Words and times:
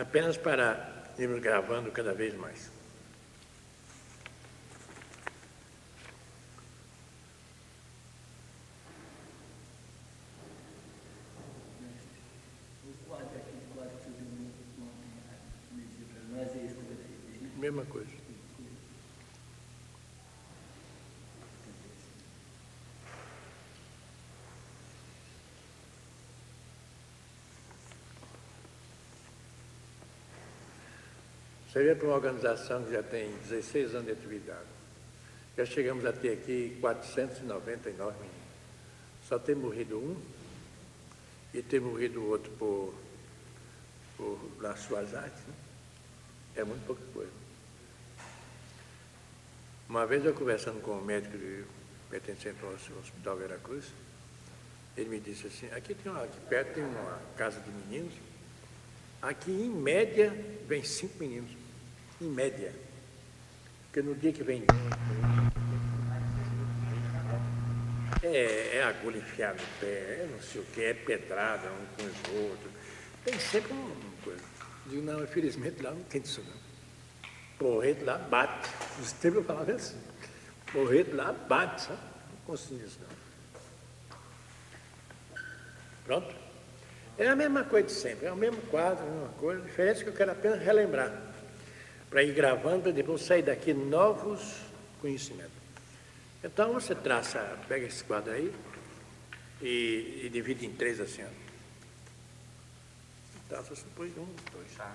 apenas 0.00 0.38
para 0.38 1.12
irmos 1.18 1.40
gravando 1.40 1.90
cada 1.90 2.14
vez 2.14 2.34
mais. 2.34 2.70
Mesma 17.56 17.84
coisa. 17.84 18.22
Vê 31.74 31.94
para 31.94 32.06
uma 32.06 32.16
organização 32.16 32.84
que 32.84 32.92
já 32.92 33.02
tem 33.02 33.34
16 33.48 33.94
anos 33.94 34.06
de 34.06 34.12
atividade. 34.12 34.68
Já 35.56 35.64
chegamos 35.64 36.04
a 36.04 36.12
ter 36.12 36.34
aqui 36.34 36.76
499 36.80 38.12
meninos. 38.18 38.36
Só 39.26 39.38
tem 39.38 39.54
morrido 39.54 39.98
um 39.98 40.16
e 41.54 41.62
tem 41.62 41.80
morrido 41.80 42.22
outro 42.26 42.50
por, 42.52 42.94
por 44.18 44.38
nas 44.60 44.80
suas 44.80 45.14
artes. 45.14 45.42
Né? 45.46 45.54
É 46.56 46.64
muito 46.64 46.86
pouca 46.86 47.02
coisa. 47.14 47.32
Uma 49.88 50.06
vez 50.06 50.24
eu 50.26 50.34
conversando 50.34 50.80
com 50.82 50.92
um 50.92 51.04
médico 51.04 51.38
de, 51.38 51.64
pertencente 52.10 52.58
ao 52.62 52.72
Hospital 52.72 53.36
Veracruz, 53.36 53.86
ele 54.94 55.08
me 55.08 55.20
disse 55.20 55.46
assim, 55.46 55.66
aqui, 55.72 55.94
tem 55.94 56.12
uma, 56.12 56.22
aqui 56.22 56.38
perto 56.48 56.74
tem 56.74 56.84
uma 56.84 57.18
casa 57.36 57.60
de 57.60 57.70
meninos, 57.70 58.12
aqui 59.22 59.50
em 59.50 59.70
média 59.70 60.30
vem 60.66 60.84
cinco 60.84 61.18
meninos 61.18 61.61
em 62.22 62.30
média. 62.30 62.72
Porque 63.84 64.00
no 64.00 64.14
dia 64.14 64.32
que 64.32 64.42
vem. 64.42 64.64
É, 68.22 68.76
é 68.76 68.82
agulha 68.84 69.18
enfiada 69.18 69.60
no 69.60 69.80
pé, 69.80 69.86
é 69.86 70.28
não 70.30 70.40
sei 70.40 70.60
o 70.60 70.64
que, 70.66 70.82
é 70.82 70.94
pedrada 70.94 71.68
um 71.68 71.86
com 71.96 72.04
os 72.04 72.42
outros. 72.42 72.72
Tem 73.24 73.38
sempre 73.38 73.72
uma 73.72 73.94
coisa. 74.22 74.44
Digo, 74.86 75.02
não, 75.02 75.22
infelizmente 75.22 75.82
lá 75.82 75.90
não 75.90 76.02
tem 76.04 76.22
isso 76.22 76.42
não. 76.42 76.62
Porrete 77.58 78.04
lá 78.04 78.18
bate. 78.18 78.70
Os 79.00 79.12
tempos 79.12 79.38
eu 79.38 79.44
falava 79.44 79.72
assim. 79.72 80.00
Porrete 80.72 81.10
lá 81.10 81.32
bate, 81.32 81.82
sabe? 81.82 82.00
Não 82.30 82.46
consigo 82.46 82.84
isso 82.84 82.98
não. 83.00 83.22
Pronto? 86.04 86.34
É 87.18 87.28
a 87.28 87.36
mesma 87.36 87.64
coisa 87.64 87.86
de 87.86 87.92
sempre, 87.92 88.26
é 88.26 88.32
o 88.32 88.36
mesmo 88.36 88.60
quadro, 88.62 89.04
a 89.04 89.10
mesma 89.10 89.28
coisa. 89.38 89.62
É 89.82 89.94
que 89.94 90.06
eu 90.06 90.14
quero 90.14 90.30
apenas 90.30 90.60
relembrar 90.60 91.32
para 92.12 92.22
ir 92.22 92.34
gravando, 92.34 92.82
para 92.82 92.92
depois 92.92 93.22
sair 93.22 93.40
daqui 93.40 93.72
novos 93.72 94.58
conhecimentos. 95.00 95.50
Então 96.44 96.74
você 96.74 96.94
traça, 96.94 97.58
pega 97.66 97.86
esse 97.86 98.04
quadro 98.04 98.34
aí 98.34 98.54
e, 99.62 100.20
e 100.24 100.28
divide 100.28 100.66
em 100.66 100.72
três 100.74 101.00
assim. 101.00 101.22
Ó. 101.24 101.28
Traça 103.48 103.74
depois 103.74 104.12
um, 104.18 104.26
dois. 104.52 104.70
Tá. 104.76 104.94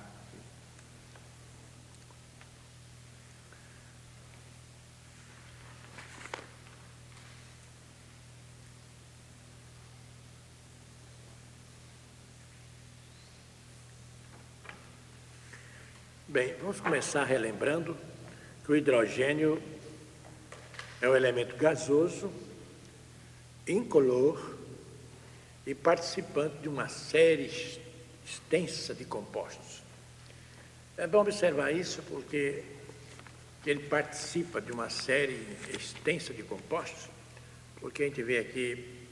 Bem, 16.38 16.54
vamos 16.62 16.80
começar 16.80 17.24
relembrando 17.24 17.98
que 18.64 18.72
o 18.72 18.76
hidrogênio 18.76 19.60
é 21.02 21.10
um 21.10 21.16
elemento 21.16 21.56
gasoso, 21.58 22.32
incolor 23.68 24.56
e 25.66 25.74
participante 25.74 26.58
de 26.58 26.70
uma 26.70 26.90
série 26.90 27.82
extensa 28.24 28.94
de 28.94 29.04
compostos. 29.04 29.82
É 30.96 31.08
bom 31.08 31.22
observar 31.22 31.72
isso 31.72 32.04
porque 32.04 32.64
ele 33.66 33.88
participa 33.88 34.62
de 34.62 34.72
uma 34.72 34.92
série 34.92 35.58
extensa 35.74 36.36
de 36.36 36.44
compostos, 36.44 37.10
porque 37.82 38.04
a 38.04 38.06
gente 38.06 38.22
vê 38.22 38.38
aqui 38.38 39.08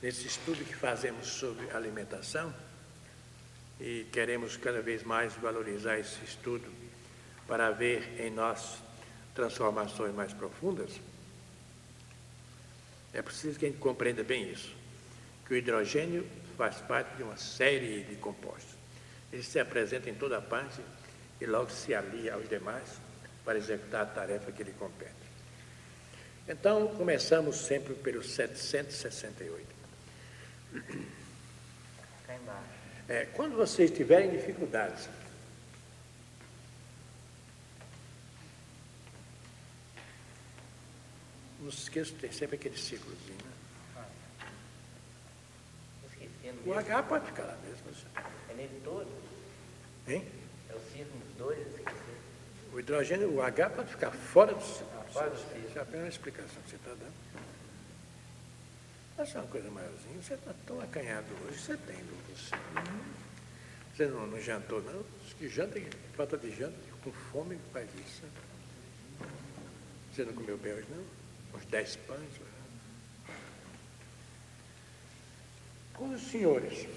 nesse 0.00 0.26
estudo 0.26 0.64
que 0.64 0.74
fazemos 0.74 1.26
sobre 1.26 1.70
alimentação, 1.72 2.54
e 3.80 4.06
queremos 4.12 4.56
cada 4.56 4.82
vez 4.82 5.02
mais 5.02 5.32
valorizar 5.34 5.98
esse 5.98 6.22
estudo 6.24 6.70
para 7.46 7.70
ver 7.70 8.20
em 8.20 8.30
nós 8.30 8.78
transformações 9.34 10.14
mais 10.14 10.32
profundas, 10.32 11.00
é 13.12 13.22
preciso 13.22 13.58
que 13.58 13.66
a 13.66 13.68
gente 13.68 13.80
compreenda 13.80 14.22
bem 14.22 14.50
isso, 14.50 14.72
que 15.46 15.54
o 15.54 15.56
hidrogênio 15.56 16.26
faz 16.56 16.76
parte 16.76 17.16
de 17.16 17.22
uma 17.22 17.36
série 17.36 18.04
de 18.04 18.16
compostos. 18.16 18.74
Ele 19.32 19.42
se 19.42 19.58
apresenta 19.58 20.10
em 20.10 20.14
toda 20.14 20.40
parte 20.40 20.80
e 21.40 21.46
logo 21.46 21.70
se 21.70 21.94
alia 21.94 22.34
aos 22.34 22.48
demais 22.48 23.00
para 23.44 23.58
executar 23.58 24.02
a 24.02 24.06
tarefa 24.06 24.52
que 24.52 24.62
lhe 24.62 24.72
compete. 24.72 25.10
Então, 26.46 26.88
começamos 26.96 27.56
sempre 27.56 27.94
pelo 27.94 28.22
768. 28.22 29.66
Cá 32.26 32.34
embaixo. 32.36 32.79
É, 33.10 33.26
quando 33.34 33.56
vocês 33.56 33.90
tiverem 33.90 34.30
dificuldades, 34.30 35.08
não 41.58 41.72
se 41.72 41.78
esqueça, 41.78 42.14
tem 42.20 42.30
sempre 42.30 42.54
aquele 42.54 42.78
ciclozinho. 42.78 43.34
Né? 43.34 43.50
O 46.64 46.72
H 46.72 47.02
pode 47.02 47.26
ficar 47.26 47.42
lá 47.42 47.58
mesmo. 47.64 47.80
É 48.48 48.54
nele 48.54 48.80
todo? 48.84 49.08
Hein? 50.06 50.24
É 50.68 50.72
o 50.72 50.80
ciclo 50.92 51.18
dos 51.18 51.36
dois? 51.36 51.66
O 52.72 52.78
hidrogênio, 52.78 53.34
o 53.34 53.42
H 53.42 53.70
pode 53.70 53.90
ficar 53.90 54.12
fora 54.12 54.54
do 54.54 54.62
ciclo. 54.62 54.86
Ah, 54.96 55.02
fora 55.12 55.30
do 55.30 55.36
ciclo. 55.36 55.68
Isso 55.68 55.76
é 55.76 55.82
apenas 55.82 56.02
uma 56.02 56.08
explicação 56.10 56.62
que 56.62 56.70
você 56.70 56.76
está 56.76 56.90
dando. 56.90 57.12
Essa 59.20 59.36
é 59.36 59.40
uma 59.42 59.50
coisa 59.50 59.70
maiorzinha. 59.70 60.22
Você 60.22 60.32
está 60.32 60.54
tão 60.66 60.80
acanhado 60.80 61.26
hoje, 61.44 61.58
você 61.58 61.76
tem 61.76 61.96
você. 62.30 62.56
Você 63.94 64.06
não, 64.06 64.26
não 64.26 64.40
jantou, 64.40 64.80
não? 64.80 65.04
Que 65.38 65.46
jantam, 65.46 65.82
falta 66.14 66.38
de 66.38 66.50
janta, 66.56 66.74
com 67.04 67.12
fome 67.12 67.58
faz 67.70 67.86
isso. 68.06 68.22
Você 70.10 70.24
não 70.24 70.32
comeu 70.32 70.56
bem 70.56 70.72
hoje, 70.72 70.86
não? 70.88 71.04
Uns 71.58 71.66
dez 71.66 71.96
pães. 71.96 72.30
Quando 75.92 76.14
os 76.14 76.22
senhores 76.22 76.88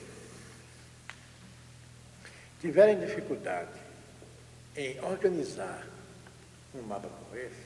tiverem 2.61 3.01
dificuldade 3.01 3.77
em 4.77 4.97
organizar 5.01 5.85
um 6.73 6.83
mapa 6.83 7.09
como 7.09 7.35
esse, 7.35 7.65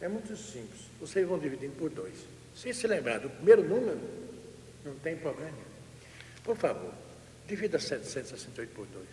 é 0.00 0.06
muito 0.06 0.36
simples. 0.36 0.82
Vocês 1.00 1.26
vão 1.26 1.36
dividindo 1.36 1.74
por 1.74 1.90
dois. 1.90 2.37
Se 2.58 2.74
se 2.74 2.88
lembrar 2.88 3.20
do 3.20 3.30
primeiro 3.30 3.62
número, 3.62 4.00
não 4.84 4.94
tem 4.96 5.16
problema. 5.16 5.56
Por 6.42 6.56
favor, 6.56 6.92
divida 7.46 7.78
768 7.78 8.74
por 8.74 8.84
2. 8.84 9.06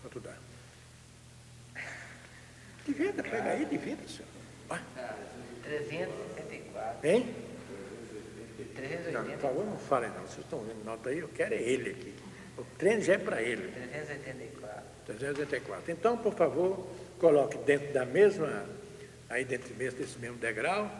Quanto 0.00 0.20
dá? 0.20 0.34
Divida, 2.86 3.22
pega 3.22 3.50
aí, 3.50 3.66
divida, 3.66 4.00
senhor. 4.08 4.28
Ah. 4.70 4.80
374. 5.62 7.06
Hein? 7.06 7.34
380. 8.74 9.12
Não, 9.12 9.24
por 9.32 9.38
favor, 9.38 9.66
não 9.66 9.76
falem 9.76 10.08
não. 10.08 10.22
Vocês 10.22 10.38
estão 10.38 10.60
vendo 10.60 10.84
nota 10.86 11.10
aí, 11.10 11.18
eu 11.18 11.28
quero 11.28 11.54
é 11.54 11.60
ele 11.60 11.90
aqui. 11.90 12.14
O 12.56 12.64
trem 12.78 13.02
já 13.02 13.12
é 13.14 13.18
para 13.18 13.42
ele. 13.42 13.70
384. 13.72 14.82
384. 15.04 15.92
Então, 15.92 16.16
por 16.16 16.34
favor, 16.34 16.88
coloque 17.18 17.58
dentro 17.58 17.92
da 17.92 18.06
mesma, 18.06 18.64
aí 19.28 19.44
dentro 19.44 19.74
desse 19.74 20.18
mesmo 20.18 20.38
degrau, 20.38 20.90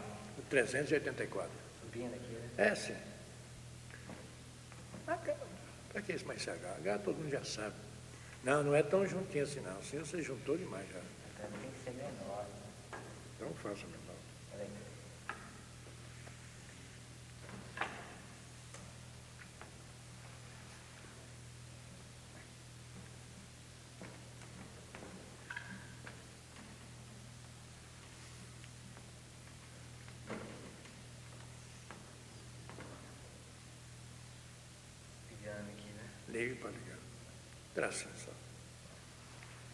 384. 0.42 1.50
Subindo 1.80 2.14
aqui, 2.14 2.32
né? 2.32 2.50
É, 2.58 2.74
sim. 2.74 2.96
Para 5.04 6.02
que 6.02 6.12
esse 6.12 6.24
mais 6.24 6.42
CH? 6.42 6.50
H 6.80 6.98
todo 6.98 7.16
mundo 7.16 7.30
já 7.30 7.44
sabe. 7.44 7.74
Não, 8.44 8.62
não 8.62 8.74
é 8.74 8.82
tão 8.82 9.06
juntinho 9.06 9.44
assim 9.44 9.60
não. 9.60 9.76
Assim 9.78 9.98
você 9.98 10.22
juntou 10.22 10.56
demais 10.56 10.86
já. 10.92 11.00
Então 11.34 11.50
tem 11.60 11.70
que 11.70 11.84
ser 11.84 11.90
menor. 11.90 12.46
Então 13.36 13.52
faça 13.54 13.86
menor. 13.86 14.05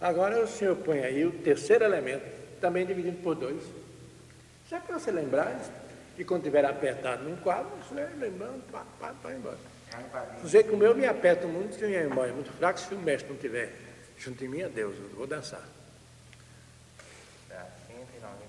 Agora 0.01 0.43
o 0.43 0.49
senhor 0.49 0.77
põe 0.77 1.01
aí 1.01 1.25
o 1.25 1.31
terceiro 1.31 1.85
elemento, 1.85 2.25
também 2.61 2.85
dividido 2.85 3.23
por 3.23 3.35
dois. 3.35 3.63
Já 4.69 4.81
para 4.81 4.99
você 4.99 5.11
lembrar, 5.13 5.61
que 6.17 6.25
quando 6.25 6.41
estiver 6.41 6.65
apertado 6.65 7.25
num 7.25 7.37
quadro, 7.37 7.71
você 7.77 7.95
vai 7.95 8.15
lembrando, 8.17 8.63
pá, 8.71 8.85
pá, 8.99 9.15
pá, 9.23 9.33
embora. 9.33 9.59
Você 10.43 10.65
comer, 10.65 10.87
eu 10.87 10.95
me 10.95 11.07
aperto 11.07 11.47
muito, 11.47 11.75
se 11.75 11.87
minha 11.87 12.09
memória 12.09 12.31
é 12.31 12.35
muito 12.35 12.51
fraca, 12.53 12.79
se 12.79 12.95
o 12.95 12.99
mestre 12.99 13.29
não 13.29 13.37
estiver 13.37 13.73
junto 14.19 14.39
de 14.39 14.49
mim, 14.49 14.67
Deus, 14.69 14.97
eu 14.97 15.09
vou 15.11 15.27
dançar. 15.27 15.63
Tá, 17.49 17.67
190 17.87 18.43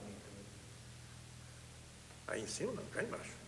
Aí 2.27 2.41
em 2.41 2.47
cima 2.47 2.71
não, 2.73 2.83
cá 2.85 3.03
embaixo. 3.03 3.42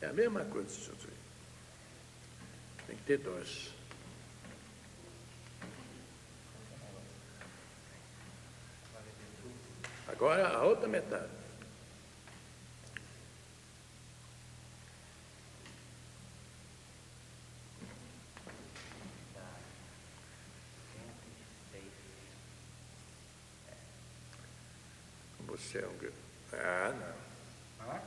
É 0.00 0.06
a 0.06 0.12
mesma 0.12 0.44
coisa, 0.44 0.68
senhor. 0.68 0.96
Tem 2.86 2.96
que 2.96 3.02
ter 3.02 3.18
dois. 3.18 3.70
Agora 10.06 10.48
a 10.48 10.62
outra 10.64 10.88
metade. 10.88 11.28
106. 21.72 21.84
Você 25.46 25.78
é 25.78 25.86
um. 25.86 25.98
Ah, 26.52 26.94
não. 27.78 27.86
Hã? 27.86 28.00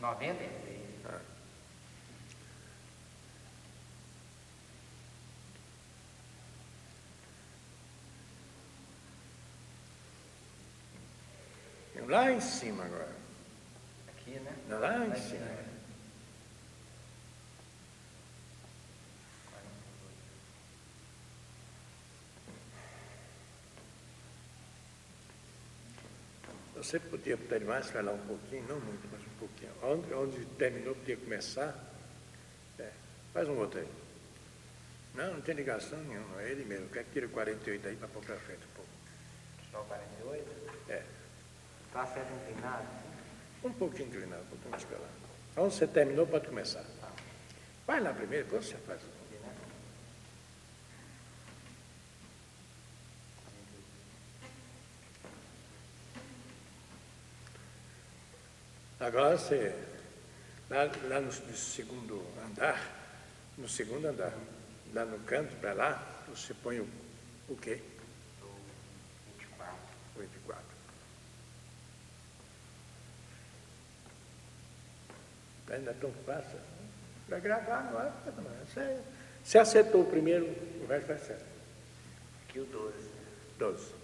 96. 0.00 0.80
Ah. 1.06 1.20
Lá 12.10 12.28
em 12.28 12.40
cima 12.40 12.84
agora. 12.84 13.14
Aqui, 14.08 14.32
né? 14.40 14.52
Não, 14.68 14.80
lá 14.80 15.06
em 15.06 15.10
Lá 15.10 15.14
cima. 15.14 15.46
Você 26.74 26.98
podia 26.98 27.36
ter 27.36 27.60
mais 27.60 27.88
falar 27.90 28.10
um 28.10 28.26
pouquinho, 28.26 28.66
não 28.66 28.80
muito, 28.80 29.08
mas 29.12 29.20
um 29.20 29.38
pouquinho. 29.38 29.70
Onde, 29.80 30.12
onde 30.12 30.46
terminou, 30.56 30.96
podia 30.96 31.16
começar. 31.16 31.78
É, 32.76 32.90
faz 33.32 33.48
um 33.48 33.56
outro 33.56 33.78
aí. 33.78 33.88
Não, 35.14 35.34
não 35.34 35.40
tem 35.42 35.54
ligação 35.54 36.02
nenhuma, 36.02 36.42
é 36.42 36.50
ele 36.50 36.64
mesmo. 36.64 36.88
Quer 36.88 37.04
que 37.04 37.12
tire 37.12 37.26
o 37.26 37.30
48 37.30 37.86
aí 37.86 37.94
para 37.94 38.08
pôr 38.08 38.24
para 38.24 38.36
frente 38.40 38.62
um 38.64 38.74
pouco. 38.74 38.90
Só 39.70 39.82
48? 39.84 40.90
É, 40.90 41.04
Tá 41.92 42.06
certo 42.06 42.32
inclinado? 42.32 43.00
um 43.62 43.72
pouquinho 43.72 44.08
inclinado, 44.08 44.42
um 44.42 44.46
pouquinho 44.46 44.70
mais 44.70 44.84
para 44.84 44.98
lá. 44.98 45.08
Onde 45.56 45.74
você 45.74 45.86
terminou, 45.86 46.26
pode 46.26 46.46
começar. 46.46 46.84
Vai 47.86 48.00
lá 48.00 48.12
primeiro, 48.12 48.44
depois 48.44 48.66
você 48.66 48.76
faz. 48.78 49.00
Agora 59.00 59.36
você, 59.38 59.74
lá, 60.68 60.84
lá 61.08 61.20
no, 61.20 61.26
no 61.26 61.56
segundo 61.56 62.22
andar, 62.46 62.78
no 63.56 63.66
segundo 63.66 64.06
andar, 64.06 64.34
lá 64.92 65.06
no 65.06 65.18
canto 65.20 65.56
para 65.56 65.72
lá, 65.72 66.24
você 66.28 66.52
põe 66.52 66.80
o, 66.80 66.88
o 67.48 67.56
quê? 67.56 67.80
Do 68.40 68.48
24. 69.38 69.74
O 70.16 70.20
24. 70.20 70.59
Ainda 75.70 75.94
tão 75.94 76.12
fácil. 76.26 76.58
Vai 77.28 77.40
gravar 77.40 77.78
agora. 77.88 78.12
Você, 78.66 79.00
você 79.42 79.58
acertou 79.58 80.02
o 80.02 80.10
primeiro, 80.10 80.46
o 80.46 80.86
resto 80.88 81.06
vai 81.06 81.18
certo. 81.18 81.44
Aqui 82.48 82.58
o 82.58 82.64
12. 82.64 82.94
12. 83.58 84.00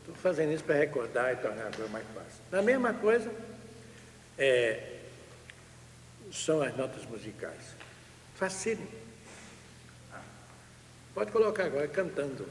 Estou 0.00 0.14
fazendo 0.16 0.52
isso 0.52 0.64
para 0.64 0.74
recordar 0.74 1.32
e 1.32 1.36
tornar 1.36 1.68
a 1.68 1.70
coisa 1.70 1.90
mais 1.90 2.04
fácil. 2.08 2.42
A 2.52 2.60
mesma 2.60 2.92
coisa 2.92 3.32
é, 4.36 4.98
são 6.30 6.60
as 6.60 6.76
notas 6.76 7.06
musicais. 7.06 7.74
Facílimo. 8.34 9.11
Pode 11.14 11.30
colocar 11.30 11.64
agora 11.66 11.86
cantando. 11.88 12.48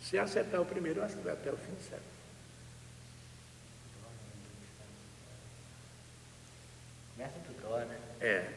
Se 0.00 0.18
acertar 0.18 0.60
o 0.60 0.66
primeiro, 0.66 1.00
eu 1.00 1.04
acho 1.04 1.16
que 1.16 1.22
vai 1.22 1.32
até 1.32 1.50
o 1.50 1.56
fim 1.56 1.74
certo. 1.88 2.04
Começa 7.16 7.38
do 7.38 7.62
dó, 7.62 7.78
né? 7.78 7.98
É. 8.20 8.52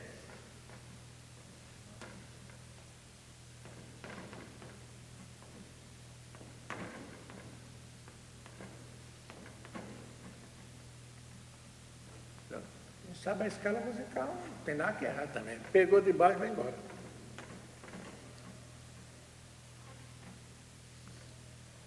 Não 12.51 12.61
não 13.06 13.06
sabe 13.23 13.43
a 13.43 13.47
escala 13.47 13.79
musical, 13.79 14.27
não 14.27 14.63
tem 14.65 14.75
nada 14.75 14.93
que 14.93 15.05
errar 15.05 15.27
também. 15.27 15.59
Pegou 15.71 16.01
de 16.01 16.13
baixo, 16.13 16.39
vai 16.39 16.49
embora. 16.49 16.73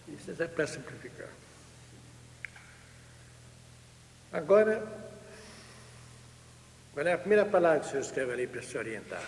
Isso 0.09 0.43
é 0.43 0.47
para 0.47 0.66
simplificar. 0.66 1.28
Agora, 4.33 4.87
qual 6.93 7.07
é 7.07 7.12
a 7.12 7.19
primeira 7.19 7.47
palavra 7.47 7.81
que 7.81 7.87
o 7.87 7.90
senhor 7.90 8.02
escreve 8.02 8.33
ali 8.33 8.47
para 8.47 8.62
se 8.62 8.76
orientar? 8.76 9.25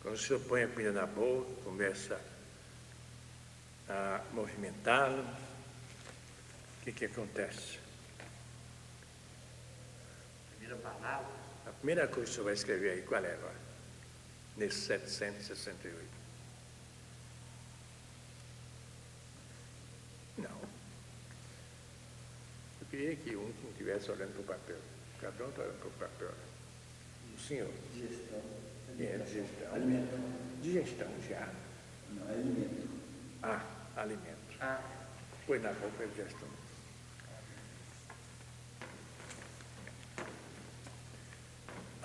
Quando 0.00 0.14
o 0.14 0.18
senhor 0.18 0.40
põe 0.40 0.62
a 0.62 0.68
comida 0.68 0.92
na 0.92 1.06
boca, 1.06 1.50
começa 1.64 2.20
a 3.88 4.20
movimentá-la, 4.32 5.22
o 5.22 6.84
que, 6.84 6.92
que 6.92 7.04
acontece? 7.04 7.85
Primeira 10.66 10.82
palavra. 10.82 11.32
A 11.64 11.70
primeira 11.70 12.08
coisa 12.08 12.24
que 12.24 12.30
o 12.30 12.32
senhor 12.32 12.44
vai 12.44 12.54
escrever 12.54 12.90
aí, 12.90 13.02
qual 13.02 13.24
é 13.24 13.32
agora? 13.32 13.54
Nesse 14.56 14.80
768. 14.80 15.96
Não. 20.38 20.60
Eu 22.80 22.86
queria 22.90 23.14
que 23.14 23.36
um 23.36 23.42
não 23.62 23.70
estivesse 23.70 24.10
olhando 24.10 24.32
para 24.32 24.40
o 24.40 24.58
papel. 24.58 24.78
Cada 25.20 25.44
um 25.44 25.48
está 25.50 25.62
olhando 25.62 25.78
para 25.78 25.88
o 25.88 25.90
papel. 25.92 26.34
O 27.32 27.38
senhor. 27.38 27.72
Digestão. 27.94 28.42
É, 28.98 29.18
digestão. 29.18 29.74
Alimento. 29.74 30.62
Digestão 30.62 31.08
já. 31.28 31.48
Não, 32.10 32.28
é 32.28 32.32
alimento. 32.32 32.88
Ah, 33.42 33.64
alimento. 33.96 34.56
Ah, 34.60 34.80
Põe 35.46 35.60
na 35.60 35.72
boca 35.74 36.06
digestão. 36.08 36.48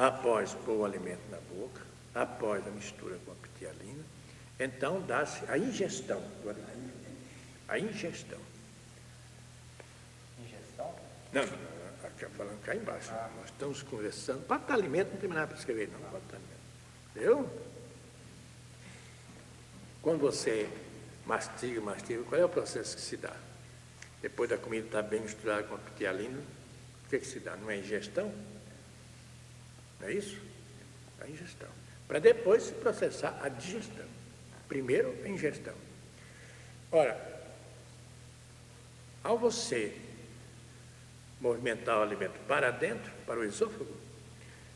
Após 0.02 0.56
pôr 0.66 0.78
o 0.78 0.84
alimento 0.84 1.22
na 1.30 1.38
boca, 1.38 1.80
após 2.16 2.66
a 2.66 2.72
mistura 2.72 3.20
com 3.24 3.34
a 3.34 3.36
pitialina, 3.36 4.04
então 4.60 5.00
dá-se 5.02 5.46
a 5.48 5.60
ingestão 5.60 6.20
do 6.42 6.50
alimento. 6.50 6.92
A 7.68 7.78
ingestão. 7.78 8.40
ingestão? 10.40 10.96
Não, 11.32 11.46
não, 11.46 12.30
falando 12.36 12.60
cá 12.64 12.76
embaixo. 12.76 13.12
Nós 13.12 13.46
estamos 13.46 13.84
conversando. 13.84 14.42
Estar 14.42 14.74
alimento, 14.74 15.12
não 15.12 15.18
tem 15.18 15.30
nada 15.30 15.46
para 15.46 15.58
escrever, 15.58 15.88
não. 15.90 16.00
Estar 16.00 16.36
alimento. 16.36 16.52
Entendeu? 17.12 17.62
Quando 20.02 20.22
você 20.22 20.68
mastiga, 21.28 21.80
mastiga, 21.80 22.24
qual 22.24 22.42
é 22.42 22.44
o 22.44 22.50
processo 22.50 22.96
que 22.96 23.04
se 23.04 23.18
dá? 23.18 23.36
Depois 24.20 24.50
da 24.50 24.58
comida 24.58 24.88
estar 24.88 25.04
bem 25.04 25.22
misturada 25.22 25.62
com 25.62 25.76
a 25.76 25.78
pitialina, 25.78 26.40
o 27.06 27.10
que, 27.10 27.20
que 27.20 27.28
se 27.28 27.40
dá? 27.40 27.56
Não 27.56 27.70
é 27.70 27.78
ingestão? 27.78 28.34
Não 30.02 30.08
é 30.08 30.14
isso? 30.14 30.38
É 31.20 31.26
a 31.26 31.30
ingestão. 31.30 31.70
Para 32.08 32.20
depois 32.20 32.64
se 32.64 32.74
processar 32.74 33.40
a 33.42 33.48
digestão. 33.48 34.06
Primeiro 34.68 35.16
a 35.24 35.30
ingestão. 35.30 35.76
Ora, 36.92 37.18
ao 39.24 39.38
você 39.38 39.96
movimentar 41.40 42.00
o 42.00 42.02
alimento 42.02 42.40
para 42.48 42.72
dentro, 42.72 43.12
para 43.26 43.40
o 43.40 43.44
esôfago, 43.44 43.96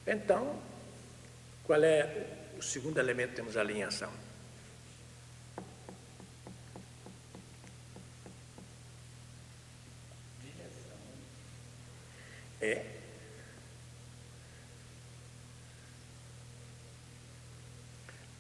então, 0.05 0.61
qual 1.65 1.83
é 1.83 2.27
o 2.57 2.61
segundo 2.61 2.99
elemento 2.99 3.31
que 3.31 3.35
temos 3.37 3.57
a 3.57 3.61
alinhação? 3.61 4.13
Direção. 10.41 10.97
É 12.61 12.94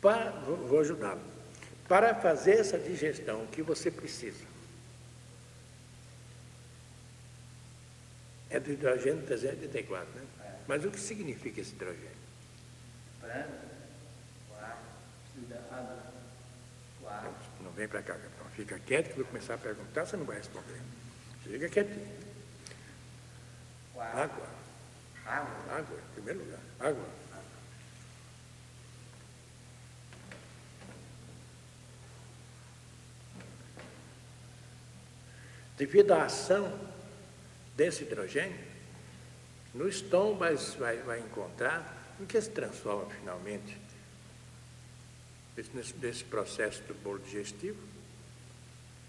Para, 0.05 0.29
vou 0.29 0.81
ajudá-lo. 0.81 1.21
Para 1.87 2.13
fazer 2.13 2.59
essa 2.59 2.77
digestão, 2.77 3.41
o 3.41 3.47
que 3.47 3.63
você 3.63 3.89
precisa? 3.89 4.45
É 8.51 8.59
do 8.59 8.71
hidrogênio 8.71 9.25
384, 9.25 10.07
né? 10.13 10.25
É. 10.41 10.53
Mas 10.67 10.85
o 10.85 10.91
que 10.91 10.99
significa 10.99 11.59
esse 11.59 11.71
hidrogênio? 11.71 12.11
Branco, 13.19 13.49
água. 15.71 15.97
Não, 17.01 17.65
não 17.65 17.71
vem 17.71 17.87
para 17.87 18.03
cá, 18.03 18.13
capitão. 18.13 18.45
Fica 18.55 18.77
quieto 18.77 19.05
que 19.05 19.13
eu 19.13 19.23
vou 19.23 19.25
começar 19.25 19.55
a 19.55 19.57
perguntar, 19.57 20.05
você 20.05 20.15
não 20.17 20.25
vai 20.25 20.37
responder. 20.37 20.81
Fica 21.41 21.67
quietinho. 21.67 22.07
Água. 23.97 24.47
Água. 25.25 25.75
Água, 25.75 25.97
em 25.97 26.13
primeiro 26.13 26.41
lugar. 26.41 26.59
Água. 26.79 27.24
Devido 35.77 36.11
à 36.13 36.23
ação 36.23 36.79
desse 37.75 38.03
hidrogênio, 38.03 38.57
no 39.73 39.87
estômago 39.89 40.55
vai, 40.79 40.97
vai, 40.97 41.19
encontrar 41.19 42.15
em 42.19 42.25
que 42.25 42.39
se 42.39 42.49
transforma 42.49 43.09
finalmente 43.19 43.77
nesse 46.01 46.23
processo 46.23 46.81
do 46.83 46.93
bolo 46.93 47.19
digestivo. 47.19 47.77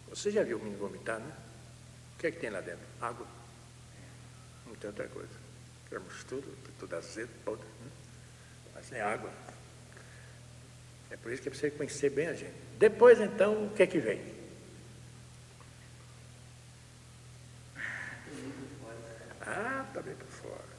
Você 0.08 0.30
já 0.30 0.42
viu 0.42 0.58
o 0.58 0.60
menino 0.60 0.78
vomitar, 0.78 1.20
né? 1.20 1.32
O 2.14 2.18
que 2.18 2.26
é 2.26 2.30
que 2.30 2.38
tem 2.38 2.50
lá 2.50 2.60
dentro? 2.60 2.84
Água. 3.00 3.26
Não 4.66 4.74
tem 4.74 4.88
outra 4.88 5.06
coisa. 5.08 5.28
Queremos 5.88 6.24
tudo, 6.24 6.56
tudo 6.78 6.96
azedo, 6.96 7.30
podre. 7.44 7.64
Né? 7.64 7.90
Mas 8.74 8.88
tem 8.88 9.00
água. 9.00 9.30
É 11.10 11.16
por 11.16 11.32
isso 11.32 11.42
que 11.42 11.48
é 11.48 11.50
preciso 11.50 11.76
conhecer 11.76 12.10
bem 12.10 12.26
a 12.26 12.34
gente. 12.34 12.54
Depois, 12.78 13.20
então, 13.20 13.66
o 13.66 13.70
que 13.70 13.82
é 13.82 13.86
que 13.86 13.98
vem? 13.98 14.20
Ah, 19.40 19.85
está 19.96 20.02
bem 20.02 20.14
por 20.14 20.28
fora. 20.28 20.76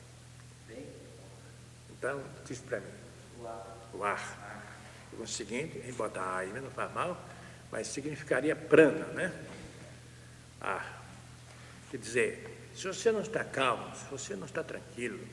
Então, 1.90 2.24
diz 2.46 2.60
para 2.60 2.80
mim. 2.80 2.92
O 3.40 3.48
ar. 3.48 3.90
O 3.94 4.04
ar. 4.04 4.78
O 5.20 5.26
seguinte, 5.26 5.82
em 5.88 5.94
botar 5.94 6.38
aí 6.38 6.54
não 6.54 6.70
faz 6.70 6.94
mal, 6.94 7.20
mas 7.72 7.88
significaria 7.88 8.56
prana, 8.56 9.06
né? 9.08 9.34
Ar. 10.62 11.04
Quer 11.90 11.98
dizer, 11.98 12.70
se 12.76 12.86
você 12.86 13.12
não 13.12 13.22
está 13.22 13.44
calmo, 13.44 13.96
se 13.96 14.06
você 14.06 14.36
não 14.36 14.46
está 14.46 14.64
tranquilo, 14.64 15.28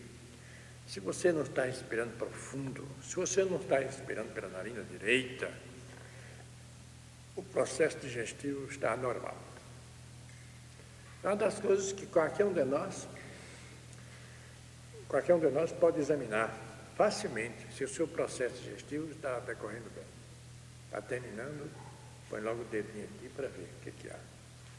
se 0.87 1.01
você 1.01 1.31
não 1.33 1.43
está 1.43 1.65
respirando 1.65 2.17
profundo, 2.17 2.89
se 3.03 3.17
você 3.17 3.45
não 3.45 3.59
está 3.59 3.79
respirando 3.79 4.33
pela 4.33 4.49
narina 4.49 4.83
direita, 4.85 5.53
o 7.37 7.43
processo 7.43 7.99
digestivo 7.99 8.67
está 8.71 8.93
anormal. 8.93 9.37
É 11.23 11.27
uma 11.27 11.37
das 11.37 11.59
coisas 11.59 11.93
que 11.93 12.07
qualquer 12.07 12.47
um 12.47 12.53
de 12.55 12.65
nós, 12.65 13.07
qualquer 15.09 15.35
um 15.35 15.41
de 15.41 15.51
nós 15.51 15.73
pode 15.73 16.01
examinar 16.01 16.55
facilmente 16.97 17.73
se 17.75 17.85
o 17.85 17.89
seu 17.89 18.07
processo 18.07 18.55
digestivo 18.63 19.11
está 19.11 19.39
decorrendo 19.41 19.91
bem. 19.95 20.05
Está 20.87 21.01
terminando, 21.03 21.71
põe 22.31 22.41
logo 22.41 22.63
o 22.63 22.65
dedinho 22.67 23.05
aqui 23.05 23.29
para 23.31 23.49
ver 23.49 23.65
o 23.65 23.85
que, 23.85 23.91
que 23.91 24.09
há. 24.11 24.19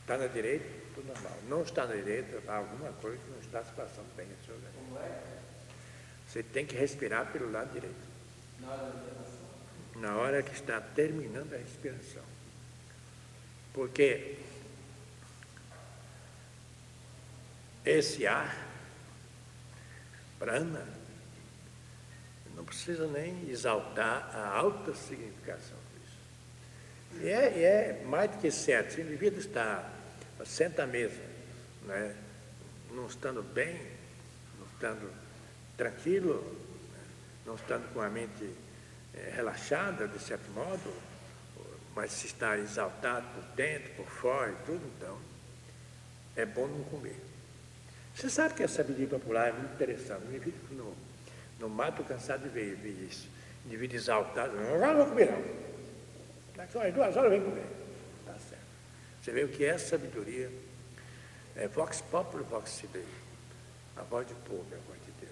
Está 0.02 0.18
na 0.18 0.28
direita, 0.28 0.66
tudo 0.94 1.08
normal. 1.08 1.38
Não 1.50 1.64
está 1.64 1.86
na 1.86 1.96
direita, 1.96 2.42
há 2.48 2.58
alguma 2.58 2.92
coisa 2.94 3.18
que 3.18 3.32
não 3.32 3.40
está 3.40 3.64
se 3.64 3.72
passando 3.72 4.16
bem 4.16 4.28
no 4.28 4.46
seu 4.46 4.56
organismo. 4.56 5.00
Você 6.28 6.44
tem 6.44 6.66
que 6.66 6.76
respirar 6.76 7.32
pelo 7.32 7.52
lado 7.52 7.72
direito. 7.74 7.96
Na 9.96 10.16
hora 10.18 10.44
que 10.44 10.54
está 10.54 10.80
terminando 10.80 11.54
a 11.54 11.58
respiração. 11.58 12.24
Porque 13.74 14.38
esse 17.84 18.26
ar, 18.26 18.56
prana, 20.46 20.86
não 22.56 22.64
precisa 22.64 23.08
nem 23.08 23.50
exaltar 23.50 24.30
a 24.32 24.48
alta 24.56 24.94
significação 24.94 25.78
disso. 25.92 27.24
E 27.24 27.30
é, 27.30 27.64
é 27.64 28.04
mais 28.06 28.30
do 28.30 28.38
que 28.38 28.52
certo, 28.52 28.94
se 28.94 29.02
o 29.02 29.04
indivíduo 29.04 29.40
está 29.40 29.92
senta 30.46 30.84
à 30.84 30.86
mesa, 30.86 31.20
né? 31.88 32.16
não 32.92 33.08
estando 33.08 33.42
bem, 33.42 33.76
não 34.60 34.68
estando 34.68 35.12
tranquilo, 35.76 36.44
né? 36.94 37.04
não 37.48 37.56
estando 37.56 37.92
com 37.92 38.00
a 38.00 38.10
mente 38.10 38.48
é, 39.16 39.32
relaxada, 39.36 40.08
de 40.08 40.20
certo 40.20 40.48
modo, 40.52 40.94
mas 41.96 42.12
se 42.12 42.28
está 42.28 42.56
exaltado 42.56 43.26
por 43.34 43.44
dentro, 43.56 43.92
por 43.96 44.06
fora 44.06 44.52
e 44.52 44.66
tudo, 44.66 44.86
então, 44.96 45.18
é 46.36 46.46
bom 46.46 46.68
não 46.68 46.84
comer. 46.84 47.35
Você 48.16 48.30
sabe 48.30 48.54
que 48.54 48.64
a 48.64 48.68
sabedoria 48.68 49.08
popular 49.08 49.50
é 49.50 49.52
muito 49.52 49.74
interessante. 49.74 50.24
O 50.26 50.30
indivíduo 50.30 50.62
no, 50.72 50.96
no 51.60 51.70
mato 51.70 52.04
cansado 52.04 52.44
de 52.44 52.50
ver, 52.50 52.76
ver 52.76 53.08
isso. 53.10 53.28
O 53.64 53.68
indivíduo 53.68 53.98
exaltado, 53.98 54.56
não, 54.56 54.80
não 54.80 54.96
vou 54.96 55.06
comer 55.08 55.32
não. 55.32 55.44
Daqui 56.56 56.78
umas 56.78 56.94
duas 56.94 57.18
horas 57.18 57.32
vem 57.32 57.44
comer. 57.44 57.86
Você 59.26 59.32
vê 59.32 59.44
o 59.44 59.50
que 59.50 59.66
é 59.66 59.76
sabedoria. 59.80 60.52
É 61.56 61.68
vox 61.68 62.00
populi, 62.00 62.44
vox 62.44 62.84
dei. 62.94 63.04
A 63.98 64.04
voz 64.04 64.28
de 64.28 64.36
povo 64.36 64.66
é 64.72 64.76
a 64.76 64.80
voz 64.88 65.00
de 65.04 65.12
Deus. 65.20 65.32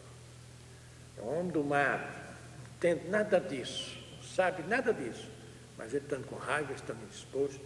É 1.19 1.21
um 1.21 1.39
homem 1.39 1.51
do 1.51 1.63
mar, 1.63 1.99
não 1.99 2.79
tem 2.79 2.95
nada 3.09 3.39
disso, 3.39 4.03
não 4.15 4.23
sabe 4.23 4.63
nada 4.63 4.91
disso. 4.91 5.29
Mas 5.77 5.93
ele 5.93 6.05
estando 6.05 6.25
com 6.25 6.35
raiva, 6.37 6.73
estando 6.73 7.03
indisposto, 7.03 7.61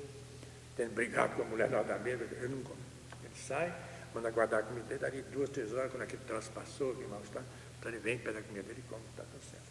tendo 0.75 0.93
brigado 0.93 1.35
com 1.35 1.43
a 1.43 1.45
mulher 1.45 1.71
lá 1.71 1.81
da 1.81 1.97
mesa, 1.97 2.23
ele 2.23 2.47
não 2.49 2.61
come. 2.63 2.81
Ele 3.23 3.35
sai, 3.35 3.73
manda 4.17 4.31
guardar 4.31 4.61
a 4.61 4.63
comida 4.63 4.85
dele, 4.85 4.99
dali 4.99 5.21
duas, 5.23 5.49
três 5.49 5.73
horas, 5.73 5.91
quando 5.91 6.03
aquele 6.03 6.23
troço 6.25 6.49
passou, 6.51 6.95
que 6.95 7.03
mal 7.05 7.21
está, 7.23 7.41
então 7.79 7.91
ele 7.91 7.99
vem, 7.99 8.17
pega 8.17 8.39
a 8.39 8.43
comida 8.43 8.67
dele 8.67 8.83
e 8.85 8.89
come, 8.89 9.03
está 9.11 9.23
tudo 9.23 9.43
certo. 9.49 9.67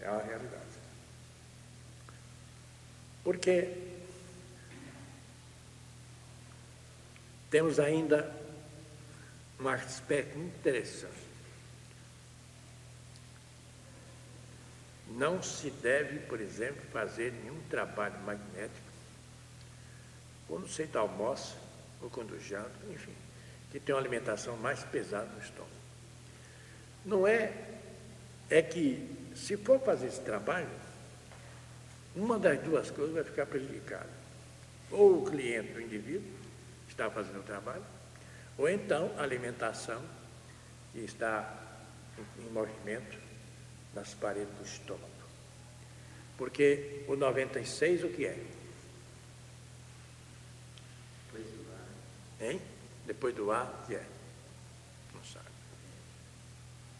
É 0.00 0.06
a 0.06 0.18
realidade. 0.18 0.64
Porque 3.24 3.98
Temos 7.50 7.80
ainda 7.80 8.30
um 9.58 9.68
aspecto 9.68 10.38
interessante. 10.38 11.28
Não 15.08 15.42
se 15.42 15.70
deve, 15.70 16.18
por 16.20 16.40
exemplo, 16.40 16.82
fazer 16.92 17.32
nenhum 17.32 17.58
trabalho 17.70 18.18
magnético 18.20 18.86
quando 20.46 20.68
você 20.68 20.88
almoça 20.94 21.56
ou 22.00 22.10
janta, 22.40 22.70
enfim, 22.90 23.14
que 23.70 23.80
tem 23.80 23.94
uma 23.94 24.00
alimentação 24.00 24.56
mais 24.56 24.82
pesada 24.84 25.26
no 25.26 25.40
estômago. 25.40 25.72
Não 27.04 27.26
é, 27.26 27.52
é 28.50 28.62
que 28.62 29.16
se 29.34 29.56
for 29.56 29.80
fazer 29.80 30.06
esse 30.06 30.20
trabalho, 30.20 30.68
uma 32.14 32.38
das 32.38 32.60
duas 32.60 32.90
coisas 32.90 33.14
vai 33.14 33.24
ficar 33.24 33.46
prejudicada. 33.46 34.10
Ou 34.90 35.22
o 35.22 35.24
cliente, 35.24 35.72
o 35.72 35.80
indivíduo, 35.80 36.38
está 36.88 37.10
fazendo 37.10 37.40
o 37.40 37.42
trabalho, 37.42 37.84
ou 38.56 38.68
então 38.68 39.12
a 39.16 39.22
alimentação 39.22 40.02
que 40.92 41.00
está 41.00 41.56
em 42.38 42.50
movimento 42.50 43.18
nas 43.94 44.14
paredes 44.14 44.52
do 44.54 44.64
estômago. 44.64 45.08
Porque 46.36 47.04
o 47.06 47.16
96 47.16 48.04
o 48.04 48.08
que 48.08 48.26
é? 48.26 48.38
Depois 51.26 51.44
do 51.44 51.72
ar. 51.72 51.88
Hein? 52.40 52.60
Depois 53.06 53.34
do 53.34 53.50
o 53.50 53.86
que 53.86 53.94
é? 53.94 54.06
Não 55.14 55.24
sabe. 55.24 55.46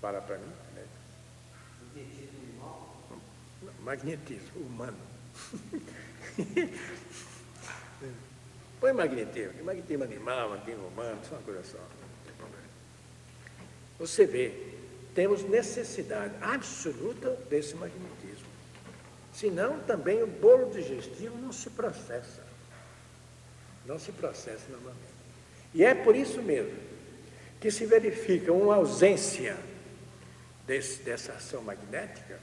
Fala 0.01 0.21
para 0.21 0.39
mim. 0.39 0.53
Né? 0.75 0.87
Magnetismo 3.81 4.61
humano. 4.63 4.99
Põe 8.81 8.93
magnetismo, 8.93 9.65
magnetismo 9.65 10.05
animal, 10.05 10.51
magnetismo 10.51 10.87
humano, 10.87 11.21
é 11.21 11.35
uma 11.35 11.43
coisa 11.43 11.65
só, 11.65 11.79
não 11.79 12.25
tem 12.25 12.35
problema. 12.37 12.65
Você 13.99 14.25
vê, 14.25 14.53
temos 15.15 15.43
necessidade 15.43 16.33
absoluta 16.41 17.31
desse 17.51 17.75
magnetismo. 17.75 18.47
Senão 19.33 19.81
também 19.81 20.23
o 20.23 20.29
bolo 20.29 20.71
digestivo 20.71 21.37
não 21.39 21.53
se 21.53 21.71
processa. 21.71 22.47
Não 23.85 23.99
se 23.99 24.13
processa 24.13 24.69
normalmente. 24.71 25.08
E 25.75 25.85
é 25.85 25.95
por 25.95 26.17
isso 26.17 26.43
mesmo 26.43 26.77
que 27.61 27.71
se 27.71 27.87
verifica 27.87 28.53
uma 28.53 28.77
ausência 28.77 29.57
desse, 30.67 31.03
dessa 31.03 31.33
ação 31.33 31.63
magnética. 31.63 32.39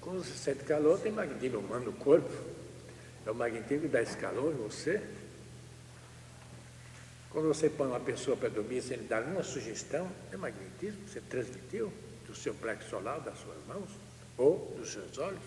Como 0.00 0.18
você 0.18 0.32
sente 0.32 0.64
calor, 0.64 0.98
tem 1.00 1.10
magnetismo 1.10 1.60
humano 1.60 1.86
no 1.86 1.92
corpo. 1.92 2.30
É 3.26 3.30
o 3.30 3.34
magnetismo 3.34 3.82
que 3.82 3.88
dá 3.88 4.02
esse 4.02 4.16
calor 4.16 4.52
em 4.52 4.56
você. 4.56 5.02
Quando 7.30 7.48
você 7.48 7.70
põe 7.70 7.86
uma 7.86 8.00
pessoa 8.00 8.36
para 8.36 8.48
dormir 8.48 8.82
sem 8.82 8.96
lhe 8.98 9.04
dar 9.06 9.22
nenhuma 9.22 9.42
sugestão, 9.42 10.10
é 10.32 10.36
magnetismo 10.36 11.02
que 11.04 11.10
você 11.10 11.20
transmitiu 11.20 11.92
do 12.26 12.34
seu 12.34 12.54
plexo 12.54 12.90
solar, 12.90 13.20
das 13.20 13.38
suas 13.38 13.58
mãos, 13.66 13.90
ou 14.36 14.74
dos 14.76 14.92
seus 14.92 15.16
olhos. 15.18 15.42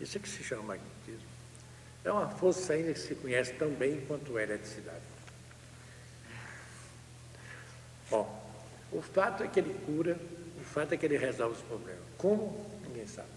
Isso 0.00 0.16
é 0.16 0.20
que 0.20 0.28
se 0.28 0.44
chama 0.44 0.62
magnetismo. 0.62 1.28
É 2.04 2.12
uma 2.12 2.28
força 2.28 2.72
ainda 2.72 2.92
que 2.92 3.00
se 3.00 3.14
conhece 3.14 3.52
tão 3.54 3.70
bem 3.70 4.00
quanto 4.06 4.36
a 4.36 4.42
eletricidade. 4.42 5.02
Bom, 8.10 8.52
o 8.92 9.02
fato 9.02 9.42
é 9.42 9.48
que 9.48 9.60
ele 9.60 9.74
cura, 9.84 10.18
o 10.60 10.64
fato 10.64 10.94
é 10.94 10.96
que 10.96 11.04
ele 11.04 11.18
resolve 11.18 11.56
os 11.56 11.62
problemas. 11.62 12.02
Como? 12.16 12.80
Ninguém 12.86 13.06
sabe. 13.06 13.28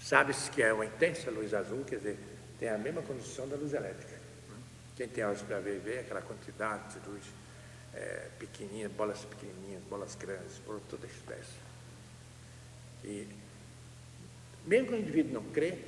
Sabe-se 0.00 0.50
que 0.50 0.62
é 0.62 0.72
uma 0.72 0.86
intensa 0.86 1.30
luz 1.30 1.52
azul, 1.52 1.84
quer 1.84 1.96
dizer, 1.96 2.18
tem 2.58 2.68
a 2.68 2.78
mesma 2.78 3.02
condição 3.02 3.46
da 3.46 3.56
luz 3.56 3.74
elétrica. 3.74 4.18
Quem 4.96 5.06
tem 5.06 5.24
olhos 5.24 5.42
para 5.42 5.60
ver, 5.60 5.78
vê 5.80 6.00
aquela 6.00 6.22
quantidade 6.22 6.98
de 6.98 7.08
luz 7.08 7.24
é, 7.94 8.28
pequenininha, 8.38 8.88
bolas 8.88 9.24
pequenininhas, 9.24 9.82
bolas 9.84 10.14
grandes, 10.14 10.58
por 10.58 10.80
toda 10.88 11.06
espécie. 11.06 11.58
E 13.04 13.28
mesmo 14.66 14.88
que 14.88 14.94
o 14.94 14.98
indivíduo 14.98 15.34
não 15.34 15.44
crê, 15.52 15.78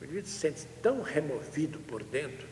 o 0.00 0.04
indivíduo 0.04 0.30
se 0.30 0.38
sente 0.38 0.66
tão 0.82 1.02
removido 1.02 1.78
por 1.80 2.02
dentro, 2.02 2.46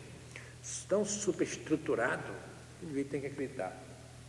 tão 0.89 1.05
superestruturado, 1.05 2.33
o 2.81 2.85
indivíduo 2.85 3.11
tem 3.11 3.21
que 3.21 3.27
acreditar. 3.29 3.77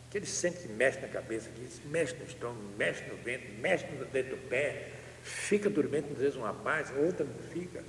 Que 0.10 0.18
ele 0.18 0.26
sente 0.26 0.60
que 0.60 0.68
mexe 0.70 1.00
na 1.00 1.08
cabeça, 1.08 1.50
que 1.50 1.88
mexe 1.88 2.16
no 2.16 2.26
estômago, 2.26 2.62
mexe 2.78 3.04
no 3.06 3.18
vento, 3.18 3.52
mexe 3.60 3.86
no 3.88 4.06
dedo 4.06 4.36
do 4.36 4.50
pé, 4.50 4.97
fica 5.28 5.70
dormindo, 5.70 6.12
às 6.14 6.18
vezes 6.18 6.36
uma 6.36 6.54
parte, 6.54 6.94
outra 6.94 7.26
não 7.26 7.52
fica. 7.52 7.84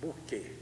Por 0.00 0.16
quê? 0.26 0.52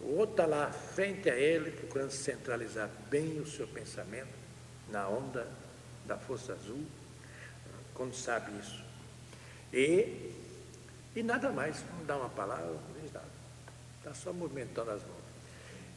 O 0.00 0.16
outro 0.16 0.32
está 0.32 0.46
lá 0.46 0.70
frente 0.70 1.30
a 1.30 1.36
ele, 1.36 1.70
procurando 1.70 2.10
centralizar 2.10 2.90
bem 3.08 3.38
o 3.38 3.46
seu 3.46 3.66
pensamento 3.68 4.32
na 4.90 5.08
onda 5.08 5.48
da 6.04 6.18
força 6.18 6.52
azul, 6.52 6.84
quando 7.94 8.14
sabe 8.14 8.50
isso. 8.58 8.82
E, 9.72 10.32
e 11.14 11.22
nada 11.22 11.50
mais, 11.50 11.82
não 11.98 12.04
dá 12.04 12.16
uma 12.16 12.28
palavra, 12.28 12.66
não 12.66 13.00
diz 13.00 13.12
nada. 13.12 13.26
Está 13.98 14.12
só 14.12 14.32
movimentando 14.32 14.90
as 14.90 15.02
mãos. 15.02 15.22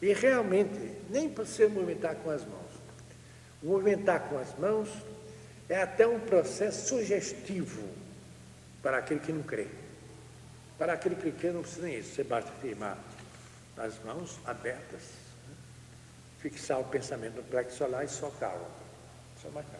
E 0.02 0.14
realmente, 0.14 0.94
nem 1.10 1.30
para 1.30 1.44
você 1.44 1.68
movimentar 1.68 2.16
com 2.18 2.30
as 2.30 2.46
mãos. 2.46 2.72
Movimentar 3.64 4.30
com 4.30 4.38
as 4.38 4.58
mãos 4.60 4.90
é 5.70 5.82
até 5.82 6.08
um 6.08 6.20
processo 6.20 6.90
sugestivo 6.90 7.88
para 8.82 8.98
aquele 8.98 9.20
que 9.20 9.32
não 9.32 9.44
crê. 9.44 9.68
Para 10.78 10.94
aquele 10.94 11.16
que 11.16 11.32
crê, 11.32 11.52
não 11.52 11.62
precisa 11.62 11.88
nem 11.88 12.00
isso. 12.00 12.16
Você 12.16 12.24
basta 12.24 12.52
firmar 12.62 12.98
as 13.78 13.98
mãos 14.04 14.40
abertas, 14.46 15.02
né? 15.48 15.56
fixar 16.40 16.80
o 16.80 16.84
pensamento 16.86 17.36
no 17.36 17.44
plexo 17.44 17.78
solar 17.78 18.06
e 18.06 18.08
soltar 18.08 18.56
o 18.56 18.68
Só 19.42 19.50
marcar. 19.50 19.80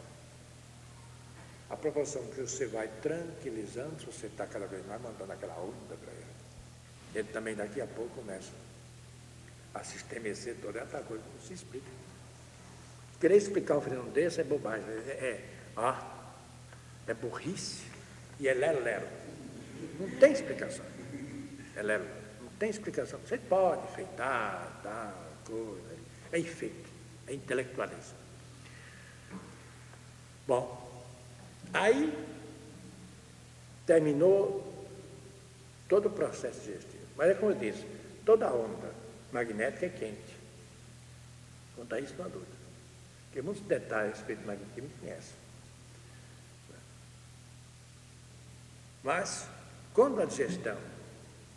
A 1.70 1.78
proporção 1.78 2.24
que 2.28 2.42
você 2.42 2.66
vai 2.68 2.88
tranquilizando, 3.02 4.06
você 4.06 4.28
está 4.28 4.46
cada 4.46 4.68
vez 4.68 4.86
mais 4.86 5.02
mandando 5.02 5.32
aquela 5.32 5.58
onda 5.60 5.96
para 5.96 6.12
ele. 6.12 6.26
Ele 7.16 7.28
também 7.32 7.56
daqui 7.56 7.82
a 7.82 7.88
pouco 7.88 8.16
começa 8.16 8.52
a 9.74 9.84
se 9.84 9.98
estremecer 9.98 10.56
toda 10.62 10.80
essa 10.80 11.00
coisa, 11.00 11.24
não 11.34 11.42
se 11.42 11.54
explica. 11.54 11.88
Querer 13.20 13.38
explicar 13.38 13.78
um 13.78 13.82
fenômeno 13.82 14.12
desse 14.12 14.42
é 14.42 14.44
bobagem, 14.44 14.86
é, 14.90 15.12
é, 15.12 15.55
ó, 15.76 15.96
é 17.08 17.14
burrice 17.14 17.86
e 18.40 18.48
é 18.48 18.54
lero-lero. 18.54 19.08
Não 20.00 20.10
tem 20.20 20.32
explicação. 20.32 20.86
É 21.76 21.82
lero, 21.82 22.06
não 22.42 22.50
tem 22.60 22.70
explicação. 22.70 23.20
Você 23.20 23.38
pode 23.38 23.84
enfeitar, 23.92 24.80
tal, 24.82 25.14
coisa. 25.46 25.96
É 26.32 26.40
enfeite, 26.40 26.86
é 27.28 27.34
intelectualismo. 27.34 28.18
Bom, 30.48 30.86
Aí 31.76 32.14
terminou 33.86 34.88
todo 35.90 36.08
o 36.08 36.10
processo 36.10 36.62
digestivo. 36.62 37.04
Mas 37.18 37.32
é 37.32 37.34
como 37.34 37.52
eu 37.52 37.58
disse, 37.58 37.86
toda 38.26 38.52
onda 38.54 38.92
magnética 39.32 39.86
é 39.86 39.90
quente. 39.90 40.36
Quanto 41.76 41.96
a 41.96 42.00
isso, 42.00 42.16
não 42.18 42.26
há 42.26 42.28
dúvida. 42.30 42.56
Porque 43.26 43.42
muitos 43.42 43.64
detalhes 43.64 44.14
a 44.14 44.18
respeito 44.18 44.40
do 44.40 44.48
magnetismo 44.48 44.90
conhecem. 45.02 45.45
Mas, 49.06 49.48
quando 49.94 50.20
a 50.20 50.26
digestão 50.26 50.76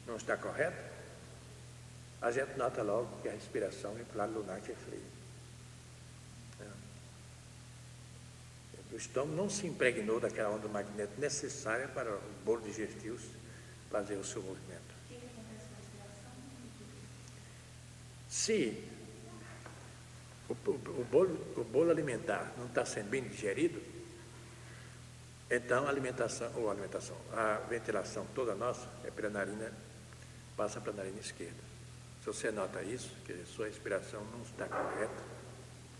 não 0.07 0.17
está 0.17 0.37
correta, 0.37 0.77
a 2.21 2.31
gente 2.31 2.59
nota 2.59 2.83
logo 2.83 3.23
que 3.23 3.29
a 3.29 3.33
respiração 3.33 3.97
é 3.99 4.03
para 4.03 4.15
o 4.15 4.19
lado 4.19 4.33
lunar 4.35 4.61
que 4.61 4.71
é 4.71 4.75
frio. 4.75 5.03
O 8.93 8.97
estômago 8.97 9.35
não 9.35 9.49
se 9.49 9.67
impregnou 9.67 10.21
daquela 10.21 10.51
onda 10.51 10.69
magnética 10.69 11.19
necessária 11.19 11.89
para 11.89 12.15
o 12.15 12.21
bolo 12.45 12.61
digestivo 12.63 13.19
fazer 13.91 14.17
o 14.17 14.25
seu 14.25 14.43
movimento. 14.43 14.95
Se 18.29 18.85
o, 20.49 20.53
o, 20.53 20.75
o, 21.01 21.07
bolo, 21.11 21.55
o 21.57 21.65
bolo 21.65 21.91
alimentar 21.91 22.53
não 22.59 22.67
está 22.67 22.85
sendo 22.85 23.09
bem 23.09 23.23
digerido, 23.23 23.81
então 25.51 25.87
a 25.87 25.91
alimentação, 25.91 26.51
ou 26.57 26.71
alimentação, 26.71 27.17
a 27.33 27.55
ventilação 27.69 28.27
toda 28.35 28.55
nossa 28.55 28.87
é 29.05 29.11
pela 29.11 29.31
narina, 29.31 29.73
passa 30.57 30.81
para 30.81 30.93
a 30.93 30.97
narina 30.97 31.19
esquerda. 31.21 31.69
Se 32.21 32.27
você 32.27 32.51
nota 32.51 32.83
isso, 32.83 33.11
que 33.25 33.33
a 33.33 33.47
sua 33.47 33.67
respiração 33.67 34.23
não 34.33 34.43
está 34.43 34.67
correta 34.67 35.23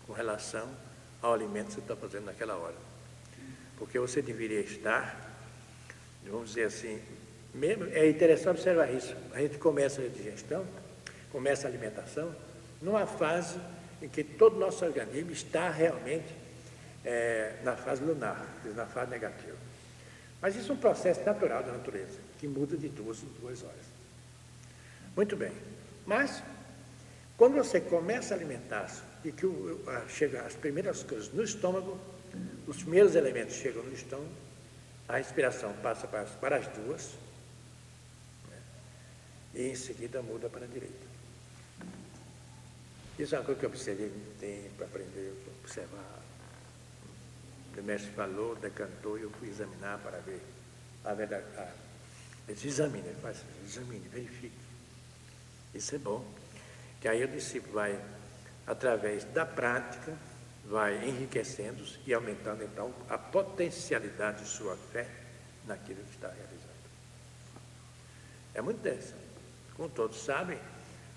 com 0.05 0.13
relação 0.13 0.69
ao 1.21 1.33
alimento 1.33 1.67
que 1.67 1.73
você 1.73 1.79
está 1.79 1.95
fazendo 1.95 2.25
naquela 2.25 2.55
hora. 2.55 2.75
Porque 3.77 3.97
você 3.97 4.21
deveria 4.21 4.59
estar, 4.59 5.19
vamos 6.25 6.49
dizer 6.49 6.65
assim, 6.65 7.01
mesmo, 7.53 7.85
é 7.85 8.07
interessante 8.07 8.49
observar 8.49 8.93
isso. 8.93 9.15
A 9.33 9.39
gente 9.39 9.57
começa 9.57 10.01
a 10.01 10.07
digestão, 10.07 10.65
começa 11.31 11.67
a 11.67 11.69
alimentação, 11.69 12.35
numa 12.81 13.07
fase 13.07 13.59
em 14.01 14.07
que 14.07 14.23
todo 14.23 14.55
o 14.55 14.59
nosso 14.59 14.85
organismo 14.85 15.31
está 15.31 15.69
realmente 15.69 16.27
é, 17.05 17.55
na 17.63 17.75
fase 17.75 18.03
lunar, 18.03 18.45
na 18.75 18.85
fase 18.85 19.11
negativa. 19.11 19.57
Mas 20.41 20.55
isso 20.55 20.71
é 20.71 20.75
um 20.75 20.77
processo 20.77 21.21
natural 21.23 21.63
da 21.63 21.71
natureza, 21.71 22.17
que 22.39 22.47
muda 22.47 22.77
de 22.77 22.87
duas 22.89 23.21
em 23.21 23.27
duas 23.41 23.63
horas. 23.63 23.85
Muito 25.15 25.35
bem. 25.35 25.51
Mas, 26.05 26.41
quando 27.37 27.55
você 27.55 27.81
começa 27.81 28.33
a 28.33 28.37
alimentar-se 28.37 29.01
e 29.23 29.31
que 29.31 29.45
chega 30.07 30.41
as 30.41 30.55
primeiras 30.55 31.03
coisas 31.03 31.31
no 31.33 31.43
estômago, 31.43 31.99
os 32.67 32.77
primeiros 32.77 33.15
elementos 33.15 33.55
chegam 33.55 33.83
no 33.83 33.93
estômago, 33.93 34.31
a 35.07 35.17
respiração 35.17 35.73
passa 35.81 36.07
para, 36.07 36.23
para 36.23 36.57
as 36.57 36.67
duas, 36.67 37.15
né, 38.49 38.57
e 39.55 39.69
em 39.69 39.75
seguida 39.75 40.21
muda 40.21 40.47
para 40.47 40.65
a 40.65 40.67
direita. 40.67 41.09
Isso 43.17 43.35
é 43.35 43.39
uma 43.39 43.45
coisa 43.45 43.59
que 43.59 43.65
eu 43.65 43.69
observei 43.69 44.07
muito 44.07 44.39
tempo, 44.39 44.83
aprender, 44.83 45.33
observar. 45.61 46.19
O 47.77 47.83
mestre 47.83 48.11
falou, 48.11 48.55
decantou, 48.55 49.17
e 49.17 49.21
eu 49.21 49.29
fui 49.31 49.47
examinar 49.47 49.97
para 49.99 50.17
ver 50.19 50.41
a 51.05 51.13
verdade. 51.13 51.45
A, 51.57 51.71
ele 52.47 52.55
diz, 52.55 52.65
examine, 52.65 53.07
ele 53.07 53.21
faz, 53.21 53.37
examine, 53.65 54.07
verifique. 54.09 54.57
Isso 55.73 55.95
é 55.95 55.97
bom. 55.97 56.25
Que 56.99 57.07
aí 57.07 57.23
o 57.23 57.27
discípulo 57.27 57.75
vai 57.75 57.99
através 58.67 59.23
da 59.25 59.45
prática, 59.45 60.15
vai 60.65 61.07
enriquecendo-se 61.07 61.99
e 62.05 62.13
aumentando 62.13 62.63
então 62.63 62.93
a 63.09 63.17
potencialidade 63.17 64.43
de 64.43 64.49
sua 64.49 64.75
fé 64.91 65.07
naquilo 65.65 66.03
que 66.03 66.15
está 66.15 66.27
realizando. 66.27 66.69
É 68.53 68.61
muito 68.61 68.79
interessante. 68.79 69.29
Como 69.75 69.89
todos 69.89 70.21
sabem, 70.23 70.59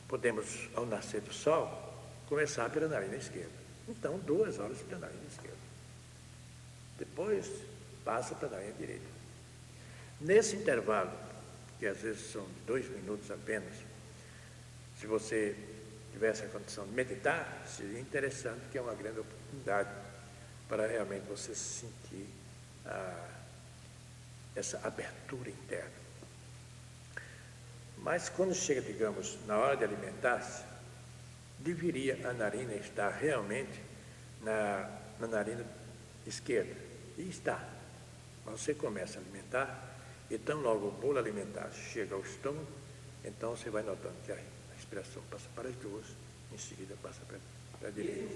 podemos, 0.06 0.68
ao 0.74 0.86
nascer 0.86 1.20
do 1.22 1.32
sol, 1.32 1.92
começar 2.28 2.70
pela 2.70 2.86
narina 2.86 3.16
esquerda. 3.16 3.50
Então, 3.88 4.18
duas 4.20 4.58
horas 4.58 4.78
pela 4.82 5.00
narina 5.00 5.26
esquerda. 5.28 5.71
Depois, 6.98 7.50
passa 8.04 8.34
para 8.34 8.48
a 8.48 8.50
narina 8.52 8.72
direita. 8.72 9.06
Nesse 10.20 10.56
intervalo, 10.56 11.12
que 11.78 11.86
às 11.86 11.98
vezes 11.98 12.30
são 12.32 12.46
dois 12.66 12.88
minutos 12.88 13.30
apenas, 13.30 13.74
se 14.98 15.06
você 15.06 15.56
tivesse 16.12 16.44
a 16.44 16.48
condição 16.48 16.86
de 16.86 16.92
meditar, 16.92 17.64
seria 17.66 17.98
interessante, 17.98 18.60
que 18.70 18.78
é 18.78 18.80
uma 18.80 18.94
grande 18.94 19.20
oportunidade 19.20 19.90
para 20.68 20.86
realmente 20.86 21.24
você 21.28 21.54
sentir 21.54 22.26
ah, 22.86 23.28
essa 24.54 24.78
abertura 24.86 25.50
interna. 25.50 26.02
Mas 27.98 28.28
quando 28.28 28.54
chega, 28.54 28.80
digamos, 28.80 29.38
na 29.46 29.56
hora 29.56 29.76
de 29.76 29.84
alimentar-se, 29.84 30.62
deveria 31.58 32.28
a 32.28 32.32
narina 32.32 32.74
estar 32.74 33.10
realmente 33.10 33.80
na 34.42 35.02
na 35.22 35.28
narina 35.28 35.64
esquerda. 36.26 36.74
E 37.18 37.28
está. 37.28 37.68
Você 38.46 38.74
começa 38.74 39.18
a 39.18 39.22
alimentar, 39.22 39.96
então 40.30 40.60
logo 40.60 40.88
o 40.88 40.90
bolo 40.90 41.18
alimentar 41.18 41.70
chega 41.70 42.14
ao 42.14 42.20
estômago, 42.20 42.66
então 43.24 43.56
você 43.56 43.70
vai 43.70 43.82
notando 43.82 44.14
que 44.24 44.32
a 44.32 44.38
respiração 44.74 45.22
passa 45.30 45.48
para 45.54 45.68
as 45.68 45.76
duas, 45.76 46.06
em 46.52 46.58
seguida 46.58 46.94
passa 47.02 47.20
para, 47.26 47.38
para 47.78 47.88
a 47.88 47.90
direita. 47.92 48.34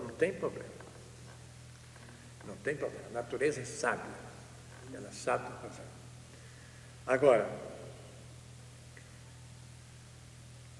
Não 0.00 0.14
tem 0.16 0.32
problema. 0.32 0.68
Não 2.46 2.56
tem 2.56 2.76
problema. 2.76 3.06
A 3.08 3.12
natureza 3.12 3.60
é 3.60 3.64
sábia. 3.64 4.24
Ela 4.92 5.12
sabe 5.12 5.50
fazer. 5.60 5.82
Agora, 7.06 7.50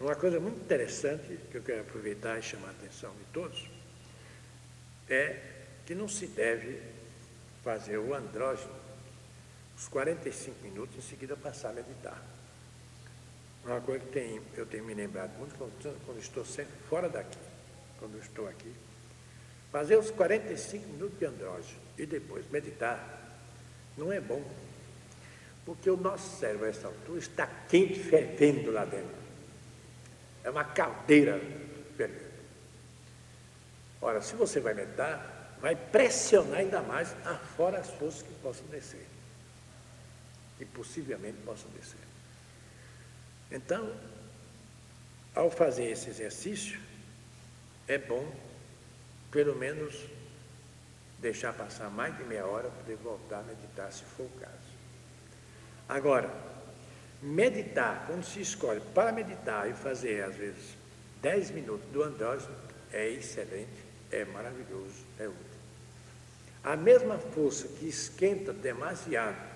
uma 0.01 0.15
coisa 0.15 0.39
muito 0.41 0.61
interessante 0.61 1.39
que 1.51 1.57
eu 1.57 1.63
quero 1.63 1.83
aproveitar 1.83 2.39
e 2.39 2.43
chamar 2.43 2.69
a 2.69 2.71
atenção 2.71 3.13
de 3.15 3.25
todos 3.33 3.74
é 5.09 5.41
que 5.87 5.95
não 5.95 6.09
se 6.09 6.27
deve 6.27 6.81
fazer 7.63 7.99
o 7.99 8.15
andrógeno 8.15 8.85
os 9.77 9.89
45 9.89 10.63
minutos 10.63 10.97
em 10.97 11.01
seguida 11.01 11.37
passar 11.37 11.71
a 11.71 11.73
meditar. 11.73 12.23
Uma 13.65 13.81
coisa 13.81 14.05
que 14.05 14.13
tem, 14.13 14.41
eu 14.57 14.67
tenho 14.67 14.85
me 14.85 14.95
lembrado 14.95 15.37
muito 15.39 15.55
quando, 15.57 16.05
quando 16.05 16.21
estou 16.21 16.45
sempre 16.45 16.75
fora 16.89 17.09
daqui, 17.09 17.39
quando 17.99 18.19
estou 18.21 18.47
aqui, 18.47 18.73
fazer 19.73 19.97
os 19.97 20.11
45 20.11 20.87
minutos 20.87 21.19
de 21.19 21.25
andrógeno 21.25 21.81
e 21.99 22.07
depois 22.07 22.49
meditar 22.51 23.23
não 23.97 24.13
é 24.13 24.21
bom, 24.21 24.45
porque 25.65 25.89
o 25.89 25.97
nosso 25.97 26.39
cérebro 26.39 26.67
a 26.67 26.69
essa 26.69 26.87
altura 26.87 27.19
está 27.19 27.47
quente, 27.69 27.99
fervendo 27.99 28.71
lá 28.71 28.85
dentro. 28.85 29.25
É 30.43 30.51
uma 30.51 30.65
caldeira 30.65 31.41
fervendo. 31.97 32.24
Ora, 34.05 34.21
se 34.21 34.37
você 34.37 34.61
vai 34.61 34.75
meditar, 34.75 35.57
vai 35.63 35.75
pressionar 35.75 36.59
ainda 36.59 36.83
mais 36.83 37.17
afora 37.25 37.79
as 37.79 37.89
forças 37.89 38.21
que 38.21 38.35
possam 38.35 38.67
descer. 38.67 39.07
E 40.61 40.65
possivelmente 40.67 41.39
possam 41.39 41.71
descer. 41.71 42.07
Então, 43.51 43.97
ao 45.35 45.51
fazer 45.51 45.87
esse 45.87 46.11
exercício, 46.11 46.79
é 47.89 47.97
bom, 47.97 48.31
pelo 49.31 49.57
menos, 49.57 49.95
deixar 51.19 51.55
passar 51.55 51.89
mais 51.89 52.15
de 52.19 52.25
meia 52.25 52.45
hora 52.45 52.69
para 52.69 52.83
poder 52.83 52.97
voltar 52.97 53.39
a 53.39 53.43
meditar, 53.45 53.91
se 53.91 54.05
for 54.05 54.25
o 54.27 54.39
caso. 54.39 54.75
Agora, 55.89 56.31
meditar, 57.23 58.05
quando 58.07 58.23
se 58.23 58.43
escolhe 58.43 58.83
para 58.95 59.13
meditar 59.13 59.67
e 59.67 59.73
fazer, 59.73 60.25
às 60.25 60.37
vezes, 60.37 60.77
10 61.23 61.53
minutos 61.53 61.89
do 61.91 62.03
andrógeno, 62.03 62.55
é 62.93 63.09
excelente 63.09 63.84
é 64.11 64.25
maravilhoso, 64.25 65.05
é 65.19 65.27
útil. 65.29 65.55
A 66.63 66.77
mesma 66.77 67.19
força 67.19 67.69
que 67.69 67.87
esquenta 67.87 68.53
demasiado 68.53 69.55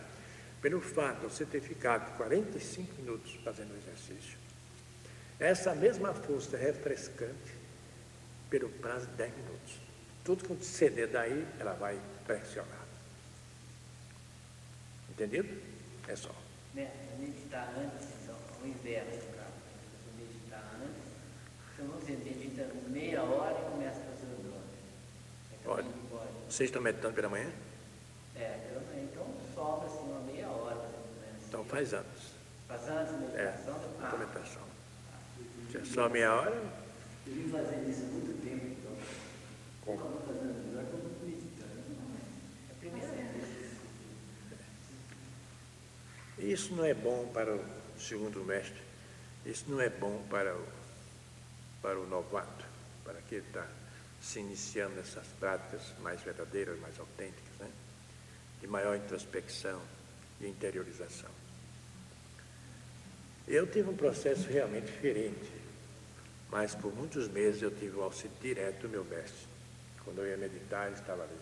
pelo 0.61 0.81
fato 0.81 1.21
de 1.21 1.35
você 1.35 1.47
ter 1.47 1.61
ficado 1.61 2.17
45 2.17 3.01
minutos 3.01 3.39
fazendo 3.45 3.73
o 3.73 3.77
exercício, 3.79 4.37
essa 5.39 5.75
mesma 5.75 6.13
força 6.13 6.57
é 6.57 6.61
refrescante 6.61 7.55
pelo 8.51 8.69
prazo 8.69 9.07
de 9.07 9.13
10 9.13 9.37
minutos. 9.37 9.75
Tudo 10.25 10.45
que 10.45 10.65
ceder 10.65 11.09
daí, 11.09 11.47
ela 11.59 11.75
vai 11.75 11.99
pressionar. 12.27 12.87
Entendido? 15.11 15.49
É 16.07 16.17
só. 16.17 16.35
Meditar 16.75 17.73
antes, 17.77 18.29
ao 18.29 18.67
inverso. 18.67 19.27
Meditar 20.19 20.75
antes, 20.83 21.03
então 21.75 21.87
você 21.87 22.13
medita 22.13 22.69
meia 22.89 23.23
hora 23.23 23.59
e 23.59 23.78
Pode. 25.69 25.87
Vocês 26.49 26.71
estão 26.71 26.81
meditando 26.81 27.13
pela 27.13 27.29
manhã? 27.29 27.53
É, 28.35 28.57
pela 28.69 28.81
manhã. 28.87 29.03
Então 29.03 29.27
sobra 29.55 29.87
assim 29.87 29.99
uma 29.99 30.21
meia 30.21 30.49
hora. 30.49 30.77
Né? 30.77 31.37
Então 31.47 31.63
faz 31.67 31.93
antes. 31.93 32.33
Faz 32.67 32.89
antes 32.89 33.13
da 33.13 33.19
meditação? 33.19 33.75
É, 33.75 34.03
ah. 34.03 34.17
meditação. 34.17 34.63
Já 35.71 35.85
só 35.85 36.09
meia 36.09 36.35
hora? 36.35 36.57
Eu 37.27 37.35
vim 37.35 37.51
fazendo 37.51 37.91
isso 37.91 38.01
há 38.01 38.07
muito 38.07 38.43
tempo, 38.43 38.67
então. 38.67 38.97
Como? 39.85 40.01
Eu 40.01 40.23
fazendo 40.23 40.67
melhor 40.69 40.85
não 40.85 41.29
meditando. 41.29 41.71
É 42.71 42.73
a 42.73 42.75
primeira 42.81 43.09
vez. 43.09 43.29
Isso 46.39 46.75
não 46.75 46.85
é 46.87 46.95
bom 46.95 47.29
para 47.35 47.55
o 47.55 47.61
segundo 47.99 48.43
mestre. 48.43 48.81
Isso 49.45 49.67
não 49.69 49.83
é 49.83 49.91
bom 49.91 50.25
para 50.31 50.57
o, 50.57 50.67
para 51.83 52.01
o 52.01 52.07
novato, 52.07 52.65
para 53.05 53.21
quem 53.29 53.41
está 53.41 53.67
se 54.21 54.41
iniciando 54.41 54.97
nessas 54.97 55.27
práticas 55.39 55.83
mais 56.01 56.21
verdadeiras, 56.23 56.79
mais 56.81 56.99
autênticas, 56.99 57.59
né? 57.59 57.71
de 58.61 58.67
maior 58.67 58.97
introspecção 58.97 59.81
e 60.41 60.47
interiorização. 60.47 61.31
Eu 63.47 63.67
tive 63.67 63.89
um 63.89 63.97
processo 63.97 64.49
realmente 64.49 64.87
diferente, 64.87 65.53
mas 66.51 66.75
por 66.75 66.95
muitos 66.95 67.29
meses 67.29 67.63
eu 67.63 67.71
tive 67.71 67.97
o 67.97 68.03
auxílio 68.03 68.37
direto 68.41 68.83
do 68.83 68.89
meu 68.89 69.05
mestre. 69.05 69.47
Quando 70.05 70.19
eu 70.19 70.27
ia 70.27 70.37
meditar, 70.37 70.87
ele 70.87 70.97
estava 70.97 71.23
ali. 71.23 71.37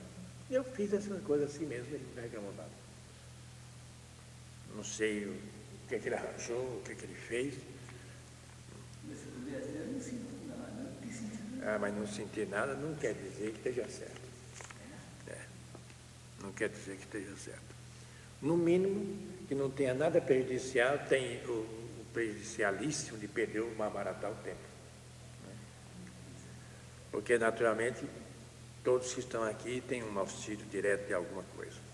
E 0.50 0.54
eu 0.54 0.62
fiz 0.62 0.92
essas 0.92 1.20
coisas 1.22 1.52
assim 1.52 1.66
mesmo, 1.66 1.94
ele 1.94 2.06
não 2.14 2.22
reclamou 2.22 2.52
nada. 2.54 2.70
Não 4.74 4.84
sei 4.84 5.24
o 5.24 5.40
que, 5.88 5.94
é 5.94 5.98
que 5.98 6.08
ele 6.08 6.14
arranjou, 6.14 6.78
o 6.78 6.82
que, 6.84 6.92
é 6.92 6.94
que 6.94 7.04
ele 7.04 7.14
fez. 7.14 7.54
Mas 9.08 9.18
se 9.18 9.26
pudesse, 9.26 9.68
eu 9.68 9.86
não 9.86 10.00
sinto 10.00 10.36
ah, 11.66 11.78
mas 11.80 11.92
não 11.92 12.06
sentir 12.06 12.46
nada 12.46 12.74
não 12.74 12.94
quer 12.94 13.12
dizer 13.12 13.50
que 13.50 13.68
esteja 13.68 13.88
certo. 13.88 14.20
É. 15.26 15.38
Não 16.40 16.52
quer 16.52 16.68
dizer 16.68 16.94
que 16.94 17.02
esteja 17.02 17.36
certo. 17.36 17.74
No 18.40 18.56
mínimo, 18.56 19.18
que 19.48 19.54
não 19.54 19.68
tenha 19.68 19.92
nada 19.92 20.20
prejudicial, 20.20 20.96
tem 21.08 21.44
o, 21.46 21.50
o 21.50 22.06
prejudicialíssimo 22.12 23.18
de 23.18 23.26
perder 23.26 23.62
o 23.62 23.74
maratá 23.74 24.30
o 24.30 24.34
tempo. 24.36 24.60
Né? 25.44 25.56
Porque, 27.10 27.36
naturalmente, 27.36 28.06
todos 28.84 29.12
que 29.12 29.18
estão 29.18 29.42
aqui 29.42 29.82
têm 29.88 30.04
um 30.04 30.16
auxílio 30.20 30.64
direto 30.66 31.08
de 31.08 31.14
alguma 31.14 31.42
coisa. 31.56 31.84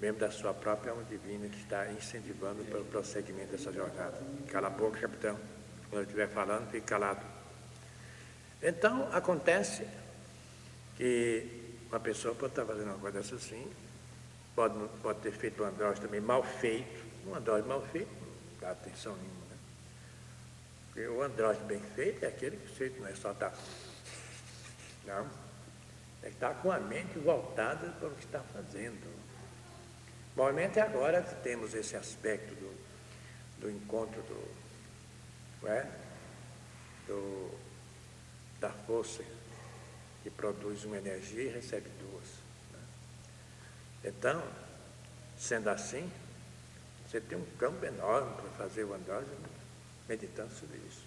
Mesmo 0.00 0.20
da 0.20 0.30
sua 0.30 0.54
própria 0.54 0.92
alma 0.92 1.04
divina 1.04 1.48
que 1.50 1.58
está 1.58 1.92
incentivando 1.92 2.64
para 2.64 2.80
o 2.80 2.84
prosseguimento 2.86 3.50
dessa 3.50 3.70
jornada. 3.70 4.18
Cala 4.50 4.68
a 4.68 4.70
boca, 4.70 5.00
capitão. 5.00 5.38
Quando 5.90 6.02
eu 6.02 6.02
estiver 6.04 6.28
falando, 6.28 6.70
fique 6.70 6.86
calado. 6.86 7.37
Então, 8.62 9.08
acontece 9.12 9.86
que 10.96 11.46
uma 11.88 12.00
pessoa 12.00 12.34
pode 12.34 12.52
estar 12.52 12.64
fazendo 12.64 12.88
uma 12.88 12.98
coisa 12.98 13.20
assim, 13.20 13.70
pode, 14.54 14.74
pode 15.00 15.20
ter 15.20 15.32
feito 15.32 15.62
um 15.62 15.66
andrógeno 15.66 16.06
também 16.06 16.20
mal 16.20 16.42
feito, 16.42 17.04
um 17.26 17.34
andrógeno 17.34 17.68
mal 17.68 17.82
feito, 17.82 18.10
não 18.10 18.60
dá 18.60 18.70
atenção 18.72 19.14
nenhuma. 19.14 19.46
Né? 19.48 19.56
Porque 20.86 21.06
o 21.06 21.22
andrógeno 21.22 21.66
bem 21.66 21.80
feito 21.94 22.24
é 22.24 22.28
aquele 22.28 22.56
que 22.56 22.68
você 22.68 22.92
não 22.98 23.06
é 23.06 23.14
só 23.14 23.30
estar. 23.30 23.50
Tá, 23.50 23.58
não. 25.06 25.26
É 26.20 26.28
estar 26.28 26.54
com 26.54 26.72
a 26.72 26.80
mente 26.80 27.16
voltada 27.20 27.88
para 27.92 28.08
o 28.08 28.14
que 28.16 28.24
está 28.24 28.40
fazendo. 28.40 29.06
Normalmente 30.36 30.80
agora 30.80 31.22
que 31.22 31.34
temos 31.36 31.74
esse 31.74 31.96
aspecto 31.96 32.54
do, 32.56 32.74
do 33.60 33.70
encontro 33.70 34.20
do, 34.22 35.68
é? 35.68 35.86
do 37.06 37.67
da 38.60 38.70
força 38.70 39.22
que 40.22 40.30
produz 40.30 40.84
uma 40.84 40.96
energia 40.96 41.44
e 41.44 41.48
recebe 41.48 41.88
duas. 42.00 42.28
Né? 42.72 42.80
Então, 44.04 44.42
sendo 45.38 45.68
assim, 45.68 46.10
você 47.06 47.20
tem 47.20 47.38
um 47.38 47.46
campo 47.56 47.84
enorme 47.86 48.34
para 48.34 48.50
fazer 48.50 48.84
o 48.84 48.92
andrógeno 48.92 49.36
meditando 50.08 50.52
sobre 50.54 50.78
isso. 50.78 51.02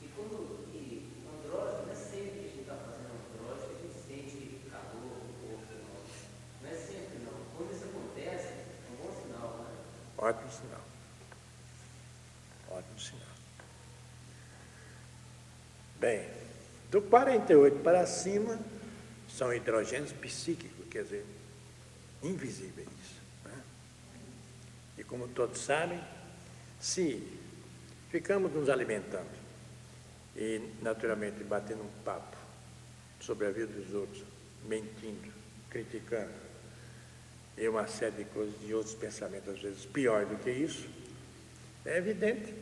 E 0.00 0.08
quando 0.16 0.32
o 0.32 0.62
andrógeno, 1.38 1.86
não 1.86 1.92
é 1.92 1.94
sempre 1.94 2.30
que 2.30 2.38
a 2.38 2.48
gente 2.48 2.60
está 2.60 2.74
fazendo 2.74 3.12
andrógeno, 3.34 3.70
a 3.70 3.82
gente 3.82 3.94
sente 4.06 4.70
calor 4.70 4.94
no 4.94 5.32
corpo, 5.40 5.72
não. 5.74 6.62
Não 6.62 6.70
é 6.70 6.74
sempre 6.74 7.18
não. 7.24 7.34
Quando 7.56 7.72
isso 7.72 7.84
acontece, 7.84 8.48
é 8.48 8.66
um 8.90 8.96
bom 8.96 9.22
sinal, 9.22 9.58
né? 9.58 9.76
Ótimo 10.18 10.50
sinal. 10.50 10.80
Ótimo 12.70 12.98
sinal. 12.98 13.32
Bem, 16.00 16.31
do 16.92 17.00
48 17.00 17.78
para 17.78 18.06
cima, 18.06 18.58
são 19.26 19.52
hidrogênios 19.52 20.12
psíquicos, 20.12 20.86
quer 20.90 21.04
dizer, 21.04 21.24
invisíveis. 22.22 22.86
Né? 23.42 23.62
E 24.98 25.02
como 25.02 25.26
todos 25.26 25.58
sabem, 25.58 25.98
se 26.78 27.26
ficamos 28.10 28.52
nos 28.52 28.68
alimentando 28.68 29.30
e, 30.36 30.60
naturalmente, 30.82 31.42
batendo 31.42 31.82
um 31.82 32.02
papo 32.04 32.36
sobre 33.18 33.46
a 33.46 33.50
vida 33.50 33.72
dos 33.72 33.94
outros, 33.94 34.22
mentindo, 34.68 35.32
criticando, 35.70 36.42
e 37.56 37.66
uma 37.68 37.86
série 37.86 38.16
de 38.16 38.24
coisas, 38.26 38.60
de 38.60 38.74
outros 38.74 38.94
pensamentos, 38.94 39.48
às 39.48 39.60
vezes 39.60 39.86
pior 39.86 40.26
do 40.26 40.36
que 40.36 40.50
isso, 40.50 40.86
é 41.86 41.96
evidente 41.96 42.52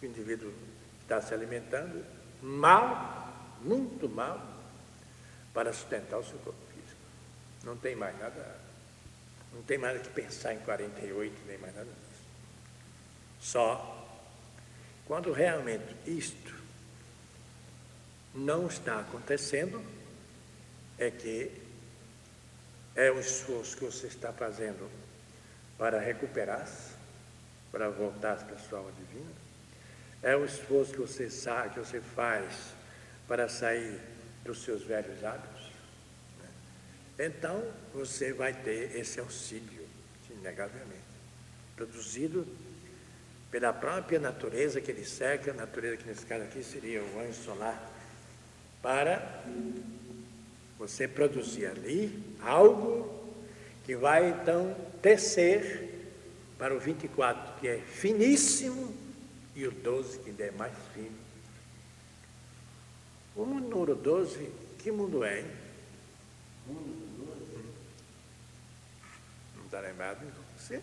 que 0.00 0.06
o 0.06 0.08
indivíduo 0.08 0.52
está 1.02 1.20
se 1.20 1.34
alimentando 1.34 2.02
mal 2.40 3.27
muito 3.62 4.08
mal, 4.08 4.58
para 5.52 5.72
sustentar 5.72 6.18
o 6.18 6.24
seu 6.24 6.38
corpo 6.38 6.60
físico. 6.72 7.00
Não 7.64 7.76
tem 7.76 7.96
mais 7.96 8.18
nada, 8.18 8.60
não 9.52 9.62
tem 9.62 9.78
mais 9.78 10.00
que 10.00 10.08
pensar 10.10 10.54
em 10.54 10.58
48, 10.60 11.34
nem 11.46 11.58
mais 11.58 11.74
nada 11.74 11.86
disso. 11.86 12.22
Só 13.40 14.06
quando 15.06 15.32
realmente 15.32 15.96
isto 16.06 16.54
não 18.34 18.66
está 18.66 19.00
acontecendo, 19.00 19.82
é 20.98 21.10
que 21.10 21.50
é 22.94 23.10
o 23.10 23.18
esforço 23.18 23.76
que 23.76 23.84
você 23.84 24.06
está 24.06 24.32
fazendo 24.32 24.90
para 25.78 25.98
recuperar-se, 25.98 26.92
para 27.72 27.88
voltar 27.88 28.36
para 28.44 28.56
a 28.56 28.58
sua 28.58 28.78
alma 28.78 28.92
divina. 28.92 29.30
É 30.22 30.36
o 30.36 30.44
esforço 30.44 30.92
que 30.92 31.00
você 31.00 31.30
sabe, 31.30 31.74
que 31.74 31.80
você 31.80 32.00
faz 32.00 32.77
para 33.28 33.48
sair 33.48 34.00
dos 34.44 34.64
seus 34.64 34.82
velhos 34.82 35.22
hábitos. 35.22 35.70
Né? 36.40 37.26
Então, 37.26 37.62
você 37.92 38.32
vai 38.32 38.54
ter 38.54 38.96
esse 38.96 39.20
auxílio, 39.20 39.86
inegavelmente, 40.30 40.96
produzido 41.76 42.46
pela 43.50 43.72
própria 43.72 44.18
natureza 44.18 44.80
que 44.80 44.90
ele 44.90 45.04
cerca, 45.04 45.52
natureza 45.52 45.98
que 45.98 46.08
nesse 46.08 46.24
caso 46.26 46.44
aqui 46.44 46.64
seria 46.64 47.02
o 47.02 47.20
anjo 47.20 47.42
solar, 47.44 47.92
para 48.82 49.44
você 50.78 51.06
produzir 51.06 51.66
ali 51.66 52.36
algo 52.40 53.18
que 53.84 53.96
vai 53.96 54.30
então 54.30 54.76
tecer 55.02 55.88
para 56.58 56.74
o 56.74 56.78
24, 56.78 57.60
que 57.60 57.68
é 57.68 57.78
finíssimo, 57.78 58.94
e 59.54 59.66
o 59.66 59.70
12, 59.72 60.20
que 60.20 60.30
ainda 60.30 60.44
é 60.44 60.50
mais 60.52 60.74
fino. 60.94 61.27
O 63.38 63.46
número 63.46 63.94
12, 63.94 64.52
que 64.80 64.90
mundo 64.90 65.22
é, 65.22 65.38
hein? 65.38 65.46
Não 69.56 69.64
está 69.64 69.78
lembrado? 69.78 70.26
Você, 70.56 70.82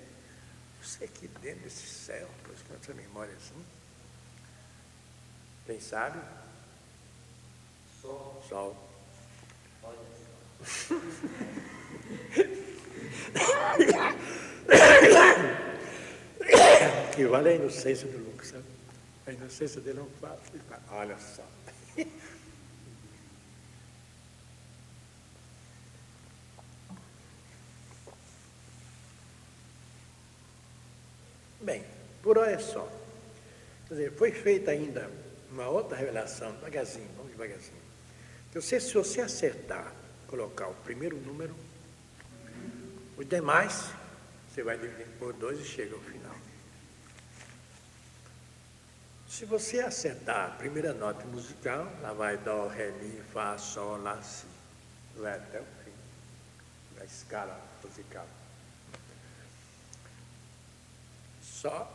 você 0.82 1.04
aqui 1.04 1.28
dentro 1.42 1.66
desse 1.66 1.86
céu, 1.86 2.30
pois 2.46 2.62
com 2.62 2.76
essa 2.76 2.94
memória 2.94 3.34
assim. 3.36 3.62
Quem 5.66 5.82
sabe? 5.82 6.18
Sol. 8.02 8.42
Sol. 8.48 8.74
Olha 9.84 10.00
Que 17.14 17.26
vale 17.26 17.50
a 17.50 17.56
inocência 17.56 18.08
do 18.08 18.18
Lucas, 18.18 18.48
sabe? 18.48 18.64
A 19.28 19.34
inocência 19.34 19.82
dele 19.82 20.00
é 20.00 20.04
um 20.04 20.10
fato. 20.22 20.54
Olha 20.90 21.18
só. 21.20 21.44
Bem, 31.66 31.84
por 32.22 32.38
hora 32.38 32.52
é 32.52 32.60
só. 32.60 32.88
Quer 33.88 33.96
dizer, 33.96 34.12
foi 34.12 34.32
feita 34.32 34.70
ainda 34.70 35.10
uma 35.50 35.68
outra 35.68 35.98
revelação, 35.98 36.52
devagarzinho, 36.54 37.10
vamos 37.18 37.32
devagarzinho. 37.32 37.82
Que 38.52 38.62
você, 38.62 38.80
se 38.80 38.94
você 38.94 39.22
acertar, 39.22 39.92
colocar 40.28 40.68
o 40.68 40.76
primeiro 40.76 41.18
número, 41.18 41.56
os 43.18 43.28
demais, 43.28 43.90
você 44.48 44.62
vai 44.62 44.78
dividir 44.78 45.08
por 45.18 45.34
dois 45.34 45.60
e 45.60 45.66
chega 45.66 45.96
ao 45.96 46.02
final. 46.02 46.36
Se 49.28 49.44
você 49.44 49.80
acertar 49.80 50.46
a 50.46 50.52
primeira 50.52 50.94
nota 50.94 51.26
musical, 51.26 51.92
lá 52.00 52.14
vai 52.14 52.38
Dó, 52.38 52.68
Ré, 52.68 52.92
Mi, 52.92 53.20
Fá, 53.34 53.58
Sol, 53.58 53.98
Lá, 53.98 54.22
Si. 54.22 54.46
Vai 55.18 55.34
até 55.34 55.60
o 55.60 55.66
fim 55.84 55.92
da 56.96 57.06
escala 57.06 57.60
musical. 57.84 58.28
Só. 61.62 61.90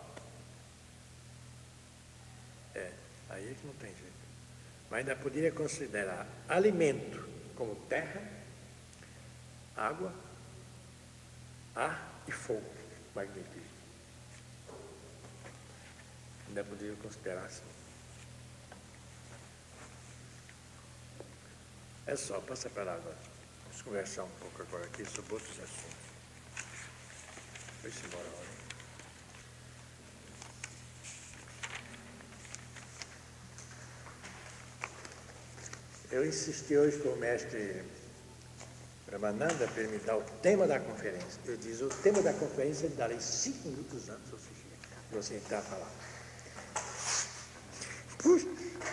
É, 2.75 2.92
aí 3.29 3.51
é 3.51 3.55
que 3.55 3.66
não 3.66 3.75
tem 3.75 3.90
jeito. 3.90 4.11
Mas 4.90 5.01
ainda 5.01 5.14
poderia 5.16 5.53
considerar 5.53 6.27
alimento 6.49 7.29
como 7.55 7.77
terra, 7.87 8.23
água, 9.77 10.14
ar 11.77 12.23
e 12.27 12.33
fogo, 12.33 12.73
magnetismo. 13.14 13.68
Ainda 16.49 16.64
poderia 16.64 16.96
considerar 16.96 17.44
assim. 17.44 17.62
É 22.07 22.16
só, 22.16 22.40
passa 22.40 22.70
para 22.70 22.94
agora. 22.94 23.18
Vamos 23.64 23.83
conversar 23.83 24.25
um 24.25 24.31
pouco 24.40 24.62
agora 24.62 24.87
aqui 24.87 25.05
sobre 25.05 25.35
outros 25.35 25.61
assuntos. 25.61 26.01
Embora, 27.85 28.27
olha. 28.38 28.50
Eu 36.11 36.27
insisti 36.27 36.77
hoje 36.77 36.99
com 36.99 37.11
o 37.11 37.16
mestre 37.16 37.85
Brahmananda 39.07 39.68
para 39.68 39.83
ele 39.83 39.92
me 39.92 39.99
dar 39.99 40.16
o 40.16 40.23
tema 40.42 40.66
da 40.66 40.81
conferência. 40.81 41.40
Eu 41.46 41.57
disse, 41.57 41.85
o 41.85 41.88
tema 41.88 42.20
da 42.20 42.33
conferência 42.33 42.87
ele 42.87 42.96
darei 42.96 43.20
cinco 43.20 43.68
minutos 43.68 44.09
antes 44.09 44.29
chega. 44.29 44.92
Você 45.12 45.37
entrar 45.37 45.59
a 45.59 45.62
falar. 45.62 45.90
Puxa, 48.18 48.46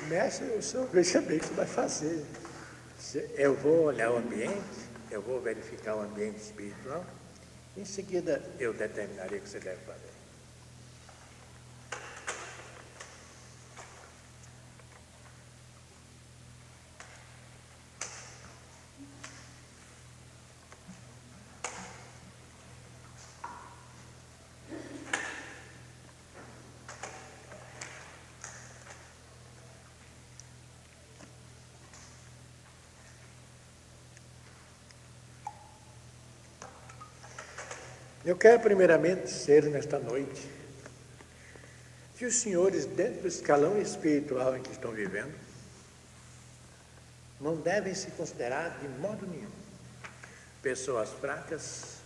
mestre, 0.10 0.46
o 0.46 0.62
senhor 0.62 0.88
veja 0.88 1.20
bem 1.22 1.38
o 1.38 1.40
que 1.40 1.54
vai 1.54 1.66
fazer. 1.66 2.24
Eu 3.36 3.56
vou 3.56 3.86
olhar 3.86 4.12
o 4.12 4.18
ambiente, 4.18 4.54
eu 5.10 5.22
vou 5.22 5.42
verificar 5.42 5.96
o 5.96 6.02
ambiente 6.02 6.38
espiritual, 6.38 7.04
em 7.76 7.86
seguida 7.86 8.44
eu 8.60 8.74
determinarei 8.74 9.40
o 9.40 9.42
que 9.42 9.50
você 9.50 9.60
deve 9.60 9.82
fazer. 9.86 10.17
Eu 38.28 38.36
quero 38.36 38.60
primeiramente 38.60 39.24
dizer 39.24 39.64
nesta 39.68 39.98
noite 40.00 40.50
que 42.18 42.26
os 42.26 42.36
senhores, 42.36 42.86
dentro 42.86 43.22
do 43.22 43.28
escalão 43.30 43.82
espiritual 43.82 44.58
em 44.58 44.62
que 44.62 44.74
estão 44.74 44.92
vivendo, 44.92 45.34
não 47.40 47.56
devem 47.56 47.96
se 47.96 48.12
considerar 48.12 48.80
de 48.82 48.90
modo 49.00 49.26
nenhum 49.26 49.50
pessoas 50.62 51.10
fracas, 51.12 52.00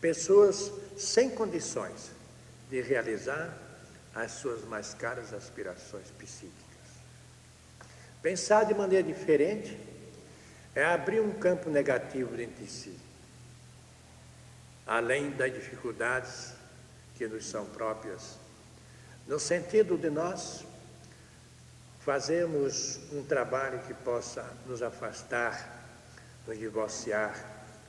pessoas 0.00 0.70
sem 0.96 1.28
condições 1.28 2.12
de 2.70 2.80
realizar 2.80 3.52
as 4.14 4.30
suas 4.30 4.62
mais 4.62 4.94
caras 4.94 5.32
aspirações 5.32 6.06
psíquicas. 6.16 6.54
Pensar 8.22 8.62
de 8.62 8.74
maneira 8.74 9.02
diferente 9.02 9.76
é 10.72 10.84
abrir 10.84 11.18
um 11.18 11.32
campo 11.32 11.68
negativo 11.68 12.36
dentro 12.36 12.62
de 12.64 12.70
si 12.70 13.07
além 14.88 15.30
das 15.32 15.52
dificuldades 15.52 16.54
que 17.16 17.28
nos 17.28 17.46
são 17.46 17.66
próprias, 17.66 18.38
no 19.26 19.38
sentido 19.38 19.98
de 19.98 20.08
nós 20.08 20.64
fazermos 22.00 22.98
um 23.12 23.22
trabalho 23.22 23.80
que 23.80 23.92
possa 23.92 24.42
nos 24.66 24.82
afastar, 24.82 25.84
nos 26.46 26.58
divorciar 26.58 27.36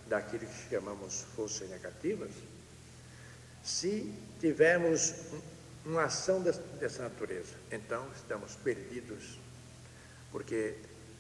daquilo 0.07 0.45
que 0.45 0.69
chamamos 0.69 1.25
forças 1.35 1.69
negativas, 1.69 2.31
se 3.63 4.13
tivermos 4.41 5.13
uma 5.85 6.03
ação 6.03 6.41
dessa 6.41 7.03
natureza, 7.03 7.53
então 7.71 8.05
estamos 8.13 8.55
perdidos, 8.57 9.39
porque 10.33 10.75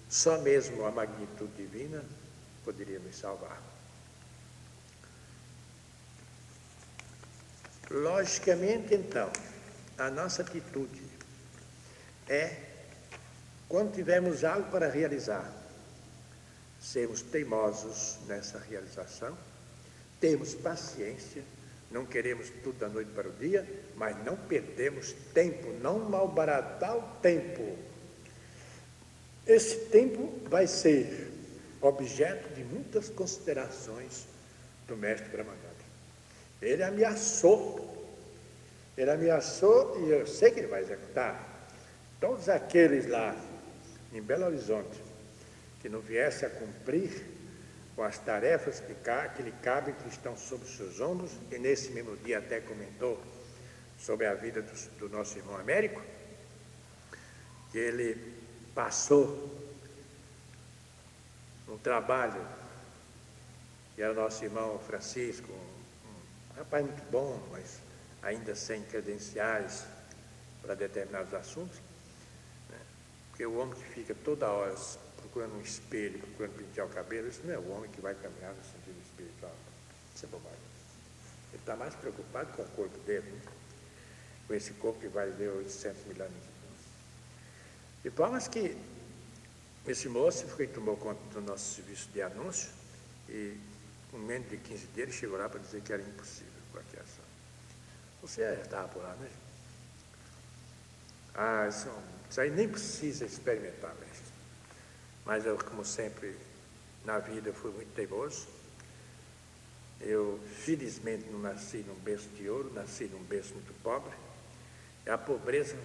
só 0.09 0.39
mesmo 0.39 0.85
a 0.85 0.91
magnitude 0.91 1.53
divina 1.55 2.03
poderia 2.65 2.99
nos 2.99 3.15
salvar. 3.15 3.68
Logicamente, 7.89 8.93
então, 8.93 9.31
a 9.97 10.09
nossa 10.09 10.41
atitude 10.43 11.01
é, 12.27 12.55
quando 13.67 13.93
tivermos 13.93 14.43
algo 14.43 14.69
para 14.69 14.87
realizar, 14.87 15.51
sermos 16.79 17.21
teimosos 17.21 18.17
nessa 18.27 18.59
realização, 18.59 19.35
termos 20.19 20.53
paciência, 20.53 21.43
não 21.89 22.05
queremos 22.05 22.49
tudo 22.63 22.77
da 22.77 22.87
noite 22.87 23.11
para 23.11 23.27
o 23.27 23.31
dia, 23.33 23.67
mas 23.95 24.15
não 24.23 24.37
perdemos 24.37 25.13
tempo, 25.33 25.71
não 25.81 25.99
malbaratar 25.99 26.95
o 26.95 27.01
tempo 27.19 27.77
Esse 29.47 29.75
tempo 29.87 30.31
vai 30.47 30.67
ser 30.67 31.31
objeto 31.81 32.53
de 32.53 32.63
muitas 32.63 33.09
considerações 33.09 34.27
do 34.87 34.95
mestre 34.95 35.27
Brahmananda. 35.29 35.68
Ele 36.61 36.83
ameaçou, 36.83 38.07
ele 38.97 39.11
ameaçou 39.11 40.05
e 40.05 40.11
eu 40.11 40.27
sei 40.27 40.51
que 40.51 40.59
ele 40.59 40.67
vai 40.67 40.81
executar. 40.81 41.67
Todos 42.19 42.49
aqueles 42.49 43.07
lá 43.07 43.35
em 44.11 44.21
Belo 44.21 44.45
Horizonte 44.45 45.09
que 45.81 45.87
não 45.87 45.99
viesse 46.01 46.45
a 46.45 46.49
cumprir 46.49 47.23
com 47.95 48.03
as 48.03 48.17
tarefas 48.17 48.79
que, 48.79 48.93
que 49.35 49.43
lhe 49.43 49.51
cabem, 49.63 49.93
que 49.93 50.07
estão 50.07 50.33
os 50.33 50.41
seus 50.41 50.99
ombros, 50.99 51.31
e 51.51 51.57
nesse 51.57 51.91
mesmo 51.91 52.15
dia 52.17 52.39
até 52.39 52.59
comentou 52.59 53.21
sobre 53.97 54.25
a 54.25 54.33
vida 54.33 54.61
do, 54.61 54.89
do 54.99 55.09
nosso 55.09 55.37
irmão 55.37 55.57
Américo, 55.57 56.01
que 57.71 57.77
ele 57.77 58.33
passou 58.73 59.49
um 61.67 61.77
trabalho, 61.77 62.41
que 63.95 64.01
era 64.01 64.13
nosso 64.13 64.43
irmão 64.43 64.79
Francisco, 64.79 65.53
rapaz 66.59 66.85
muito 66.85 67.09
bom, 67.09 67.41
mas 67.51 67.79
ainda 68.21 68.53
sem 68.53 68.83
credenciais 68.83 69.85
para 70.61 70.75
determinados 70.75 71.33
assuntos, 71.33 71.77
né? 72.69 72.77
porque 73.29 73.45
o 73.45 73.57
homem 73.57 73.73
que 73.75 73.85
fica 73.85 74.13
toda 74.13 74.49
hora 74.49 74.75
procurando 75.17 75.55
um 75.55 75.61
espelho, 75.61 76.19
procurando 76.19 76.57
pentear 76.57 76.85
o 76.85 76.89
cabelo, 76.89 77.29
isso 77.29 77.41
não 77.45 77.53
é 77.53 77.57
o 77.57 77.71
homem 77.71 77.89
que 77.89 78.01
vai 78.01 78.13
caminhar 78.13 78.53
no 78.53 78.63
sentido 78.63 79.01
espiritual. 79.01 79.55
Isso 80.13 80.25
é 80.25 80.27
bobagem. 80.27 80.59
Ele 81.51 81.61
está 81.61 81.75
mais 81.77 81.95
preocupado 81.95 82.51
com 82.53 82.61
o 82.61 82.67
corpo 82.71 82.97
dele, 82.99 83.31
né? 83.31 83.41
com 84.45 84.53
esse 84.53 84.73
corpo 84.73 84.99
que 84.99 85.07
vai 85.07 85.29
ver 85.31 85.49
800 85.49 86.05
mil 86.07 86.21
anos. 86.21 86.43
De 88.03 88.09
forma 88.11 88.39
que 88.41 88.75
esse 89.87 90.09
moço 90.09 90.45
foi 90.47 90.67
tomou 90.67 90.97
conta 90.97 91.21
do 91.33 91.41
nosso 91.41 91.75
serviço 91.75 92.09
de 92.09 92.21
anúncio 92.21 92.69
e, 93.29 93.57
com 94.11 94.17
menos 94.17 94.49
de 94.49 94.57
15 94.57 94.87
dias, 94.87 95.13
chegou 95.13 95.37
lá 95.37 95.47
para 95.47 95.59
dizer 95.59 95.81
que 95.81 95.93
era 95.93 96.01
impossível 96.01 96.48
qualquer 96.71 97.01
ação. 97.01 97.25
Você 98.21 98.41
estava 98.61 98.87
por 98.87 99.01
lá, 99.01 99.13
né? 99.15 99.29
Ah, 101.33 101.67
isso, 101.69 101.89
isso 102.29 102.41
aí 102.41 102.49
nem 102.49 102.67
precisa 102.67 103.25
experimentar, 103.25 103.95
mestre. 103.95 104.33
Mas 105.25 105.45
eu, 105.45 105.57
como 105.57 105.85
sempre, 105.85 106.35
na 107.05 107.19
vida 107.19 107.53
fui 107.53 107.71
muito 107.71 107.93
teimoso. 107.93 108.47
Eu, 110.01 110.39
felizmente, 110.63 111.29
não 111.29 111.39
nasci 111.39 111.77
num 111.77 111.95
berço 111.95 112.29
de 112.29 112.49
ouro, 112.49 112.73
nasci 112.73 113.05
num 113.05 113.23
berço 113.23 113.53
muito 113.53 113.73
pobre. 113.81 114.15
E 115.05 115.09
a 115.09 115.17
pobreza, 115.17 115.77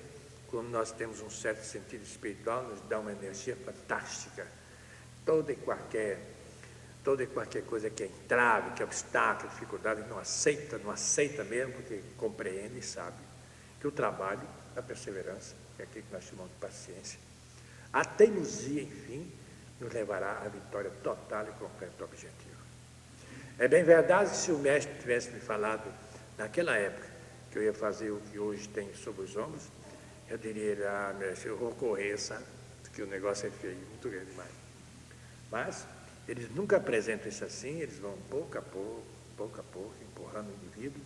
quando 0.49 0.69
nós 0.69 0.93
temos 0.93 1.21
um 1.21 1.31
certo 1.31 1.65
sentido 1.65 2.03
espiritual, 2.03 2.65
nos 2.65 2.81
dá 2.89 2.99
uma 2.99 3.13
energia 3.13 3.57
fantástica. 3.57 4.47
Toda 5.25 5.53
e 5.53 5.57
qualquer, 5.57 6.34
toda 7.05 7.23
e 7.23 7.27
qualquer 7.27 7.63
coisa 7.65 7.91
que 7.91 8.03
é 8.03 8.07
entrave, 8.07 8.71
que 8.71 8.83
é 8.83 8.85
obstáculo, 8.85 9.51
dificuldade, 9.51 10.03
não 10.09 10.19
aceita, 10.19 10.79
não 10.79 10.91
aceita 10.91 11.45
mesmo, 11.45 11.75
porque 11.75 12.01
compreende 12.17 12.79
e 12.79 12.83
sabe 12.83 13.17
que 13.79 13.87
o 13.87 13.93
trabalho, 13.93 14.41
a 14.75 14.83
perseverança, 14.83 15.55
é 15.79 15.83
aquilo 15.83 16.05
que 16.07 16.13
nós 16.13 16.25
chamamos 16.25 16.51
de 16.53 16.59
paciência, 16.59 17.19
a 17.93 18.05
teimosia, 18.05 18.83
enfim, 18.83 19.31
nos 19.79 19.93
levará 19.93 20.41
à 20.45 20.49
vitória 20.49 20.91
total 21.03 21.47
e 21.47 21.53
completa 21.53 21.93
do 21.99 22.05
objetivo. 22.05 22.55
É 23.59 23.69
bem 23.69 23.85
verdade 23.85 24.31
que 24.31 24.37
se 24.37 24.51
o 24.51 24.59
mestre 24.59 24.93
tivesse 24.99 25.31
me 25.31 25.41
falado 25.41 25.93
naquela 26.39 26.77
época 26.77 27.07
que 27.51 27.59
eu 27.59 27.63
ia 27.63 27.75
fazer 27.75 28.11
o 28.11 28.21
que 28.33 28.39
hoje 28.39 28.69
tem 28.69 28.93
sobre 28.95 29.23
os 29.23 29.37
ombros, 29.37 29.63
eu 30.29 30.39
diria, 30.39 30.77
ah, 30.91 31.13
mestre, 31.13 31.51
eu 31.51 31.57
vou 31.57 31.73
correr, 31.73 32.19
sabe? 32.19 32.45
Porque 32.83 33.03
o 33.03 33.07
negócio 33.07 33.47
é 33.47 33.51
feio, 33.51 33.77
muito 33.77 34.09
grande 34.09 34.31
demais. 34.31 34.51
Mas 35.53 35.87
eles 36.29 36.51
nunca 36.55 36.77
apresentam 36.77 37.29
isso 37.29 37.45
assim, 37.45 37.81
eles 37.81 37.99
vão 37.99 38.17
pouco 38.31 38.59
a 38.59 38.63
pouco, 38.63 39.03
pouco 39.37 39.61
a 39.61 39.65
pouco, 39.65 39.95
empurrando 40.03 40.49
o 40.49 40.55
indivíduo, 40.55 41.01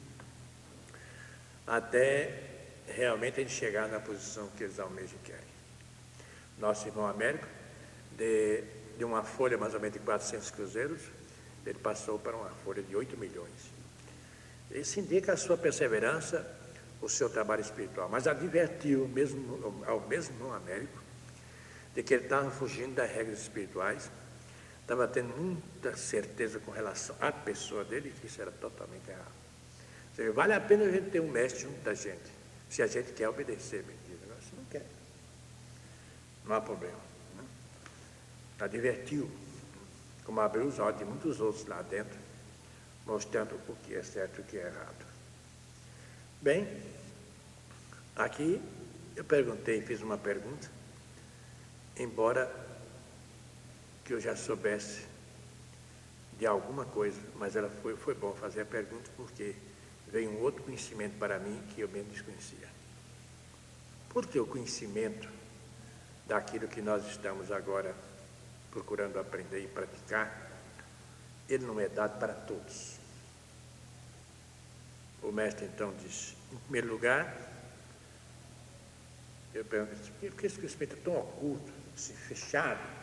até 1.66 2.42
realmente 2.86 3.40
ele 3.40 3.50
chegar 3.50 3.88
na 3.88 4.00
posição 4.00 4.48
que 4.56 4.64
eles 4.64 4.78
almejam 4.78 5.16
e 5.22 5.26
querem 5.26 5.58
nosso 6.58 6.88
irmão 6.88 7.06
Américo, 7.06 7.46
de, 8.16 8.62
de 8.96 9.04
uma 9.04 9.22
folha 9.22 9.56
mais 9.56 9.74
ou 9.74 9.80
menos 9.80 9.94
de 9.94 10.04
400 10.04 10.50
cruzeiros, 10.50 11.00
ele 11.64 11.78
passou 11.78 12.18
para 12.18 12.36
uma 12.36 12.50
folha 12.64 12.82
de 12.82 12.96
8 12.96 13.16
milhões. 13.16 13.70
Isso 14.70 15.00
indica 15.00 15.32
a 15.32 15.36
sua 15.36 15.56
perseverança, 15.56 16.46
o 17.00 17.08
seu 17.08 17.30
trabalho 17.30 17.60
espiritual, 17.60 18.08
mas 18.08 18.26
advertiu 18.26 19.06
mesmo, 19.08 19.84
ao 19.86 20.00
mesmo 20.00 20.34
irmão 20.34 20.52
Américo 20.52 20.98
de 21.94 22.02
que 22.02 22.14
ele 22.14 22.24
estava 22.24 22.50
fugindo 22.50 22.94
das 22.94 23.10
regras 23.10 23.40
espirituais, 23.40 24.10
estava 24.88 25.06
tendo 25.06 25.36
muita 25.36 25.94
certeza 25.94 26.58
com 26.60 26.70
relação 26.70 27.14
à 27.20 27.30
pessoa 27.30 27.84
dele, 27.84 28.10
que 28.18 28.26
isso 28.26 28.40
era 28.40 28.50
totalmente 28.50 29.06
errado. 29.06 29.36
Seja, 30.16 30.32
vale 30.32 30.54
a 30.54 30.60
pena 30.60 30.84
a 30.84 30.90
gente 30.90 31.10
ter 31.10 31.20
um 31.20 31.30
mestre 31.30 31.64
junto 31.64 31.78
da 31.82 31.92
gente, 31.92 32.32
se 32.70 32.80
a 32.80 32.86
gente 32.86 33.12
quer 33.12 33.28
obedecer, 33.28 33.84
mentira, 33.84 34.34
se 34.40 34.56
não 34.56 34.64
quer 34.64 34.86
não 36.46 36.56
há 36.56 36.60
problema. 36.62 36.96
Né? 37.36 37.44
Advertiu, 38.58 39.30
como 40.24 40.40
abriu 40.40 40.64
os 40.64 40.78
olhos 40.78 40.98
de 40.98 41.04
muitos 41.04 41.38
outros 41.38 41.66
lá 41.66 41.82
dentro, 41.82 42.18
mostrando 43.04 43.60
o 43.68 43.76
que 43.84 43.94
é 43.94 44.02
certo 44.02 44.38
e 44.38 44.40
o 44.40 44.44
que 44.44 44.56
é 44.56 44.68
errado. 44.68 45.06
Bem, 46.40 46.66
aqui 48.16 48.58
eu 49.14 49.24
perguntei, 49.24 49.82
fiz 49.82 50.00
uma 50.00 50.16
pergunta, 50.16 50.70
embora 51.94 52.67
que 54.08 54.14
eu 54.14 54.20
já 54.20 54.34
soubesse 54.34 55.04
de 56.38 56.46
alguma 56.46 56.86
coisa, 56.86 57.20
mas 57.36 57.54
ela 57.54 57.68
foi, 57.68 57.94
foi 57.94 58.14
bom 58.14 58.32
fazer 58.32 58.62
a 58.62 58.64
pergunta 58.64 59.10
porque 59.14 59.54
veio 60.10 60.30
um 60.30 60.40
outro 60.40 60.62
conhecimento 60.62 61.18
para 61.18 61.38
mim 61.38 61.62
que 61.74 61.82
eu 61.82 61.88
mesmo 61.90 62.10
desconhecia. 62.10 62.70
Por 64.08 64.26
que 64.26 64.40
o 64.40 64.46
conhecimento 64.46 65.28
daquilo 66.26 66.66
que 66.66 66.80
nós 66.80 67.06
estamos 67.06 67.52
agora 67.52 67.94
procurando 68.70 69.18
aprender 69.18 69.62
e 69.62 69.68
praticar, 69.68 70.52
ele 71.46 71.66
não 71.66 71.78
é 71.78 71.86
dado 71.86 72.18
para 72.18 72.32
todos. 72.32 72.96
O 75.22 75.30
mestre 75.30 75.66
então 75.66 75.92
diz, 76.02 76.34
em 76.50 76.56
primeiro 76.56 76.88
lugar, 76.88 77.36
eu 79.52 79.66
pergunto, 79.66 80.10
por 80.12 80.32
que 80.32 80.46
esse 80.46 80.56
conhecimento 80.56 80.94
é 80.94 81.00
tão 81.00 81.18
oculto, 81.18 81.70
assim, 81.94 82.14
fechado? 82.14 82.97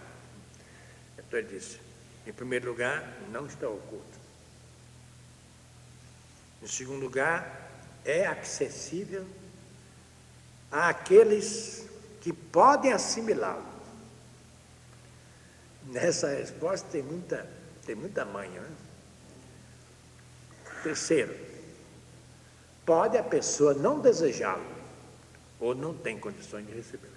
Então 1.35 1.49
ele 1.49 1.59
disse, 1.59 1.77
em 2.25 2.31
primeiro 2.31 2.69
lugar, 2.69 3.05
não 3.29 3.45
está 3.45 3.67
oculto. 3.67 4.19
Em 6.63 6.67
segundo 6.67 7.01
lugar, 7.01 7.69
é 8.05 8.25
acessível 8.25 9.27
àqueles 10.71 11.89
que 12.21 12.31
podem 12.31 12.93
assimilá-lo. 12.93 13.65
Nessa 15.87 16.29
resposta 16.29 16.87
tem 16.89 17.03
muita, 17.03 17.45
tem 17.85 17.95
muita 17.95 18.23
manha. 18.23 18.61
Né? 18.61 18.75
Terceiro, 20.83 21.35
pode 22.85 23.17
a 23.17 23.23
pessoa 23.23 23.73
não 23.73 23.99
desejá-lo 23.99 24.63
ou 25.59 25.75
não 25.75 25.93
tem 25.93 26.17
condições 26.17 26.65
de 26.65 26.71
recebê-lo. 26.71 27.13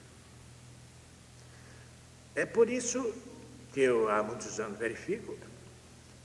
É 2.34 2.44
por 2.44 2.68
isso 2.68 3.14
que 3.72 3.80
eu 3.80 4.08
há 4.08 4.22
muitos 4.22 4.58
anos 4.60 4.78
verifico 4.78 5.36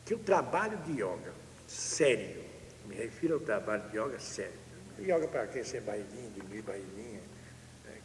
que 0.06 0.14
o 0.14 0.20
trabalho 0.20 0.78
de 0.80 1.02
yoga 1.02 1.32
sério, 1.68 2.44
me 2.86 2.96
refiro 2.96 3.36
ao 3.36 3.40
trabalho 3.40 3.90
de 3.90 3.98
yoga 3.98 4.20
sério, 4.20 4.58
yoga 5.00 5.28
para 5.28 5.64
ser 5.64 5.82
barriguinha, 5.82 6.30
diminuir 6.32 6.62
barriguinha, 6.62 7.22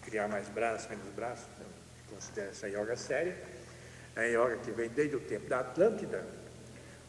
criar 0.03 0.29
mais 0.29 0.49
braços, 0.49 0.89
menos 0.89 1.13
braços, 1.15 1.47
então, 1.55 1.67
considera 2.11 2.51
essa 2.51 2.69
yoga 2.69 2.97
séria. 2.97 3.37
É 4.17 4.21
a 4.21 4.25
yoga 4.25 4.57
que 4.59 4.71
vem 4.71 4.89
desde 4.89 5.17
o 5.17 5.21
tempo 5.21 5.49
da 5.49 5.61
Atlântida, 5.61 6.27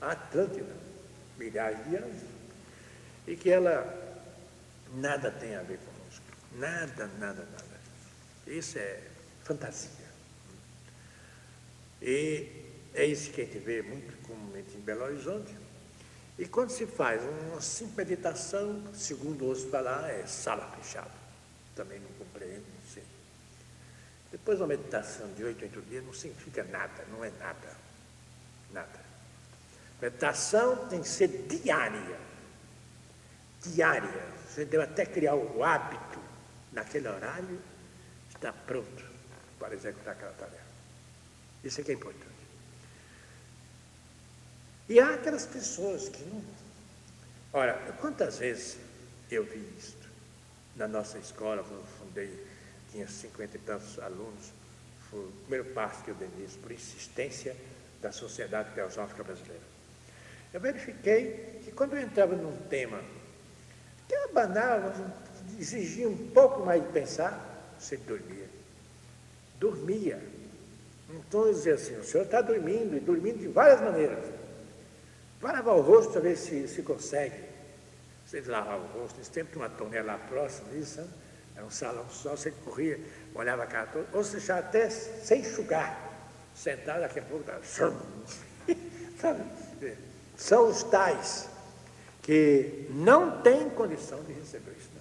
a 0.01 0.11
Atlântida, 0.11 0.75
milhares 1.37 1.83
de 1.85 1.95
anos, 1.95 2.21
e 3.25 3.35
que 3.35 3.49
ela 3.49 4.19
nada 4.95 5.31
tem 5.31 5.55
a 5.55 5.61
ver 5.61 5.79
conosco. 5.79 6.25
Nada, 6.55 7.07
nada, 7.19 7.45
nada. 7.45 7.79
Isso 8.45 8.77
é 8.77 8.99
fantasia. 9.43 9.98
E 12.01 12.47
é 12.93 13.05
isso 13.05 13.31
que 13.31 13.41
a 13.41 13.45
gente 13.45 13.59
vê 13.59 13.81
muito 13.81 14.15
comumente 14.27 14.75
em 14.75 14.79
Belo 14.79 15.03
Horizonte. 15.03 15.55
E 16.37 16.45
quando 16.45 16.69
se 16.69 16.85
faz 16.85 17.21
uma 17.23 17.59
simples 17.61 18.07
meditação, 18.07 18.83
segundo 18.93 19.45
ouço 19.45 19.67
falar, 19.69 20.09
é 20.09 20.25
sala 20.25 20.71
fechada. 20.77 21.11
Também 21.75 21.99
não 21.99 22.09
compreendo 22.17 22.79
depois 24.31 24.59
uma 24.59 24.67
meditação 24.67 25.31
de 25.33 25.43
oito, 25.43 25.63
oito 25.63 25.81
dias 25.81 26.03
não 26.03 26.13
significa 26.13 26.63
nada, 26.63 27.03
não 27.11 27.23
é 27.23 27.31
nada. 27.31 27.75
Nada. 28.71 28.99
Meditação 30.01 30.87
tem 30.87 31.01
que 31.01 31.07
ser 31.07 31.27
diária. 31.47 32.19
Diária. 33.61 34.29
Você 34.47 34.65
deve 34.65 34.83
até 34.83 35.05
criar 35.05 35.35
o 35.35 35.63
hábito 35.63 36.19
naquele 36.71 37.07
horário, 37.07 37.59
está 38.29 38.53
pronto 38.53 39.03
para 39.57 39.73
executar 39.73 40.13
aquela 40.13 40.33
tarefa. 40.33 40.68
Isso 41.63 41.81
é 41.81 41.83
que 41.83 41.91
é 41.91 41.95
importante. 41.95 42.29
E 44.87 44.99
há 44.99 45.13
aquelas 45.13 45.45
pessoas 45.45 46.09
que 46.09 46.23
não. 46.23 46.43
Ora, 47.53 47.73
quantas 47.99 48.39
vezes 48.39 48.77
eu 49.29 49.43
vi 49.43 49.63
isso? 49.77 49.97
Na 50.75 50.87
nossa 50.87 51.17
escola, 51.17 51.63
quando 51.63 51.79
eu 51.79 51.85
fundei, 51.99 52.47
tinha 52.91 53.07
cinquenta 53.07 53.57
e 53.57 53.59
tantos 53.59 53.99
alunos, 53.99 54.51
foi 55.09 55.19
o 55.19 55.31
primeiro 55.41 55.65
passo 55.73 56.03
que 56.03 56.11
eu 56.11 56.15
dei 56.15 56.29
nisso, 56.37 56.57
por 56.59 56.71
insistência 56.71 57.55
da 58.01 58.11
Sociedade 58.11 58.73
Teosófica 58.73 59.23
Brasileira. 59.23 59.61
Eu 60.53 60.59
verifiquei 60.59 61.61
que 61.63 61.71
quando 61.71 61.95
eu 61.95 62.01
entrava 62.01 62.35
num 62.35 62.55
tema 62.67 63.03
que 64.07 64.15
era 64.15 64.31
banal, 64.31 64.93
exigia 65.59 66.07
um 66.07 66.29
pouco 66.29 66.65
mais 66.65 66.81
de 66.81 66.89
pensar, 66.89 67.75
você 67.77 67.97
dormia. 67.97 68.49
Dormia. 69.59 70.38
Então 71.09 71.51
dizia 71.51 71.73
assim, 71.73 71.95
o 71.97 72.03
senhor 72.03 72.23
está 72.23 72.41
dormindo, 72.41 72.95
e 72.95 72.99
dormindo 72.99 73.39
de 73.39 73.47
várias 73.47 73.81
maneiras. 73.81 74.23
Vai 75.41 75.53
lavar 75.53 75.75
o 75.75 75.81
rosto 75.81 76.11
para 76.11 76.21
ver 76.21 76.35
se, 76.35 76.67
se 76.67 76.83
consegue. 76.83 77.49
Você 78.25 78.41
lavava 78.41 78.83
o 78.83 79.01
rosto, 79.01 79.17
nesse 79.17 79.31
tempo 79.31 79.51
tinha 79.51 79.63
uma 79.63 79.69
torneira 79.69 80.05
lá 80.05 80.17
próxima 80.17 80.69
disso, 80.69 81.01
era 81.55 81.65
um 81.65 81.71
salão 81.71 82.07
só, 82.09 82.31
você 82.31 82.51
corria, 82.63 82.99
olhava 83.33 83.63
a 83.63 83.67
cara 83.67 83.87
toda, 83.87 84.05
ou 84.13 84.23
você 84.23 84.39
já 84.39 84.59
até 84.59 84.89
sem 84.89 85.41
enxugar, 85.41 85.99
sentado, 86.53 87.01
daqui 87.01 87.19
a 87.19 87.23
pouco 87.23 87.43
estava. 89.15 89.45
São 90.37 90.69
os 90.69 90.83
tais 90.83 91.49
que 92.21 92.87
não 92.91 93.41
têm 93.41 93.69
condição 93.71 94.23
de 94.23 94.33
receber 94.33 94.69
o 94.69 94.73
ensinamento. 94.73 94.99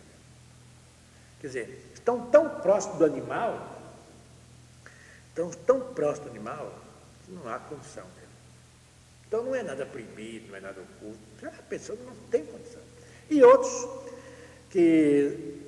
Quer 1.41 1.47
dizer, 1.47 1.91
estão 1.95 2.27
tão 2.27 2.49
próximos 2.61 2.99
do 2.99 3.05
animal, 3.05 3.78
estão 5.39 5.51
tão 5.51 5.81
próximos 5.95 6.31
do 6.31 6.37
animal, 6.37 6.75
que 7.25 7.33
não 7.33 7.49
há 7.49 7.59
condição 7.59 8.05
mesmo. 8.17 8.29
Então 9.27 9.45
não 9.45 9.55
é 9.55 9.63
nada 9.63 9.87
proibido, 9.87 10.49
não 10.49 10.57
é 10.57 10.61
nada 10.61 10.81
oculto, 10.81 11.47
a 11.47 11.63
pessoa 11.63 11.99
não 12.05 12.15
tem 12.31 12.45
condição. 12.45 12.83
E 13.31 13.43
outros 13.43 13.89
que 14.71 15.61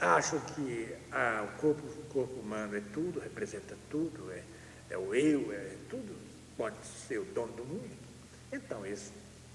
acham 0.00 0.40
que 0.40 0.94
ah, 1.12 1.46
o, 1.46 1.60
corpo, 1.60 1.82
o 1.86 2.04
corpo 2.12 2.40
humano 2.40 2.76
é 2.76 2.82
tudo, 2.92 3.20
representa 3.20 3.76
tudo, 3.90 4.30
é, 4.32 4.42
é 4.90 4.98
o 4.98 5.14
eu, 5.14 5.52
é 5.52 5.76
tudo, 5.90 6.16
pode 6.56 6.76
ser 6.86 7.18
o 7.18 7.24
dono 7.24 7.52
do 7.52 7.64
mundo. 7.64 8.04
Então, 8.52 8.86
esse 8.86 9.10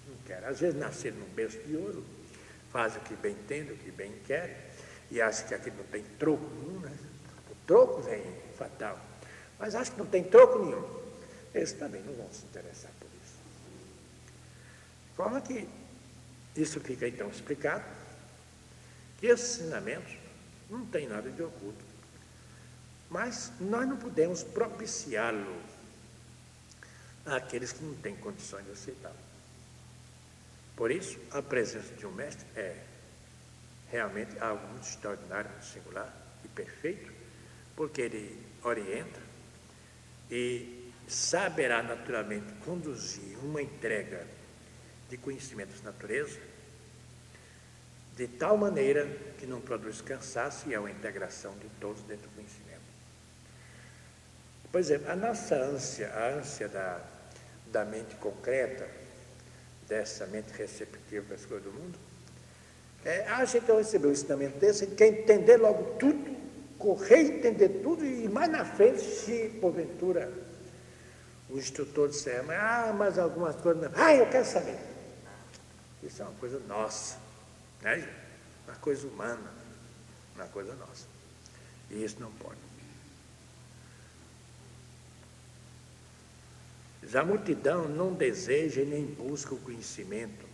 não 0.07 0.17
quer. 0.25 0.43
Às 0.43 0.59
vezes 0.59 0.77
nascer 0.77 1.13
num 1.13 1.29
berço 1.29 1.57
de 1.59 1.75
ouro, 1.75 2.03
faz 2.71 2.95
o 2.97 2.99
que 2.99 3.15
bem 3.15 3.31
entende, 3.31 3.71
o 3.71 3.77
que 3.77 3.91
bem 3.91 4.13
quer, 4.27 4.71
e 5.09 5.21
acha 5.21 5.43
que 5.45 5.53
aquilo 5.53 5.77
não 5.77 5.85
tem 5.85 6.03
troco 6.19 6.45
nenhum, 6.55 6.79
né? 6.81 6.91
O 7.49 7.55
troco 7.65 8.01
vem 8.01 8.23
fatal. 8.57 9.08
Mas 9.59 9.75
acha 9.75 9.91
que 9.91 9.97
não 9.97 10.05
tem 10.05 10.23
troco 10.23 10.59
nenhum. 10.59 10.99
Esses 11.53 11.77
também 11.77 12.01
não 12.03 12.13
vão 12.13 12.31
se 12.31 12.45
interessar 12.45 12.91
por 12.99 13.09
isso. 13.21 13.35
De 15.09 15.15
forma 15.15 15.41
que 15.41 15.67
isso 16.55 16.79
fica 16.79 17.07
então 17.07 17.29
explicado, 17.29 17.83
que 19.19 19.27
esses 19.27 19.59
ensinamentos 19.59 20.15
não 20.69 20.85
têm 20.85 21.07
nada 21.07 21.29
de 21.29 21.43
oculto. 21.43 21.83
Mas 23.09 23.51
nós 23.59 23.87
não 23.87 23.97
podemos 23.97 24.43
propiciá-lo 24.43 25.61
àqueles 27.25 27.73
que 27.73 27.83
não 27.83 27.95
têm 27.95 28.15
condições 28.15 28.65
de 28.65 28.71
aceitá-lo. 28.71 29.15
Por 30.75 30.91
isso, 30.91 31.19
a 31.31 31.41
presença 31.41 31.93
de 31.95 32.05
um 32.05 32.11
mestre 32.11 32.45
é 32.55 32.81
realmente 33.91 34.37
algo 34.39 34.65
muito 34.67 34.87
extraordinário, 34.87 35.51
muito 35.51 35.65
singular 35.65 36.13
e 36.45 36.47
perfeito, 36.47 37.11
porque 37.75 38.01
ele 38.01 38.41
orienta 38.63 39.28
e 40.29 40.91
saberá 41.07 41.81
naturalmente 41.81 42.53
conduzir 42.65 43.37
uma 43.43 43.61
entrega 43.61 44.25
de 45.09 45.17
conhecimentos 45.17 45.81
natureza 45.81 46.39
de 48.19 48.27
tal 48.27 48.57
maneira 48.57 49.07
que 49.37 49.45
não 49.45 49.61
produz 49.61 50.01
cansaço 50.01 50.69
e 50.69 50.73
é 50.73 50.79
uma 50.79 50.91
integração 50.91 51.57
de 51.57 51.69
todos 51.79 52.01
dentro 52.01 52.29
do 52.29 52.35
conhecimento. 52.35 52.81
Por 54.69 54.77
exemplo, 54.77 55.09
a 55.09 55.15
nossa 55.15 55.55
ânsia, 55.55 56.09
a 56.13 56.27
ânsia 56.27 56.67
da, 56.67 57.01
da 57.71 57.85
mente 57.85 58.15
concreta, 58.15 58.85
dessa 59.87 60.27
mente 60.27 60.51
receptiva 60.51 61.27
das 61.29 61.45
coisas 61.45 61.63
do 61.63 61.71
mundo, 61.71 61.97
é, 63.05 63.25
a 63.27 63.45
gente 63.45 63.71
ao 63.71 63.77
receber 63.77 64.09
um 64.09 64.11
ensinamento 64.11 64.59
desse, 64.59 64.83
gente 64.85 64.95
quer 64.95 65.07
entender 65.07 65.55
logo 65.55 65.95
tudo, 65.97 66.37
correr 66.79 67.37
entender 67.37 67.81
tudo, 67.83 68.03
e 68.05 68.27
mais 68.27 68.49
na 68.49 68.65
frente, 68.65 69.01
se 69.01 69.49
porventura 69.61 70.31
o 71.49 71.57
instrutor 71.57 72.07
disser, 72.09 72.43
ah, 72.49 72.93
mas 72.97 73.19
algumas 73.19 73.55
coisas 73.57 73.83
não. 73.83 73.91
Ah, 74.01 74.15
eu 74.15 74.27
quero 74.29 74.45
saber. 74.45 74.77
Isso 76.01 76.21
é 76.21 76.25
uma 76.25 76.35
coisa 76.35 76.59
nossa, 76.67 77.17
né? 77.81 78.07
uma 78.65 78.75
coisa 78.77 79.07
humana, 79.07 79.51
uma 80.35 80.45
coisa 80.47 80.73
nossa. 80.75 81.05
E 81.89 82.03
isso 82.03 82.17
não 82.19 82.31
pode. 82.31 82.57
A 87.13 87.23
multidão 87.23 87.87
não 87.87 88.13
deseja 88.13 88.81
e 88.81 88.85
nem 88.85 89.05
busca 89.05 89.55
o 89.55 89.59
conhecimento. 89.59 90.47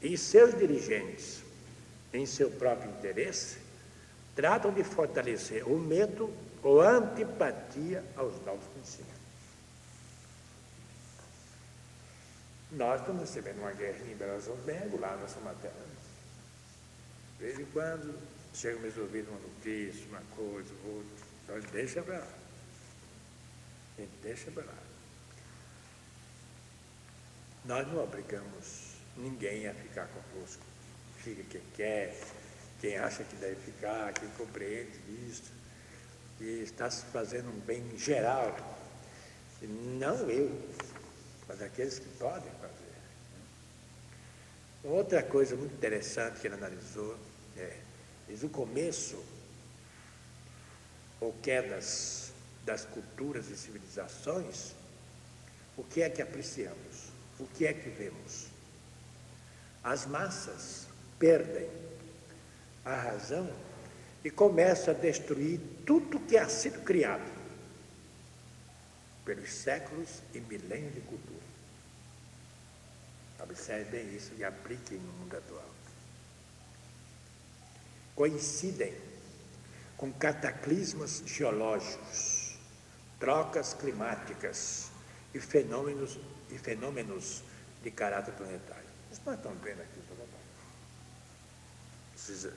E 0.00 0.16
seus 0.16 0.56
dirigentes, 0.56 1.42
em 2.12 2.26
seu 2.26 2.50
próprio 2.50 2.90
interesse, 2.90 3.58
tratam 4.34 4.72
de 4.72 4.82
fortalecer 4.84 5.68
o 5.68 5.78
medo 5.78 6.32
ou 6.62 6.80
a 6.80 6.92
antipatia 6.92 8.04
aos 8.16 8.34
novos 8.44 8.66
conhecimentos. 8.72 9.18
Nós 12.70 13.00
estamos 13.00 13.22
recebendo 13.22 13.58
uma 13.58 13.72
guerra 13.72 13.98
em 14.06 14.14
Belo 14.14 14.32
Horizonte 14.32 14.96
lá 15.00 15.12
na 15.12 15.16
nossa 15.16 15.40
matéria. 15.40 15.76
De 17.38 17.44
vez 17.44 17.58
em 17.58 17.64
quando 17.66 18.18
chega 18.52 18.78
meus 18.80 18.96
ouvidos 18.96 19.30
uma 19.30 19.40
notícia, 19.40 20.06
uma 20.08 20.22
coisa, 20.36 20.74
outra. 20.84 21.26
Então 21.44 21.60
deixa 21.72 22.02
para 22.02 22.18
lá. 22.18 22.28
Ele 23.96 24.10
deixa 24.22 24.50
para 24.50 24.64
lá. 24.64 24.78
Nós 27.64 27.88
não 27.88 28.04
obrigamos 28.04 28.94
ninguém 29.16 29.66
a 29.66 29.74
ficar 29.74 30.08
conosco. 30.08 30.67
Fica 31.18 31.42
quem 31.44 31.62
quer, 31.74 32.16
quem 32.80 32.96
acha 32.96 33.24
que 33.24 33.36
deve 33.36 33.56
ficar, 33.56 34.12
quem 34.12 34.28
compreende 34.30 34.98
isso. 35.28 35.52
E 36.40 36.62
está 36.62 36.90
se 36.90 37.04
fazendo 37.06 37.48
um 37.50 37.60
bem 37.60 37.96
geral. 37.98 38.56
Não 39.62 40.30
eu, 40.30 40.50
mas 41.48 41.60
aqueles 41.60 41.98
que 41.98 42.08
podem 42.18 42.50
fazer. 42.60 42.78
Outra 44.84 45.22
coisa 45.22 45.56
muito 45.56 45.74
interessante 45.74 46.40
que 46.40 46.46
ele 46.46 46.54
analisou 46.54 47.18
é, 47.56 47.76
diz 48.28 48.42
o 48.44 48.48
começo 48.48 49.22
ou 51.20 51.32
quedas 51.42 52.32
das 52.64 52.84
culturas 52.84 53.50
e 53.50 53.56
civilizações, 53.56 54.72
o 55.76 55.82
que 55.82 56.02
é 56.02 56.10
que 56.10 56.22
apreciamos? 56.22 57.08
O 57.38 57.46
que 57.46 57.66
é 57.66 57.72
que 57.72 57.88
vemos? 57.88 58.46
As 59.82 60.06
massas 60.06 60.87
perdem 61.18 61.68
a 62.84 62.94
razão 62.94 63.50
e 64.24 64.30
começam 64.30 64.94
a 64.94 64.96
destruir 64.96 65.60
tudo 65.86 66.20
que 66.20 66.36
ha 66.36 66.48
sido 66.48 66.82
criado 66.82 67.30
pelos 69.24 69.52
séculos 69.52 70.22
e 70.34 70.40
milênios 70.40 70.94
de 70.94 71.00
cultura. 71.02 71.38
Observem 73.40 74.14
isso 74.14 74.32
e 74.36 74.44
apliquem 74.44 74.98
no 74.98 75.12
mundo 75.12 75.36
atual. 75.36 75.70
Coincidem 78.14 78.94
com 79.96 80.12
cataclismos 80.12 81.22
geológicos 81.26 82.48
trocas 83.18 83.74
climáticas 83.74 84.90
e 85.34 85.40
fenômenos, 85.40 86.18
e 86.50 86.58
fenômenos 86.58 87.42
de 87.82 87.90
caráter 87.90 88.32
planetário. 88.34 88.88
Isso 89.10 89.20
nós 89.26 89.36
estamos 89.36 89.62
vendo 89.62 89.80
aqui? 89.80 90.07
Precisa, 92.28 92.52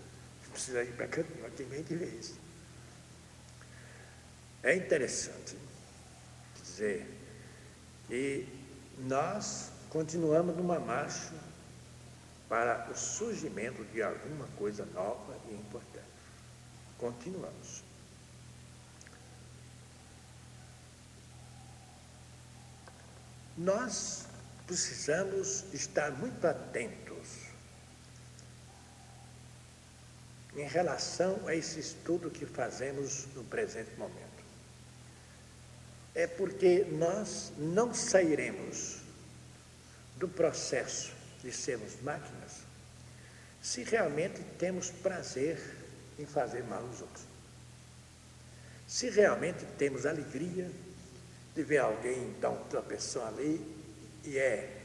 precisa 0.51 0.83
ir 0.83 0.93
para 0.97 1.07
cá, 1.07 1.23
tem 1.55 1.83
que 1.85 1.95
ver 1.95 2.13
isso. 2.19 2.37
É 4.61 4.75
interessante 4.75 5.57
dizer 6.61 7.07
que 8.05 8.49
nós 8.97 9.71
continuamos 9.89 10.57
numa 10.57 10.77
marcha 10.77 11.33
para 12.49 12.91
o 12.91 12.97
surgimento 12.97 13.85
de 13.85 14.03
alguma 14.03 14.45
coisa 14.57 14.85
nova 14.87 15.39
e 15.49 15.53
importante. 15.53 16.05
Continuamos. 16.97 17.81
Nós 23.57 24.25
precisamos 24.67 25.63
estar 25.73 26.11
muito 26.11 26.45
atentos 26.45 27.10
em 30.55 30.67
relação 30.67 31.47
a 31.47 31.55
esse 31.55 31.79
estudo 31.79 32.29
que 32.29 32.45
fazemos 32.45 33.27
no 33.35 33.43
presente 33.43 33.91
momento. 33.97 34.31
é 36.13 36.27
porque 36.27 36.85
nós 36.91 37.53
não 37.57 37.93
sairemos 37.93 38.97
do 40.17 40.27
processo 40.27 41.13
de 41.41 41.51
sermos 41.53 41.99
máquinas 42.01 42.71
se 43.61 43.83
realmente 43.83 44.41
temos 44.57 44.89
prazer 44.89 45.59
em 46.17 46.25
fazer 46.25 46.63
mal 46.63 46.83
aos 46.83 47.01
outros. 47.01 47.23
Se 48.87 49.09
realmente 49.09 49.65
temos 49.77 50.05
alegria 50.05 50.69
de 51.55 51.63
ver 51.63 51.77
alguém 51.77 52.33
dar 52.41 52.49
uma 52.49 52.65
tropeção 52.65 53.25
ali 53.25 53.63
e 54.25 54.37
é 54.37 54.81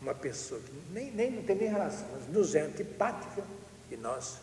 uma 0.00 0.14
pessoa 0.14 0.60
que 0.60 0.72
nem, 0.90 1.10
nem 1.10 1.30
não 1.30 1.42
tem 1.44 1.56
nem 1.56 1.68
relação, 1.68 2.08
mas 2.12 2.26
nos 2.28 2.54
é 2.54 2.62
antipática 2.62 3.44
e 3.90 3.96
nós 3.96 4.38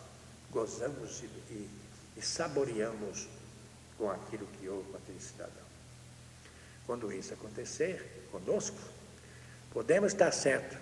gozamos 0.51 1.23
e, 1.23 1.25
e, 1.53 1.69
e 2.17 2.21
saboreamos 2.21 3.27
com 3.97 4.09
aquilo 4.09 4.47
que 4.59 4.67
houve 4.67 4.89
com 4.91 4.97
aquele 4.97 5.19
cidadão. 5.19 5.71
Quando 6.85 7.11
isso 7.11 7.33
acontecer 7.33 8.27
conosco, 8.31 8.77
podemos 9.71 10.13
estar 10.13 10.31
certo 10.31 10.77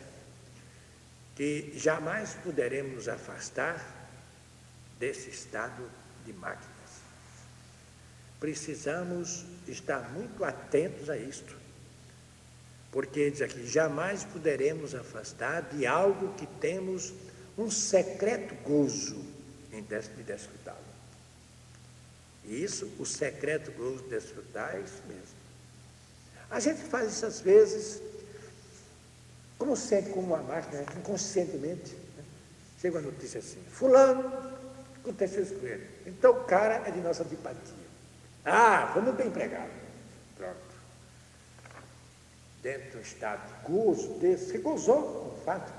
que 1.36 1.72
jamais 1.76 2.34
poderemos 2.44 2.94
nos 2.94 3.08
afastar 3.08 4.10
desse 5.00 5.30
estado 5.30 5.90
de 6.26 6.34
máquinas. 6.34 6.70
Precisamos 8.40 9.46
estar 9.68 10.12
muito 10.12 10.44
atentos 10.44 11.10
a 11.10 11.18
isto, 11.18 11.56
porque 12.92 13.30
diz 13.32 13.42
aqui: 13.42 13.66
jamais 13.66 14.24
poderemos 14.24 14.96
afastar 14.96 15.62
de 15.62 15.86
algo 15.86 16.34
que 16.36 16.48
temos 16.60 17.14
um 17.58 17.70
secreto 17.70 18.56
gozo 18.64 19.29
em 19.80 20.24
desfrutá-lo. 20.24 20.78
E 22.46 22.64
isso, 22.64 22.92
o 23.00 23.06
secreto 23.06 23.72
gozo 23.72 24.04
de 24.04 24.10
desfrutar, 24.10 24.76
é 24.76 24.80
isso 24.80 25.02
mesmo. 25.08 25.40
A 26.50 26.60
gente 26.60 26.82
faz 26.82 27.14
isso 27.14 27.26
às 27.26 27.42
vezes, 27.42 28.02
como 29.58 29.76
sempre, 29.76 30.12
como 30.14 30.28
uma 30.34 30.42
máquina, 30.42 30.84
inconscientemente. 30.98 31.94
Né? 31.94 32.24
Chega 32.82 32.98
uma 32.98 33.12
notícia 33.12 33.40
assim, 33.40 33.62
fulano, 33.72 34.32
aconteceu 34.98 35.44
isso 35.44 35.56
com 35.56 35.68
ele. 35.68 35.88
Então 36.08 36.32
o 36.32 36.44
cara 36.46 36.88
é 36.88 36.92
de 36.92 37.00
nossa 37.00 37.24
antipatia. 37.24 37.90
Ah, 38.44 38.92
vamos 38.96 39.16
bem 39.16 39.28
empregado. 39.28 39.70
Pronto. 40.36 40.58
Dentro 42.64 42.98
do 42.98 43.02
estado 43.02 43.48
de 43.48 43.72
gozo 43.72 44.14
desse, 44.20 44.48
você 44.48 44.58
gozou 44.58 45.04
com 45.04 45.40
o 45.40 45.42
fato. 45.46 45.72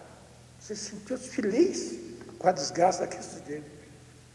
Você 0.60 0.76
se 0.76 0.90
sentiu 0.90 1.18
feliz 1.18 1.98
com 2.38 2.48
a 2.48 2.52
desgraça 2.52 3.00
daquele 3.00 3.22
sujeito. 3.22 3.79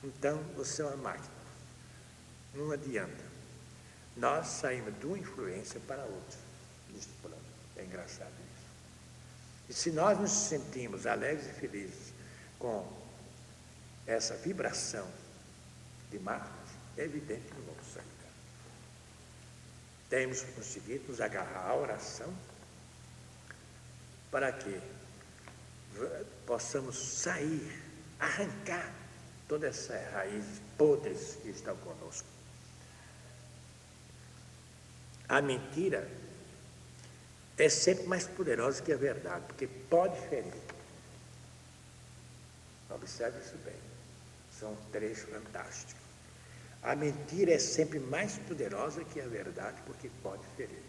Então 0.05 0.37
você 0.55 0.83
é 0.83 0.85
uma 0.85 0.97
máquina. 0.97 1.33
Não 2.53 2.71
adianta. 2.71 3.25
Nós 4.15 4.47
saímos 4.47 4.97
de 4.99 5.05
uma 5.07 5.17
influência 5.17 5.79
para 5.87 6.03
outra 6.03 6.37
neste 6.93 7.11
plano. 7.21 7.41
É 7.75 7.83
engraçado 7.83 8.29
isso. 8.29 8.65
E 9.67 9.73
se 9.73 9.91
nós 9.91 10.19
nos 10.19 10.31
sentimos 10.31 11.07
alegres 11.07 11.47
e 11.47 11.53
felizes 11.53 12.13
com 12.59 12.87
essa 14.05 14.35
vibração 14.35 15.09
de 16.11 16.19
máquinas, 16.19 16.69
é 16.97 17.03
evidente 17.03 17.41
que 17.41 17.55
não 17.55 17.65
vamos 17.65 17.87
sair. 17.91 18.05
Temos 20.07 20.43
conseguido 20.43 21.07
nos 21.07 21.19
agarrar 21.19 21.67
à 21.67 21.75
oração 21.75 22.31
para 24.29 24.53
que 24.53 24.79
possamos 26.45 26.95
sair, 26.95 27.81
arrancar 28.19 29.04
todas 29.47 29.75
essas 29.75 30.11
raízes 30.13 30.61
podres 30.77 31.37
que 31.41 31.49
estão 31.49 31.75
conosco. 31.77 32.27
A 35.27 35.41
mentira 35.41 36.07
é 37.57 37.69
sempre 37.69 38.05
mais 38.05 38.27
poderosa 38.27 38.81
que 38.81 38.91
a 38.91 38.97
verdade, 38.97 39.45
porque 39.47 39.67
pode 39.67 40.19
ferir. 40.27 40.53
Observe 42.89 43.39
isso 43.39 43.55
bem. 43.63 43.79
São 44.59 44.73
um 44.73 44.75
trecho 44.91 45.27
fantástico. 45.27 45.99
A 46.83 46.95
mentira 46.95 47.53
é 47.53 47.59
sempre 47.59 47.99
mais 47.99 48.37
poderosa 48.37 49.03
que 49.03 49.19
a 49.19 49.27
verdade, 49.27 49.81
porque 49.85 50.09
pode 50.21 50.43
ferir. 50.55 50.83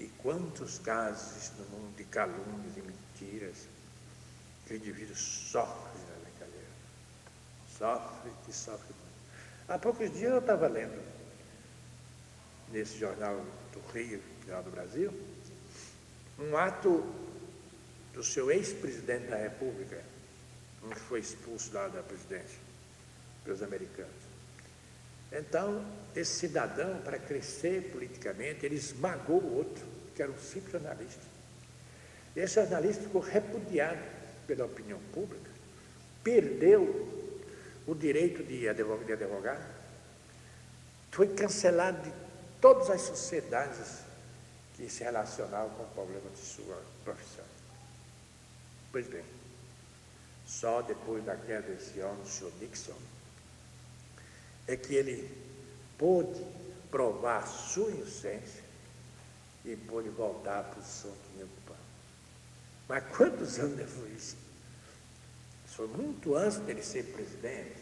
E 0.00 0.08
quantos 0.22 0.78
casos 0.78 1.52
no 1.58 1.64
mundo 1.66 1.96
de 1.96 2.04
calúnias 2.04 2.76
e 2.76 2.82
mentiras 2.82 3.68
que 4.66 4.74
o 4.74 4.76
indivíduo 4.76 5.14
sofre. 5.14 6.07
Sofre 7.78 8.32
e 8.48 8.52
sofre 8.52 8.88
muito. 8.88 9.68
Há 9.68 9.78
poucos 9.78 10.10
dias 10.10 10.32
eu 10.32 10.40
estava 10.40 10.66
lendo 10.66 11.00
nesse 12.72 12.98
jornal 12.98 13.36
do 13.72 13.80
Rio, 13.92 14.20
Jornal 14.44 14.64
do 14.64 14.70
Brasil, 14.70 15.12
um 16.40 16.56
ato 16.56 17.04
do 18.12 18.24
seu 18.24 18.50
ex-presidente 18.50 19.28
da 19.28 19.36
República, 19.36 20.02
um 20.82 20.90
que 20.90 20.98
foi 20.98 21.20
expulso 21.20 21.72
lá 21.72 21.86
da 21.86 22.02
presidência 22.02 22.58
pelos 23.44 23.62
americanos. 23.62 24.28
Então, 25.30 25.84
esse 26.16 26.32
cidadão, 26.32 27.00
para 27.02 27.18
crescer 27.18 27.92
politicamente, 27.92 28.66
ele 28.66 28.74
esmagou 28.74 29.40
o 29.40 29.56
outro, 29.56 29.86
que 30.16 30.22
era 30.22 30.32
um 30.32 30.38
simples 30.38 30.72
jornalista. 30.72 31.22
Esse 32.34 32.54
jornalista 32.54 33.02
ficou 33.04 33.20
repudiado 33.20 34.00
pela 34.46 34.64
opinião 34.64 34.98
pública, 35.12 35.50
perdeu 36.24 37.27
o 37.88 37.94
direito 37.94 38.44
de 38.44 38.68
advogar, 38.68 39.66
foi 41.10 41.34
cancelado 41.34 42.02
de 42.02 42.12
todas 42.60 42.90
as 42.90 43.00
sociedades 43.00 44.00
que 44.76 44.90
se 44.90 45.02
relacionavam 45.02 45.70
com 45.70 45.84
o 45.84 45.88
problema 45.88 46.28
de 46.30 46.38
sua 46.38 46.80
profissão. 47.02 47.46
Pois 48.92 49.06
bem, 49.08 49.24
só 50.46 50.82
depois 50.82 51.24
da 51.24 51.34
queda 51.34 51.62
desse 51.62 51.98
homem, 52.00 52.22
o 52.22 52.26
senhor 52.26 52.52
Nixon, 52.60 52.92
é 54.66 54.76
que 54.76 54.94
ele 54.94 55.34
pôde 55.96 56.44
provar 56.90 57.46
sua 57.46 57.90
inocência 57.90 58.62
e 59.64 59.74
pôde 59.74 60.10
voltar 60.10 60.60
à 60.60 60.62
posição 60.62 61.10
que 61.10 61.32
tinha 61.32 61.46
ocupado. 61.46 61.80
Mas 62.86 63.16
quantos 63.16 63.58
anos 63.58 63.78
levou 63.78 64.06
isso? 64.08 64.36
Foi 65.78 65.86
muito 65.86 66.34
antes 66.34 66.58
dele 66.58 66.82
ser 66.82 67.04
presidente, 67.04 67.76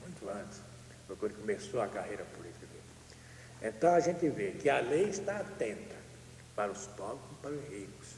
muito 0.00 0.30
antes, 0.30 0.60
foi 1.06 1.14
quando 1.14 1.34
começou 1.34 1.82
a 1.82 1.86
carreira 1.86 2.24
política 2.24 2.64
dele. 2.64 2.82
Então 3.76 3.94
a 3.94 4.00
gente 4.00 4.26
vê 4.30 4.52
que 4.52 4.70
a 4.70 4.80
lei 4.80 5.10
está 5.10 5.40
atenta 5.40 5.94
para 6.56 6.72
os 6.72 6.86
pobres 6.86 7.20
e 7.32 7.34
para 7.42 7.50
os 7.50 7.68
ricos. 7.68 8.08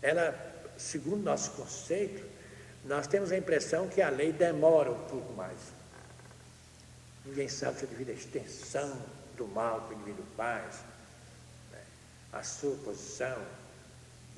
Ela, 0.00 0.34
segundo 0.78 1.22
nosso 1.22 1.50
conceito, 1.50 2.26
nós 2.86 3.06
temos 3.06 3.32
a 3.32 3.36
impressão 3.36 3.86
que 3.86 4.00
a 4.00 4.08
lei 4.08 4.32
demora 4.32 4.92
um 4.92 5.04
pouco 5.08 5.30
mais. 5.34 5.58
Ninguém 7.26 7.50
sabe 7.50 7.80
se 7.80 7.86
devido 7.86 8.08
à 8.08 8.14
extensão 8.14 8.98
do 9.36 9.46
mal 9.46 9.82
que 9.82 9.92
o 9.92 9.96
indivíduo 9.98 10.24
faz, 10.38 10.76
né? 11.70 11.82
a 12.32 12.42
sua 12.42 12.74
posição, 12.78 13.36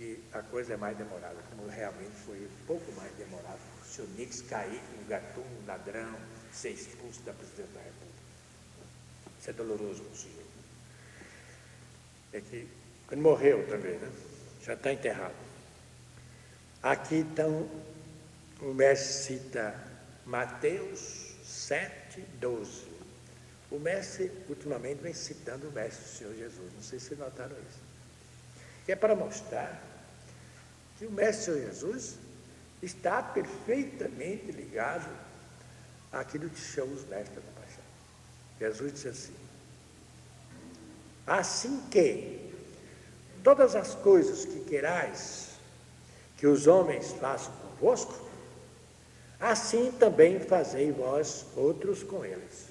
e 0.01 0.19
a 0.33 0.41
coisa 0.41 0.73
é 0.73 0.77
mais 0.79 0.97
demorada, 0.97 1.37
como 1.51 1.69
realmente 1.69 2.17
foi 2.25 2.49
pouco 2.67 2.91
mais 2.93 3.13
demorado. 3.17 3.61
O 3.99 4.03
Nix 4.17 4.41
cair 4.41 4.81
um 4.99 5.07
gato, 5.07 5.41
um 5.41 5.67
ladrão, 5.67 6.19
ser 6.51 6.71
expulso 6.71 7.21
da 7.21 7.35
presidência 7.35 7.75
da 7.75 7.81
República. 7.81 8.23
Isso 9.39 9.51
é 9.51 9.53
doloroso 9.53 10.03
para 10.03 10.13
o 10.13 10.17
senhor. 10.17 10.45
É 12.33 12.41
que 12.41 12.67
ele 13.11 13.21
morreu 13.21 13.69
também, 13.69 13.99
né? 13.99 14.11
Já 14.63 14.73
está 14.73 14.91
enterrado. 14.91 15.35
Aqui 16.83 17.17
então 17.17 17.69
o 18.63 18.73
mestre 18.73 19.37
cita 19.37 19.79
Mateus 20.25 21.35
7, 21.45 22.23
12. 22.41 22.89
O 23.71 23.79
mestre 23.79 24.33
ultimamente 24.49 25.03
vem 25.03 25.13
citando 25.13 25.69
o 25.69 25.73
mestre 25.73 26.05
do 26.05 26.09
Senhor 26.09 26.35
Jesus. 26.35 26.73
Não 26.73 26.83
sei 26.83 26.99
se 26.99 27.15
notaram 27.17 27.57
isso. 27.69 27.81
Que 28.87 28.93
é 28.93 28.97
para 28.97 29.15
mostrar 29.15 29.90
que 31.01 31.07
o 31.07 31.11
mestre 31.11 31.55
Jesus 31.55 32.19
está 32.83 33.23
perfeitamente 33.23 34.53
ligado 34.53 35.11
àquilo 36.13 36.51
que 36.51 36.61
são 36.61 36.85
os 36.93 37.07
mestres 37.07 37.37
da 37.37 37.41
compaixão. 37.41 37.83
Jesus 38.61 38.93
disse 38.93 39.09
assim: 39.09 39.35
Assim 41.27 41.81
que 41.91 42.53
todas 43.43 43.75
as 43.75 43.95
coisas 43.95 44.45
que 44.45 44.61
querais 44.61 45.53
que 46.37 46.47
os 46.47 46.67
homens 46.67 47.13
façam 47.13 47.51
convosco, 47.63 48.29
assim 49.41 49.91
também 49.93 50.39
fazei 50.39 50.93
vós 50.93 51.47
outros 51.57 52.03
com 52.03 52.23
eles. 52.27 52.67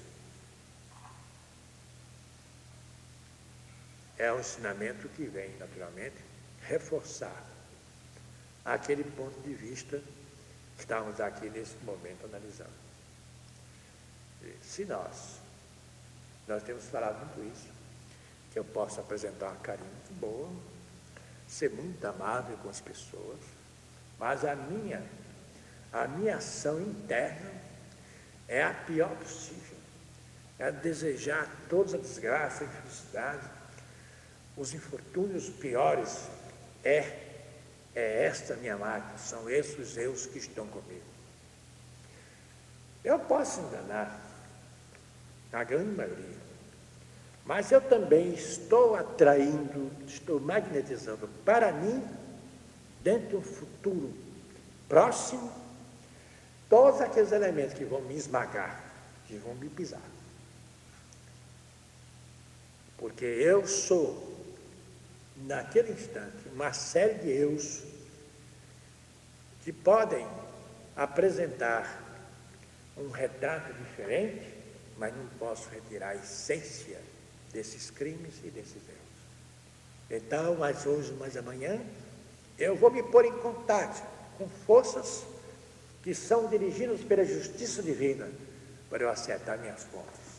É 4.16 4.32
um 4.32 4.38
ensinamento 4.38 5.08
que 5.08 5.24
vem, 5.24 5.50
naturalmente, 5.58 6.16
reforçar 6.60 7.50
aquele 8.64 9.04
ponto 9.04 9.40
de 9.40 9.54
vista 9.54 9.98
que 10.76 10.80
estamos 10.80 11.20
aqui 11.20 11.48
nesse 11.50 11.76
momento 11.84 12.24
analisando. 12.24 12.70
Se 14.62 14.84
nós, 14.84 15.38
nós 16.48 16.62
temos 16.62 16.84
falado 16.84 17.18
muito 17.26 17.54
isso, 17.54 17.68
que 18.52 18.58
eu 18.58 18.64
possa 18.64 19.00
apresentar 19.00 19.48
uma 19.48 19.56
carinha 19.56 19.88
muito 19.88 20.20
boa, 20.20 20.50
ser 21.46 21.70
muito 21.70 22.04
amável 22.04 22.56
com 22.58 22.68
as 22.68 22.80
pessoas, 22.80 23.38
mas 24.18 24.44
a 24.44 24.54
minha, 24.54 25.02
a 25.92 26.06
minha 26.08 26.36
ação 26.36 26.80
interna 26.80 27.50
é 28.48 28.62
a 28.62 28.74
pior 28.74 29.14
possível. 29.16 29.76
É 30.58 30.70
desejar 30.70 31.48
toda 31.68 31.96
a 31.96 32.00
desgraça, 32.00 32.64
a 32.64 32.66
infelicidade, 32.66 33.50
os 34.56 34.74
infortúnios 34.74 35.48
piores. 35.48 36.26
É, 36.84 37.29
é 38.00 38.24
esta 38.24 38.56
minha 38.56 38.76
máquina, 38.76 39.18
são 39.18 39.48
esses 39.48 39.96
eus 39.96 40.26
que 40.26 40.38
estão 40.38 40.66
comigo. 40.66 41.04
Eu 43.04 43.18
posso 43.18 43.60
enganar, 43.60 44.20
a 45.52 45.64
grande 45.64 45.90
maioria. 45.96 46.40
Mas 47.44 47.72
eu 47.72 47.80
também 47.80 48.32
estou 48.32 48.94
atraindo, 48.94 49.90
estou 50.06 50.38
magnetizando 50.38 51.28
para 51.44 51.72
mim, 51.72 52.02
dentro 53.02 53.28
de 53.28 53.36
um 53.36 53.42
futuro 53.42 54.14
próximo, 54.88 55.50
todos 56.68 57.00
aqueles 57.00 57.32
elementos 57.32 57.74
que 57.74 57.84
vão 57.84 58.00
me 58.02 58.14
esmagar, 58.14 58.84
que 59.26 59.36
vão 59.36 59.54
me 59.54 59.68
pisar. 59.68 60.02
Porque 62.98 63.24
eu 63.24 63.66
sou, 63.66 64.36
naquele 65.36 65.92
instante, 65.92 66.48
uma 66.52 66.72
série 66.72 67.14
de 67.14 67.30
eus 67.30 67.82
que 69.64 69.72
podem 69.72 70.26
apresentar 70.96 72.02
um 72.96 73.10
retrato 73.10 73.72
diferente, 73.72 74.54
mas 74.98 75.14
não 75.16 75.26
posso 75.38 75.68
retirar 75.70 76.10
a 76.10 76.16
essência 76.16 77.00
desses 77.52 77.90
crimes 77.90 78.34
e 78.44 78.50
desses 78.50 78.76
erros. 78.76 79.00
Então, 80.10 80.56
mais 80.56 80.86
hoje, 80.86 81.12
mais 81.12 81.36
amanhã, 81.36 81.80
eu 82.58 82.76
vou 82.76 82.90
me 82.90 83.02
pôr 83.02 83.24
em 83.24 83.38
contato 83.38 84.06
com 84.36 84.48
forças 84.66 85.24
que 86.02 86.14
são 86.14 86.48
dirigidas 86.48 87.00
pela 87.02 87.24
justiça 87.24 87.82
divina 87.82 88.28
para 88.88 89.04
eu 89.04 89.10
acertar 89.10 89.58
minhas 89.58 89.84
contas. 89.84 90.30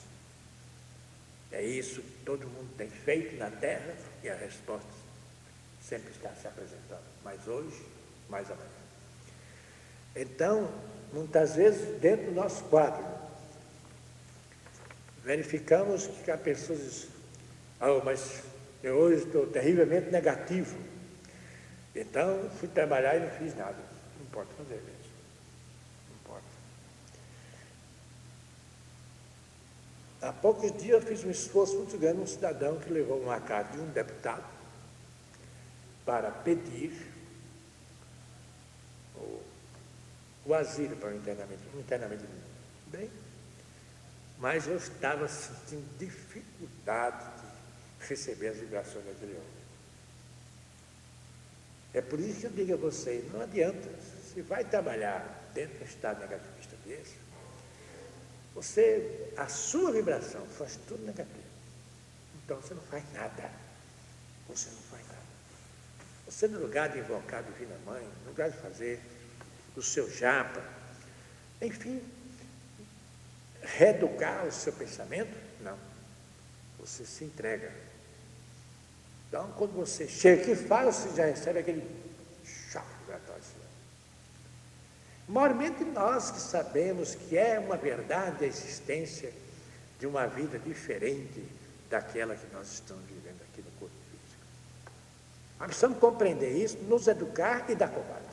É 1.51 1.63
isso 1.63 2.01
que 2.01 2.23
todo 2.25 2.47
mundo 2.47 2.73
tem 2.77 2.89
feito 2.89 3.35
na 3.37 3.49
Terra 3.49 3.95
e 4.23 4.29
a 4.29 4.35
resposta 4.35 4.89
sempre 5.81 6.11
está 6.11 6.33
se 6.33 6.47
apresentando. 6.47 7.03
Mais 7.23 7.47
hoje, 7.47 7.85
mais 8.29 8.49
amanhã. 8.49 8.80
Então, 10.15 10.69
muitas 11.13 11.55
vezes, 11.55 11.99
dentro 11.99 12.27
do 12.27 12.31
nosso 12.33 12.63
quadro, 12.65 13.03
verificamos 15.23 16.07
que 16.25 16.31
a 16.31 16.37
pessoa 16.37 16.77
diz, 16.77 17.07
oh, 17.79 18.01
mas 18.03 18.43
eu 18.83 18.95
hoje 18.95 19.25
estou 19.25 19.47
terrivelmente 19.47 20.09
negativo. 20.09 20.75
Então, 21.95 22.49
fui 22.59 22.67
trabalhar 22.67 23.15
e 23.15 23.19
não 23.21 23.29
fiz 23.31 23.55
nada. 23.55 23.77
Não 24.19 24.25
pode 24.27 24.49
fazer 24.53 24.75
isso. 24.75 25.11
Não 26.09 26.33
pode. 26.33 26.45
Há 30.21 30.33
poucos 30.33 30.71
dias 30.81 31.01
eu 31.01 31.07
fiz 31.07 31.23
um 31.23 31.31
esforço 31.31 31.77
muito 31.77 31.97
grande, 31.97 32.21
um 32.21 32.27
cidadão 32.27 32.79
que 32.79 32.91
levou 32.91 33.19
uma 33.19 33.39
carta 33.39 33.77
de 33.77 33.83
um 33.83 33.89
deputado 33.89 34.43
para 36.05 36.31
pedir 36.31 37.11
o 40.51 40.55
asilo 40.55 40.95
para 40.97 41.09
o 41.09 41.15
internamento, 41.15 41.61
o 41.73 41.79
internamento 41.79 42.25
bem 42.87 43.09
mas 44.41 44.65
eu 44.65 44.75
estava 44.75 45.27
sentindo 45.27 45.85
dificuldade 45.99 47.23
de 47.99 48.07
receber 48.07 48.47
as 48.47 48.57
vibrações 48.57 49.05
daquele 49.05 49.33
homem. 49.33 49.61
É 51.93 52.01
por 52.01 52.19
isso 52.19 52.39
que 52.39 52.45
eu 52.47 52.51
digo 52.51 52.73
a 52.73 52.77
vocês, 52.77 53.31
não 53.31 53.41
adianta, 53.41 53.87
se 54.33 54.41
vai 54.41 54.65
trabalhar 54.65 55.51
dentro 55.53 55.77
de 55.77 55.83
um 55.83 55.85
estado 55.85 56.21
negativista 56.21 56.75
desse, 56.83 57.15
você, 58.55 59.31
a 59.37 59.47
sua 59.47 59.91
vibração 59.91 60.43
faz 60.57 60.79
tudo 60.87 61.05
negativo. 61.05 61.37
Então 62.43 62.59
você 62.59 62.73
não 62.73 62.81
faz 62.83 63.03
nada. 63.13 63.49
Você 64.49 64.69
não 64.71 64.81
faz 64.89 65.07
nada. 65.07 65.21
Você, 66.25 66.47
no 66.47 66.59
lugar 66.59 66.89
de 66.89 66.97
invocar 66.97 67.39
a 67.39 67.43
Divina 67.43 67.77
Mãe, 67.85 68.03
no 68.23 68.29
lugar 68.29 68.49
de 68.49 68.57
fazer 68.57 68.99
o 69.75 69.81
seu 69.81 70.09
japa, 70.09 70.63
enfim, 71.61 72.01
reeducar 73.61 74.45
o 74.45 74.51
seu 74.51 74.73
pensamento? 74.73 75.35
Não. 75.61 75.77
Você 76.79 77.05
se 77.05 77.23
entrega. 77.23 77.71
Então, 79.27 79.51
quando 79.57 79.73
você 79.73 80.07
chega 80.07 80.41
aqui 80.41 80.51
e 80.51 80.55
fala, 80.55 80.91
você 80.91 81.15
já 81.15 81.25
recebe 81.25 81.59
aquele 81.59 81.81
choque 82.43 82.93
vibratório. 82.99 83.41
Maiormente 85.31 85.85
nós 85.85 86.29
que 86.29 86.41
sabemos 86.41 87.15
que 87.15 87.37
é 87.37 87.57
uma 87.57 87.77
verdade 87.77 88.43
a 88.43 88.47
existência 88.47 89.31
de 89.97 90.05
uma 90.05 90.27
vida 90.27 90.59
diferente 90.59 91.41
daquela 91.89 92.35
que 92.35 92.53
nós 92.53 92.73
estamos 92.73 93.05
vivendo 93.05 93.41
aqui 93.43 93.61
no 93.61 93.71
corpo 93.79 93.95
físico. 94.11 94.43
Nós 95.57 95.67
precisamos 95.67 95.99
compreender 95.99 96.51
isso, 96.51 96.77
nos 96.79 97.07
educar 97.07 97.69
e 97.69 97.75
dar 97.75 97.87
combate. 97.87 98.30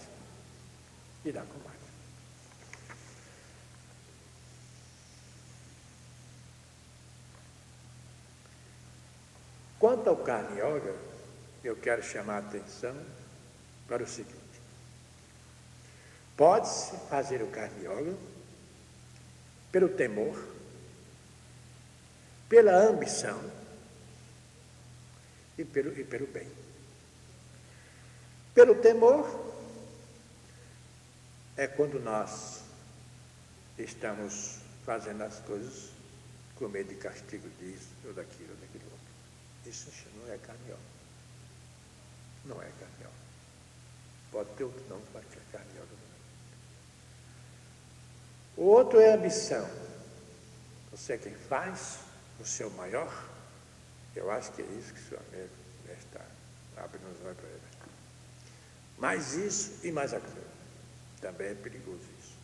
E 1.29 1.33
dar 1.33 1.45
combate. 1.45 1.77
Quanto 9.79 10.09
ao 10.09 10.17
Karma 10.17 10.59
Yoga, 10.59 10.97
eu 11.63 11.77
quero 11.77 12.03
chamar 12.03 12.37
a 12.37 12.39
atenção 12.39 12.97
para 13.87 14.03
o 14.03 14.07
seguinte: 14.07 14.39
pode-se 16.35 16.97
fazer 17.11 17.43
o 17.43 17.49
Karma 17.49 17.79
Yoga 17.79 18.17
pelo 19.71 19.91
temor, 19.91 20.43
pela 22.49 22.73
ambição 22.73 23.39
e 25.59 25.65
pelo, 25.67 25.93
e 25.93 26.05
pelo 26.05 26.27
bem. 26.29 26.51
Pelo 28.55 28.77
temor 28.77 29.48
é 31.59 31.67
quando 31.67 31.99
nós 31.99 32.61
estamos 33.77 34.61
fazendo 34.87 35.23
as 35.23 35.41
coisas 35.41 35.91
com 36.55 36.69
medo 36.69 36.91
de 36.91 36.95
castigo 36.95 37.49
disso 37.59 37.89
ou 38.05 38.15
daquilo, 38.15 38.55
daquilo 38.57 38.85
outro. 38.85 39.69
Isso 39.69 39.91
não 40.17 40.33
é 40.33 40.39
carniol. 40.39 40.79
Não 42.45 42.63
é 42.63 42.71
carniol. 42.79 43.13
Pode 44.31 44.51
ter 44.51 44.65
outro 44.65 44.89
nome, 44.89 45.03
pode 45.13 45.27
ser 45.31 45.41
carniol. 45.51 45.87
O 48.57 48.63
outro 48.63 49.01
é 49.01 49.15
ambição. 49.15 49.69
Você 50.93 51.15
é 51.15 51.19
quem 51.19 51.35
faz 51.35 51.99
o 52.41 52.45
seu 52.45 52.71
maior. 52.71 53.13
Eu 54.15 54.31
acho 54.31 54.53
que 54.53 54.63
é 54.63 54.65
isso 54.65 54.95
que 54.95 55.01
o 55.01 55.09
seu 55.09 55.19
amigo 55.19 55.55
está 56.01 56.25
abrindo 56.77 57.13
os 57.13 57.27
olhos 57.27 57.37
para 57.37 57.49
ele. 57.49 57.63
Mais 58.97 59.35
isso 59.35 59.85
e 59.85 59.91
mais 59.91 60.15
aquilo. 60.15 60.48
Também 61.21 61.49
é 61.49 61.55
perigoso 61.55 62.03
isso. 62.21 62.37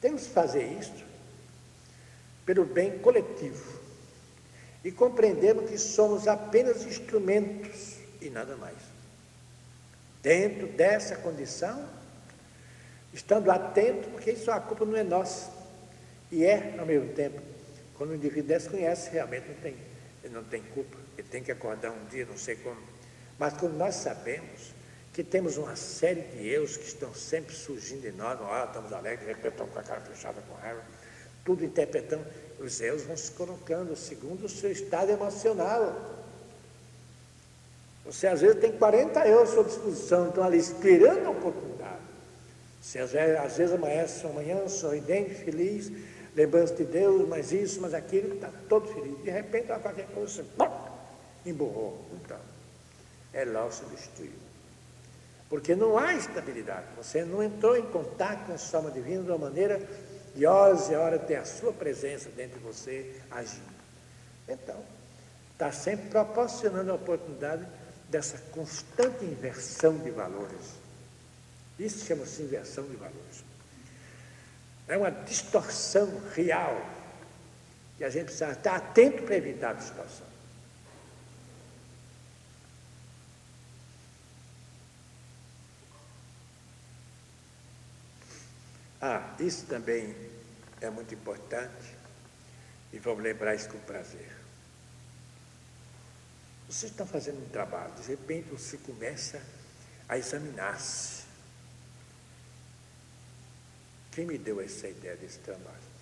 Temos 0.00 0.26
que 0.26 0.30
fazer 0.30 0.64
isso 0.64 1.04
pelo 2.44 2.64
bem 2.64 2.98
coletivo 2.98 3.80
e 4.84 4.90
compreendemos 4.90 5.70
que 5.70 5.78
somos 5.78 6.26
apenas 6.26 6.84
instrumentos 6.84 7.98
e 8.20 8.28
nada 8.30 8.56
mais. 8.56 8.76
Dentro 10.22 10.66
dessa 10.68 11.16
condição, 11.16 11.88
estando 13.12 13.50
atento, 13.50 14.08
porque 14.10 14.32
isso 14.32 14.50
a 14.50 14.60
culpa 14.60 14.84
não 14.84 14.96
é 14.96 15.02
nossa. 15.02 15.50
E 16.30 16.44
é, 16.44 16.76
ao 16.78 16.86
mesmo 16.86 17.12
tempo, 17.12 17.40
quando 17.94 18.10
o 18.10 18.14
indivíduo 18.14 18.48
desconhece, 18.48 19.10
realmente 19.10 19.48
não 19.48 19.54
tem, 19.56 19.76
ele 20.24 20.34
não 20.34 20.44
tem 20.44 20.62
culpa. 20.62 20.96
Ele 21.18 21.28
tem 21.28 21.42
que 21.42 21.52
acordar 21.52 21.90
um 21.90 22.04
dia, 22.06 22.24
não 22.24 22.38
sei 22.38 22.56
como. 22.56 22.80
Mas 23.38 23.54
quando 23.54 23.76
nós 23.76 23.96
sabemos 23.96 24.72
que 25.12 25.22
temos 25.22 25.56
uma 25.58 25.76
série 25.76 26.22
de 26.22 26.48
eus 26.48 26.76
que 26.76 26.86
estão 26.86 27.14
sempre 27.14 27.54
surgindo 27.54 28.06
em 28.06 28.12
nós, 28.12 28.40
hora 28.40 28.64
estamos 28.64 28.92
alegres, 28.92 29.20
de 29.20 29.26
repente 29.26 29.52
estamos 29.52 29.72
com 29.72 29.78
a 29.78 29.82
cara 29.82 30.00
fechada 30.00 30.42
com 30.48 30.54
raiva, 30.54 30.82
tudo 31.44 31.64
interpretando 31.64 32.24
os 32.58 32.80
eus 32.80 33.02
vão 33.02 33.16
se 33.16 33.32
colocando 33.32 33.96
segundo 33.96 34.46
o 34.46 34.48
seu 34.48 34.70
estado 34.70 35.10
emocional. 35.10 36.20
Você 38.04 38.26
às 38.26 38.40
vezes 38.40 38.60
tem 38.60 38.72
40 38.72 39.26
euros 39.26 39.50
à 39.50 39.54
sua 39.54 39.64
disposição, 39.64 40.28
estão 40.28 40.44
ali 40.44 40.58
esperando 40.58 41.26
a 41.26 41.30
oportunidade. 41.30 42.00
Você 42.80 42.98
às 42.98 43.12
vezes, 43.12 43.36
às 43.38 43.56
vezes 43.56 43.74
amanhece 43.74 44.26
amanhã 44.26 44.66
sorridente, 44.68 45.34
feliz, 45.34 45.90
lembrando 46.34 46.74
de 46.76 46.84
Deus, 46.84 47.28
mas 47.28 47.52
isso, 47.52 47.80
mas 47.80 47.94
aquilo, 47.94 48.34
está 48.34 48.50
todo 48.68 48.88
feliz. 48.92 49.22
De 49.22 49.30
repente, 49.30 49.66
qualquer 49.66 50.06
coisa, 50.06 50.42
você 50.42 50.44
emburrou. 51.44 52.04
Então, 52.12 52.38
é 53.32 53.44
lá 53.44 53.66
o 53.66 53.72
substituir. 53.72 54.41
Porque 55.52 55.74
não 55.74 55.98
há 55.98 56.14
estabilidade. 56.14 56.86
Você 56.96 57.26
não 57.26 57.42
entrou 57.42 57.76
em 57.76 57.84
contato 57.84 58.46
com 58.46 58.52
a 58.52 58.78
alma 58.78 58.90
divina 58.90 59.22
de 59.22 59.28
uma 59.28 59.36
maneira 59.36 59.86
de 60.34 60.46
horas 60.46 60.88
e 60.88 60.94
horas 60.94 61.26
ter 61.26 61.36
a 61.36 61.44
sua 61.44 61.74
presença 61.74 62.30
dentro 62.30 62.58
de 62.58 62.64
você 62.64 63.20
agindo. 63.30 63.74
Então, 64.48 64.82
está 65.52 65.70
sempre 65.70 66.08
proporcionando 66.08 66.90
a 66.90 66.94
oportunidade 66.94 67.68
dessa 68.08 68.38
constante 68.50 69.26
inversão 69.26 69.98
de 69.98 70.10
valores. 70.10 70.80
Isso 71.78 72.06
chama-se 72.06 72.44
inversão 72.44 72.84
de 72.84 72.96
valores. 72.96 73.44
É 74.88 74.96
uma 74.96 75.10
distorção 75.10 76.08
real 76.34 76.80
que 77.98 78.04
a 78.04 78.08
gente 78.08 78.24
precisa 78.24 78.52
estar 78.52 78.76
atento 78.76 79.22
para 79.24 79.36
evitar 79.36 79.72
a 79.72 79.74
distorção. 79.74 80.31
Ah, 89.04 89.34
isso 89.40 89.66
também 89.66 90.14
é 90.80 90.88
muito 90.88 91.12
importante 91.12 91.92
e 92.92 93.00
vamos 93.00 93.24
lembrar 93.24 93.52
isso 93.52 93.68
com 93.68 93.78
prazer. 93.80 94.30
Você 96.68 96.86
está 96.86 97.04
fazendo 97.04 97.44
um 97.44 97.48
trabalho, 97.48 97.92
de 97.94 98.06
repente 98.06 98.48
você 98.48 98.78
começa 98.78 99.42
a 100.08 100.16
examinar-se. 100.16 101.24
Quem 104.12 104.24
me 104.24 104.38
deu 104.38 104.60
essa 104.60 104.86
ideia 104.86 105.16
desse 105.16 105.40
trabalho? 105.40 105.92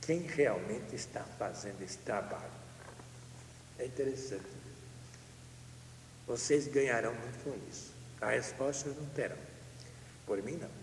Quem 0.00 0.22
realmente 0.22 0.96
está 0.96 1.22
fazendo 1.38 1.80
esse 1.80 1.98
trabalho? 1.98 2.50
É 3.78 3.86
interessante. 3.86 4.50
Vocês 6.26 6.66
ganharão 6.66 7.14
muito 7.14 7.44
com 7.44 7.70
isso. 7.70 7.92
A 8.20 8.30
resposta 8.30 8.88
não 8.88 9.06
terão. 9.10 9.38
Por 10.26 10.42
mim, 10.42 10.56
não. 10.56 10.81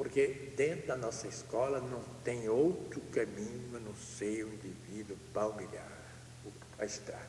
Porque 0.00 0.54
dentro 0.56 0.86
da 0.86 0.96
nossa 0.96 1.28
escola 1.28 1.78
não 1.78 2.02
tem 2.24 2.48
outro 2.48 3.02
caminho 3.12 3.76
a 3.76 3.80
não 3.80 3.94
ser 3.94 4.44
o 4.44 4.54
indivíduo 4.54 5.14
palmilhar 5.34 5.92
a 6.78 6.86
estrada. 6.86 7.20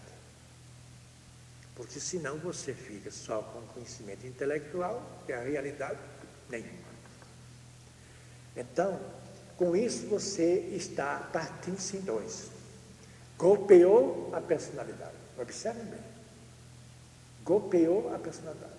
Porque 1.75 1.99
senão 1.99 2.37
você 2.37 2.73
fica 2.73 3.11
só 3.11 3.41
com 3.41 3.61
conhecimento 3.73 4.25
intelectual, 4.25 5.05
que 5.25 5.33
é 5.33 5.35
a 5.35 5.43
realidade 5.43 5.99
nenhuma. 6.49 6.71
Então, 8.55 8.97
com 9.57 9.75
isso 9.75 10.07
você 10.07 10.59
está 10.73 11.29
partindo-se 11.33 11.97
em 11.97 12.01
dois. 12.01 12.51
Golpeou 13.37 14.33
a 14.33 14.39
personalidade. 14.39 15.17
Observe 15.37 15.83
bem. 15.83 15.99
Golpeou 17.43 18.15
a 18.15 18.17
personalidade. 18.17 18.71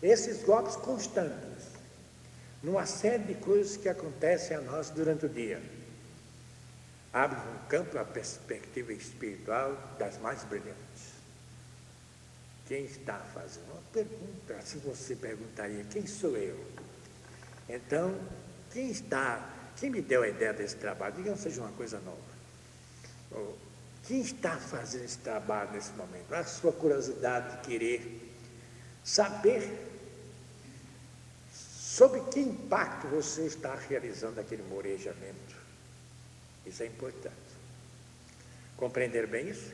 Esses 0.00 0.44
golpes 0.44 0.76
constantes, 0.76 1.53
numa 2.64 2.86
série 2.86 3.22
de 3.22 3.34
coisas 3.34 3.76
que 3.76 3.88
acontecem 3.88 4.56
a 4.56 4.60
nós 4.60 4.90
durante 4.90 5.26
o 5.26 5.28
dia 5.28 5.62
abre 7.12 7.38
um 7.38 7.68
campo 7.68 7.96
à 7.96 8.04
perspectiva 8.04 8.92
espiritual 8.92 9.76
das 9.98 10.18
mais 10.18 10.42
brilhantes. 10.42 11.14
Quem 12.66 12.86
está 12.86 13.18
fazendo? 13.32 13.70
Uma 13.70 13.82
pergunta, 13.92 14.60
se 14.62 14.78
você 14.78 15.14
perguntaria, 15.14 15.84
quem 15.90 16.06
sou 16.08 16.36
eu? 16.36 16.58
Então, 17.68 18.18
quem 18.72 18.90
está, 18.90 19.48
quem 19.76 19.90
me 19.90 20.02
deu 20.02 20.22
a 20.22 20.28
ideia 20.28 20.52
desse 20.52 20.74
trabalho? 20.76 21.14
Digamos 21.14 21.40
seja 21.40 21.60
uma 21.60 21.70
coisa 21.72 22.00
nova. 22.00 23.54
Quem 24.08 24.20
está 24.20 24.56
fazendo 24.56 25.04
esse 25.04 25.18
trabalho 25.18 25.70
nesse 25.70 25.92
momento? 25.92 26.32
A 26.32 26.42
sua 26.44 26.72
curiosidade 26.72 27.56
de 27.56 27.68
querer 27.68 28.34
saber 29.04 29.93
sobre 31.94 32.20
que 32.22 32.40
impacto 32.40 33.06
você 33.06 33.46
está 33.46 33.72
realizando 33.72 34.40
aquele 34.40 34.64
morejamento. 34.64 35.54
Isso 36.66 36.82
é 36.82 36.86
importante. 36.86 37.36
Compreender 38.76 39.28
bem 39.28 39.48
isso? 39.48 39.72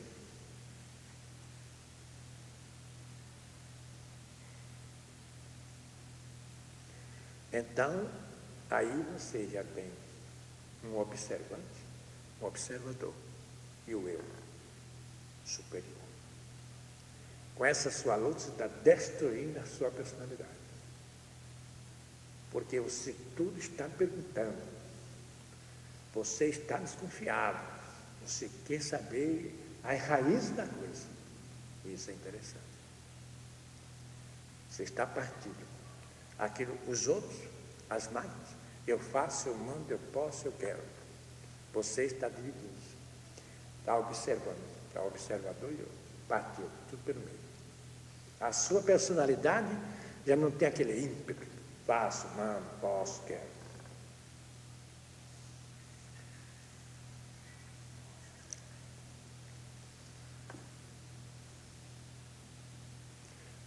Então, 7.51 8.07
aí 8.71 9.03
você 9.15 9.49
já 9.49 9.65
tem 9.65 9.91
um 10.85 10.99
observante, 10.99 11.81
um 12.43 12.45
observador 12.45 13.15
e 13.89 13.95
o 13.95 14.07
eu 14.07 14.23
superior. 15.47 15.89
Com 17.55 17.65
essa 17.65 17.91
sua 17.91 18.17
luta, 18.17 18.41
você 18.41 18.51
está 18.51 18.67
destruindo 18.67 19.59
a 19.59 19.65
sua 19.65 19.91
personalidade. 19.91 20.60
Porque 22.51 22.81
você 22.81 23.15
tudo 23.37 23.59
está 23.59 23.89
perguntando 23.89 24.71
você 26.13 26.47
está 26.47 26.77
desconfiado. 26.79 27.61
Você 28.27 28.51
quer 28.67 28.83
saber 28.83 29.55
a 29.83 29.95
raiz 29.95 30.51
da 30.51 30.67
coisa. 30.67 31.07
Isso 31.85 32.11
é 32.11 32.15
interessante. 32.15 32.65
Você 34.69 34.83
está 34.83 35.07
partindo. 35.07 35.71
Aquilo, 36.39 36.77
os 36.87 37.07
outros, 37.07 37.39
as 37.89 38.11
máquinas, 38.11 38.49
eu 38.87 38.99
faço, 38.99 39.49
eu 39.49 39.57
mando, 39.57 39.87
eu 39.91 39.99
posso, 40.13 40.47
eu 40.47 40.53
quero. 40.53 40.83
Você 41.73 42.05
está 42.05 42.29
dividindo. 42.29 42.81
Está 43.81 43.97
observando. 43.97 44.63
Está 44.89 45.03
observador 45.03 45.71
e 45.71 45.81
eu. 45.81 45.89
Partiu, 46.29 46.69
tudo 46.89 47.05
pelo 47.05 47.21
meio. 47.21 47.39
A 48.41 48.53
sua 48.53 48.83
personalidade 48.83 49.69
já 50.27 50.37
não 50.37 50.51
tem 50.51 50.69
aquele 50.69 51.05
ímpeto. 51.05 51.47
Faço, 51.87 52.29
mando, 52.37 52.65
posso, 52.81 53.23
quero. 53.23 53.61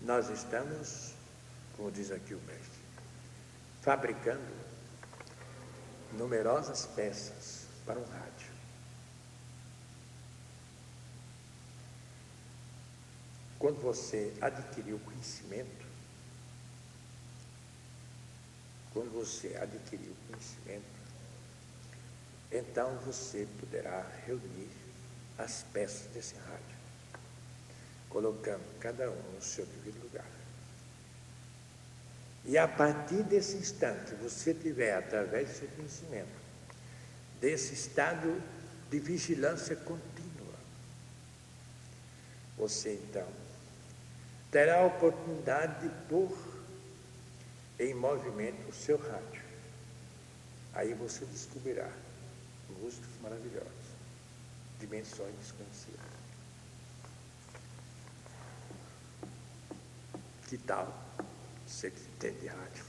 Nós 0.02 0.30
estamos, 0.30 1.14
como 1.78 1.90
diz 1.90 2.12
aqui 2.12 2.34
o 2.34 2.42
mestre, 2.42 2.82
fabricando 3.82 4.54
numerosas 6.12 6.86
peças 6.88 7.66
para 7.86 8.00
um 8.00 8.04
rádio. 8.04 8.52
Quando 13.58 13.82
você 13.82 14.34
adquirir 14.42 14.94
o 14.94 15.00
conhecimento, 15.00 15.86
quando 18.94 19.12
você 19.12 19.56
adquirir 19.56 20.10
o 20.10 20.16
conhecimento, 20.28 20.86
então 22.52 22.96
você 23.00 23.48
poderá 23.60 24.08
reunir 24.26 24.70
as 25.38 25.64
peças 25.74 26.08
desse 26.14 26.36
rádio 26.36 26.74
colocando 28.14 28.64
cada 28.80 29.10
um 29.10 29.34
no 29.34 29.42
seu 29.42 29.66
devido 29.66 30.02
lugar. 30.04 30.26
E 32.46 32.58
a 32.58 32.68
partir 32.68 33.24
desse 33.24 33.58
instante, 33.58 34.14
você 34.16 34.54
tiver, 34.54 34.96
através 34.96 35.50
do 35.50 35.56
seu 35.56 35.68
conhecimento, 35.70 36.44
desse 37.42 37.74
estado 37.74 38.42
de 38.92 39.00
vigilância 39.00 39.76
contínua, 39.76 40.54
você 42.56 42.94
então 42.94 43.28
terá 44.52 44.82
a 44.82 44.86
oportunidade 44.86 45.88
de 45.88 45.96
pôr 46.08 46.38
em 47.80 47.94
movimento 47.94 48.70
o 48.70 48.74
seu 48.74 48.98
rádio. 48.98 49.44
Aí 50.74 50.94
você 50.94 51.26
descobrirá 51.26 51.90
músicos 52.82 53.10
maravilhosos, 53.22 53.70
dimensões 54.80 55.34
desconhecidas. 55.36 56.14
Que 60.48 60.58
tal? 60.58 61.04
Você 61.68 61.90
que 61.90 62.02
entende 62.02 62.48
rádio. 62.48 62.84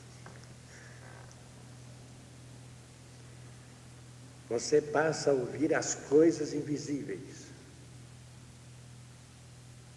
Você 4.48 4.80
passa 4.80 5.30
a 5.30 5.34
ouvir 5.34 5.74
as 5.74 5.94
coisas 5.94 6.52
invisíveis, 6.52 7.46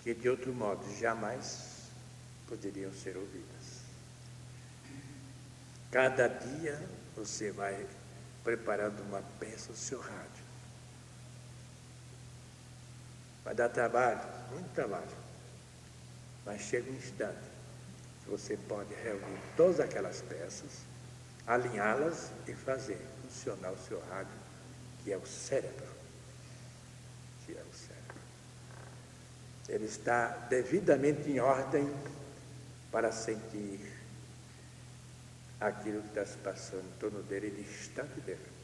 que 0.01 0.13
de 0.13 0.29
outro 0.29 0.53
modo 0.53 0.83
jamais 0.97 1.89
poderiam 2.47 2.93
ser 2.93 3.17
ouvidas. 3.17 3.86
Cada 5.91 6.27
dia 6.27 6.79
você 7.15 7.51
vai 7.51 7.85
preparando 8.43 9.01
uma 9.03 9.21
peça 9.39 9.71
do 9.71 9.77
seu 9.77 9.99
rádio. 9.99 10.45
Vai 13.43 13.55
dar 13.55 13.69
trabalho, 13.69 14.21
muito 14.51 14.73
trabalho. 14.73 15.27
Mas 16.45 16.61
chega 16.61 16.89
um 16.91 16.95
instante 16.95 17.57
você 18.27 18.57
pode 18.67 18.93
reunir 18.93 19.39
todas 19.55 19.79
aquelas 19.79 20.21
peças, 20.21 20.81
alinhá-las 21.45 22.29
e 22.47 22.53
fazer 22.53 22.99
funcionar 23.21 23.71
o 23.71 23.77
seu 23.77 23.99
rádio, 24.09 24.33
que 25.03 25.11
é 25.11 25.17
o 25.17 25.25
cérebro. 25.25 25.87
Que 27.45 27.53
é 27.53 27.61
o 27.61 27.73
cérebro. 27.73 28.17
Ele 29.69 29.85
está 29.85 30.27
devidamente 30.49 31.29
em 31.29 31.39
ordem 31.39 31.89
para 32.91 33.11
sentir 33.11 33.96
aquilo 35.59 36.01
que 36.01 36.07
está 36.09 36.25
se 36.25 36.37
passando 36.37 36.85
em 36.85 36.99
torno 36.99 37.23
dele, 37.23 37.47
ele 37.47 37.61
está 37.61 38.03
liberado. 38.03 38.57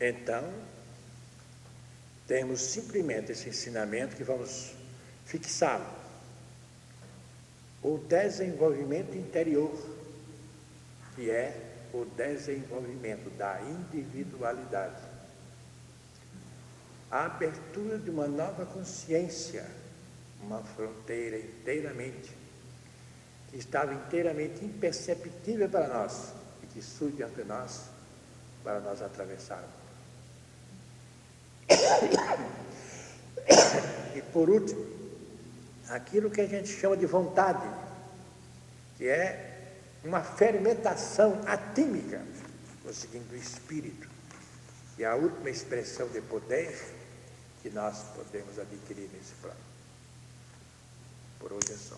Então, 0.00 0.52
temos 2.28 2.60
simplesmente 2.60 3.32
esse 3.32 3.48
ensinamento 3.48 4.14
que 4.14 4.22
vamos 4.22 4.72
fixá-lo. 5.24 5.98
O 7.82 7.98
desenvolvimento 7.98 9.16
interior, 9.16 9.72
que 11.16 11.30
é 11.30 11.68
o 11.92 12.04
desenvolvimento 12.04 13.28
da 13.36 13.60
individualidade. 13.62 15.07
A 17.10 17.24
abertura 17.24 17.98
de 17.98 18.10
uma 18.10 18.26
nova 18.26 18.66
consciência, 18.66 19.64
uma 20.42 20.62
fronteira 20.62 21.38
inteiramente, 21.38 22.30
que 23.50 23.56
estava 23.56 23.94
inteiramente 23.94 24.64
imperceptível 24.64 25.68
para 25.68 25.88
nós 25.88 26.32
e 26.62 26.66
que 26.66 26.82
surge 26.82 27.22
ante 27.22 27.42
nós 27.44 27.84
para 28.62 28.80
nós 28.80 29.00
atravessarmos. 29.00 29.70
E 34.14 34.22
por 34.32 34.50
último, 34.50 34.84
aquilo 35.88 36.30
que 36.30 36.42
a 36.42 36.46
gente 36.46 36.68
chama 36.68 36.96
de 36.96 37.06
vontade, 37.06 37.66
que 38.96 39.08
é 39.08 39.70
uma 40.04 40.22
fermentação 40.22 41.40
atímica, 41.46 42.20
conseguindo 42.82 43.34
o 43.34 43.36
espírito, 43.36 44.08
e 44.98 45.04
a 45.04 45.14
última 45.14 45.48
expressão 45.48 46.08
de 46.08 46.20
poder 46.20 46.97
que 47.62 47.70
nós 47.70 48.04
podemos 48.14 48.58
adquirir 48.58 49.08
nesse 49.12 49.34
plano. 49.40 49.56
Por 51.38 51.52
hoje 51.52 51.72
é 51.72 51.76
só. 51.76 51.96